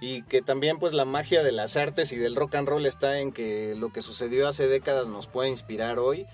y 0.00 0.22
que 0.22 0.42
también 0.42 0.78
pues 0.78 0.92
la 0.92 1.04
magia 1.04 1.42
de 1.42 1.52
las 1.52 1.76
artes 1.76 2.12
y 2.12 2.16
del 2.16 2.36
rock 2.36 2.56
and 2.56 2.68
roll 2.68 2.86
está 2.86 3.20
en 3.20 3.32
que 3.32 3.74
lo 3.74 3.92
que 3.92 4.02
sucedió 4.02 4.46
hace 4.46 4.68
décadas 4.68 5.08
nos 5.08 5.26
puede 5.26 5.48
inspirar 5.48 5.98
hoy 5.98 6.26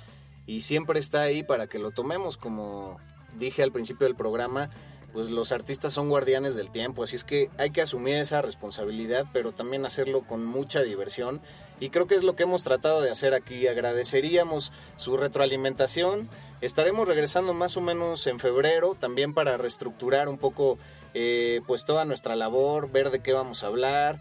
y 0.46 0.62
siempre 0.62 0.98
está 0.98 1.22
ahí 1.22 1.42
para 1.42 1.68
que 1.68 1.78
lo 1.78 1.92
tomemos 1.92 2.36
como 2.36 2.98
dije 3.38 3.62
al 3.62 3.70
principio 3.70 4.06
del 4.06 4.16
programa 4.16 4.68
pues 5.12 5.30
los 5.30 5.52
artistas 5.52 5.92
son 5.92 6.08
guardianes 6.08 6.56
del 6.56 6.70
tiempo, 6.70 7.02
así 7.02 7.16
es 7.16 7.24
que 7.24 7.50
hay 7.58 7.70
que 7.70 7.82
asumir 7.82 8.16
esa 8.16 8.40
responsabilidad, 8.40 9.26
pero 9.32 9.52
también 9.52 9.84
hacerlo 9.84 10.22
con 10.22 10.44
mucha 10.44 10.82
diversión. 10.82 11.40
Y 11.80 11.90
creo 11.90 12.06
que 12.06 12.14
es 12.14 12.22
lo 12.22 12.36
que 12.36 12.44
hemos 12.44 12.62
tratado 12.62 13.00
de 13.00 13.10
hacer 13.10 13.34
aquí. 13.34 13.66
Agradeceríamos 13.66 14.72
su 14.96 15.16
retroalimentación. 15.16 16.28
Estaremos 16.60 17.08
regresando 17.08 17.54
más 17.54 17.76
o 17.76 17.80
menos 17.80 18.26
en 18.26 18.38
febrero, 18.38 18.94
también 18.94 19.34
para 19.34 19.56
reestructurar 19.56 20.28
un 20.28 20.38
poco 20.38 20.78
eh, 21.12 21.60
pues 21.66 21.84
toda 21.84 22.04
nuestra 22.04 22.36
labor, 22.36 22.90
ver 22.90 23.10
de 23.10 23.20
qué 23.20 23.32
vamos 23.32 23.64
a 23.64 23.66
hablar. 23.66 24.20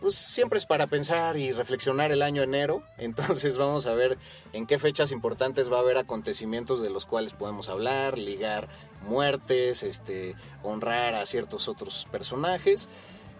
Pues 0.00 0.14
siempre 0.14 0.58
es 0.58 0.66
para 0.66 0.88
pensar 0.88 1.36
y 1.36 1.52
reflexionar 1.52 2.10
el 2.10 2.22
año 2.22 2.42
enero, 2.42 2.82
entonces 2.98 3.56
vamos 3.56 3.86
a 3.86 3.94
ver 3.94 4.18
en 4.52 4.66
qué 4.66 4.78
fechas 4.78 5.12
importantes 5.12 5.70
va 5.70 5.76
a 5.76 5.80
haber 5.80 5.96
acontecimientos 5.96 6.82
de 6.82 6.90
los 6.90 7.06
cuales 7.06 7.34
podemos 7.34 7.68
hablar, 7.68 8.18
ligar 8.18 8.68
muertes, 9.02 9.82
este, 9.82 10.34
honrar 10.62 11.14
a 11.14 11.26
ciertos 11.26 11.68
otros 11.68 12.06
personajes. 12.10 12.88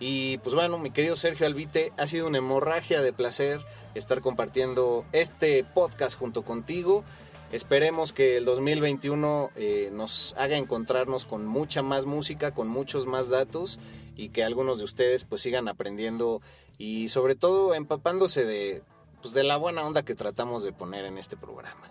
Y 0.01 0.39
pues 0.39 0.55
bueno, 0.55 0.79
mi 0.79 0.91
querido 0.91 1.15
Sergio 1.15 1.47
Albite, 1.47 1.93
ha 1.97 2.07
sido 2.07 2.27
una 2.27 2.39
hemorragia 2.39 3.03
de 3.03 3.13
placer 3.13 3.61
estar 3.95 4.21
compartiendo 4.21 5.05
este 5.13 5.65
podcast 5.65 6.19
junto 6.19 6.43
contigo. 6.43 7.05
Esperemos 7.53 8.13
que 8.13 8.39
el 8.39 8.45
2021 8.45 9.51
eh, 9.57 9.91
nos 9.93 10.35
haga 10.39 10.57
encontrarnos 10.57 11.25
con 11.27 11.47
mucha 11.47 11.83
más 11.83 12.07
música, 12.07 12.53
con 12.53 12.67
muchos 12.67 13.07
más 13.07 13.29
datos 13.29 13.79
y 14.17 14.31
que 14.31 14.43
algunos 14.43 14.79
de 14.79 14.85
ustedes 14.85 15.25
pues 15.25 15.43
sigan 15.43 15.69
aprendiendo 15.69 16.41
y 16.79 17.09
sobre 17.09 17.35
todo 17.35 17.75
empapándose 17.75 18.45
de, 18.45 18.83
pues, 19.21 19.35
de 19.35 19.45
la 19.45 19.57
buena 19.57 19.87
onda 19.87 20.03
que 20.03 20.15
tratamos 20.15 20.63
de 20.63 20.73
poner 20.73 21.05
en 21.05 21.19
este 21.19 21.37
programa. 21.37 21.91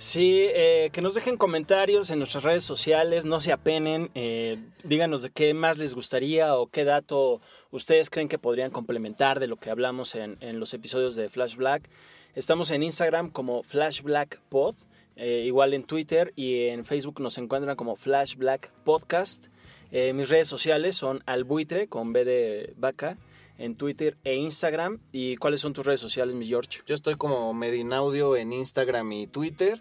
Sí, 0.00 0.46
eh, 0.54 0.88
que 0.94 1.02
nos 1.02 1.12
dejen 1.14 1.36
comentarios 1.36 2.08
en 2.08 2.20
nuestras 2.20 2.42
redes 2.42 2.64
sociales, 2.64 3.26
no 3.26 3.42
se 3.42 3.52
apenen, 3.52 4.10
eh, 4.14 4.56
díganos 4.82 5.20
de 5.20 5.28
qué 5.28 5.52
más 5.52 5.76
les 5.76 5.92
gustaría 5.92 6.56
o 6.56 6.68
qué 6.68 6.84
dato 6.84 7.42
ustedes 7.70 8.08
creen 8.08 8.26
que 8.26 8.38
podrían 8.38 8.70
complementar 8.70 9.40
de 9.40 9.46
lo 9.46 9.56
que 9.56 9.68
hablamos 9.68 10.14
en, 10.14 10.38
los 10.58 10.72
episodios 10.72 11.16
de 11.16 11.28
Flash 11.28 11.56
Black. 11.56 11.90
Estamos 12.34 12.70
en 12.70 12.82
Instagram 12.82 13.28
como 13.28 13.62
Flash 13.62 14.00
Black 14.00 14.40
Pod 14.48 14.74
eh, 15.16 15.42
igual 15.44 15.74
en 15.74 15.84
Twitter 15.84 16.32
y 16.34 16.68
en 16.68 16.86
Facebook 16.86 17.20
nos 17.20 17.36
encuentran 17.36 17.76
como 17.76 17.94
Flash 17.94 18.36
Black 18.36 18.70
Podcast. 18.84 19.48
Eh, 19.92 20.14
mis 20.14 20.30
redes 20.30 20.48
sociales 20.48 20.96
son 20.96 21.22
albuitre 21.26 21.88
con 21.88 22.14
B 22.14 22.24
de 22.24 22.72
vaca 22.78 23.18
en 23.60 23.76
Twitter 23.76 24.16
e 24.24 24.34
Instagram. 24.34 24.98
¿Y 25.12 25.36
cuáles 25.36 25.60
son 25.60 25.72
tus 25.72 25.86
redes 25.86 26.00
sociales, 26.00 26.34
mi 26.34 26.48
George? 26.48 26.80
Yo 26.86 26.96
estoy 26.96 27.14
como 27.14 27.54
Medinaudio 27.54 28.34
en 28.34 28.52
Instagram 28.52 29.12
y 29.12 29.26
Twitter. 29.28 29.80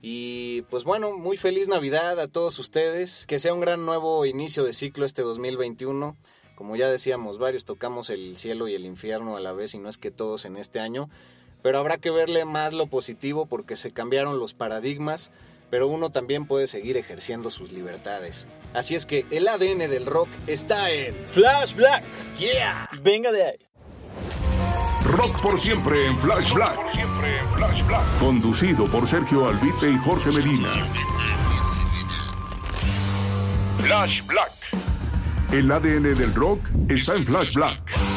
Y 0.00 0.62
pues 0.70 0.84
bueno, 0.84 1.18
muy 1.18 1.36
feliz 1.36 1.68
Navidad 1.68 2.18
a 2.18 2.28
todos 2.28 2.58
ustedes. 2.58 3.26
Que 3.26 3.38
sea 3.38 3.52
un 3.52 3.60
gran 3.60 3.84
nuevo 3.84 4.24
inicio 4.24 4.64
de 4.64 4.72
ciclo 4.72 5.04
este 5.04 5.20
2021. 5.20 6.16
Como 6.54 6.76
ya 6.76 6.88
decíamos, 6.88 7.36
varios 7.36 7.66
tocamos 7.66 8.08
el 8.08 8.38
cielo 8.38 8.66
y 8.68 8.74
el 8.74 8.86
infierno 8.86 9.36
a 9.36 9.40
la 9.40 9.52
vez 9.52 9.74
y 9.74 9.78
no 9.78 9.90
es 9.90 9.98
que 9.98 10.10
todos 10.10 10.46
en 10.46 10.56
este 10.56 10.80
año 10.80 11.10
pero 11.66 11.78
habrá 11.78 11.98
que 11.98 12.12
verle 12.12 12.44
más 12.44 12.72
lo 12.72 12.86
positivo 12.86 13.46
porque 13.46 13.74
se 13.74 13.90
cambiaron 13.90 14.38
los 14.38 14.54
paradigmas. 14.54 15.32
Pero 15.70 15.88
uno 15.88 16.10
también 16.10 16.46
puede 16.46 16.66
seguir 16.66 16.96
ejerciendo 16.96 17.50
sus 17.50 17.72
libertades. 17.72 18.46
Así 18.74 18.94
es 18.94 19.06
que 19.06 19.26
el 19.30 19.48
ADN 19.48 19.90
del 19.90 20.06
rock 20.06 20.28
está 20.46 20.90
en 20.90 21.14
Flash 21.30 21.74
Black. 21.74 22.04
Yeah. 22.38 22.88
Venga 23.02 23.32
de 23.32 23.44
ahí. 23.44 23.58
Rock 25.04 25.40
por 25.40 25.60
siempre 25.60 26.06
en 26.06 26.18
Flash 26.18 26.52
Black. 26.52 26.78
Conducido 28.18 28.86
por 28.86 29.08
Sergio 29.08 29.48
Albite 29.48 29.90
y 29.90 29.98
Jorge 29.98 30.30
Medina. 30.32 30.68
Flash 33.82 34.26
Black. 34.26 34.52
El 35.52 35.70
ADN 35.70 36.14
del 36.14 36.34
rock 36.34 36.60
está 36.88 37.14
en 37.14 37.24
Flash 37.24 37.54
Black. 37.54 38.15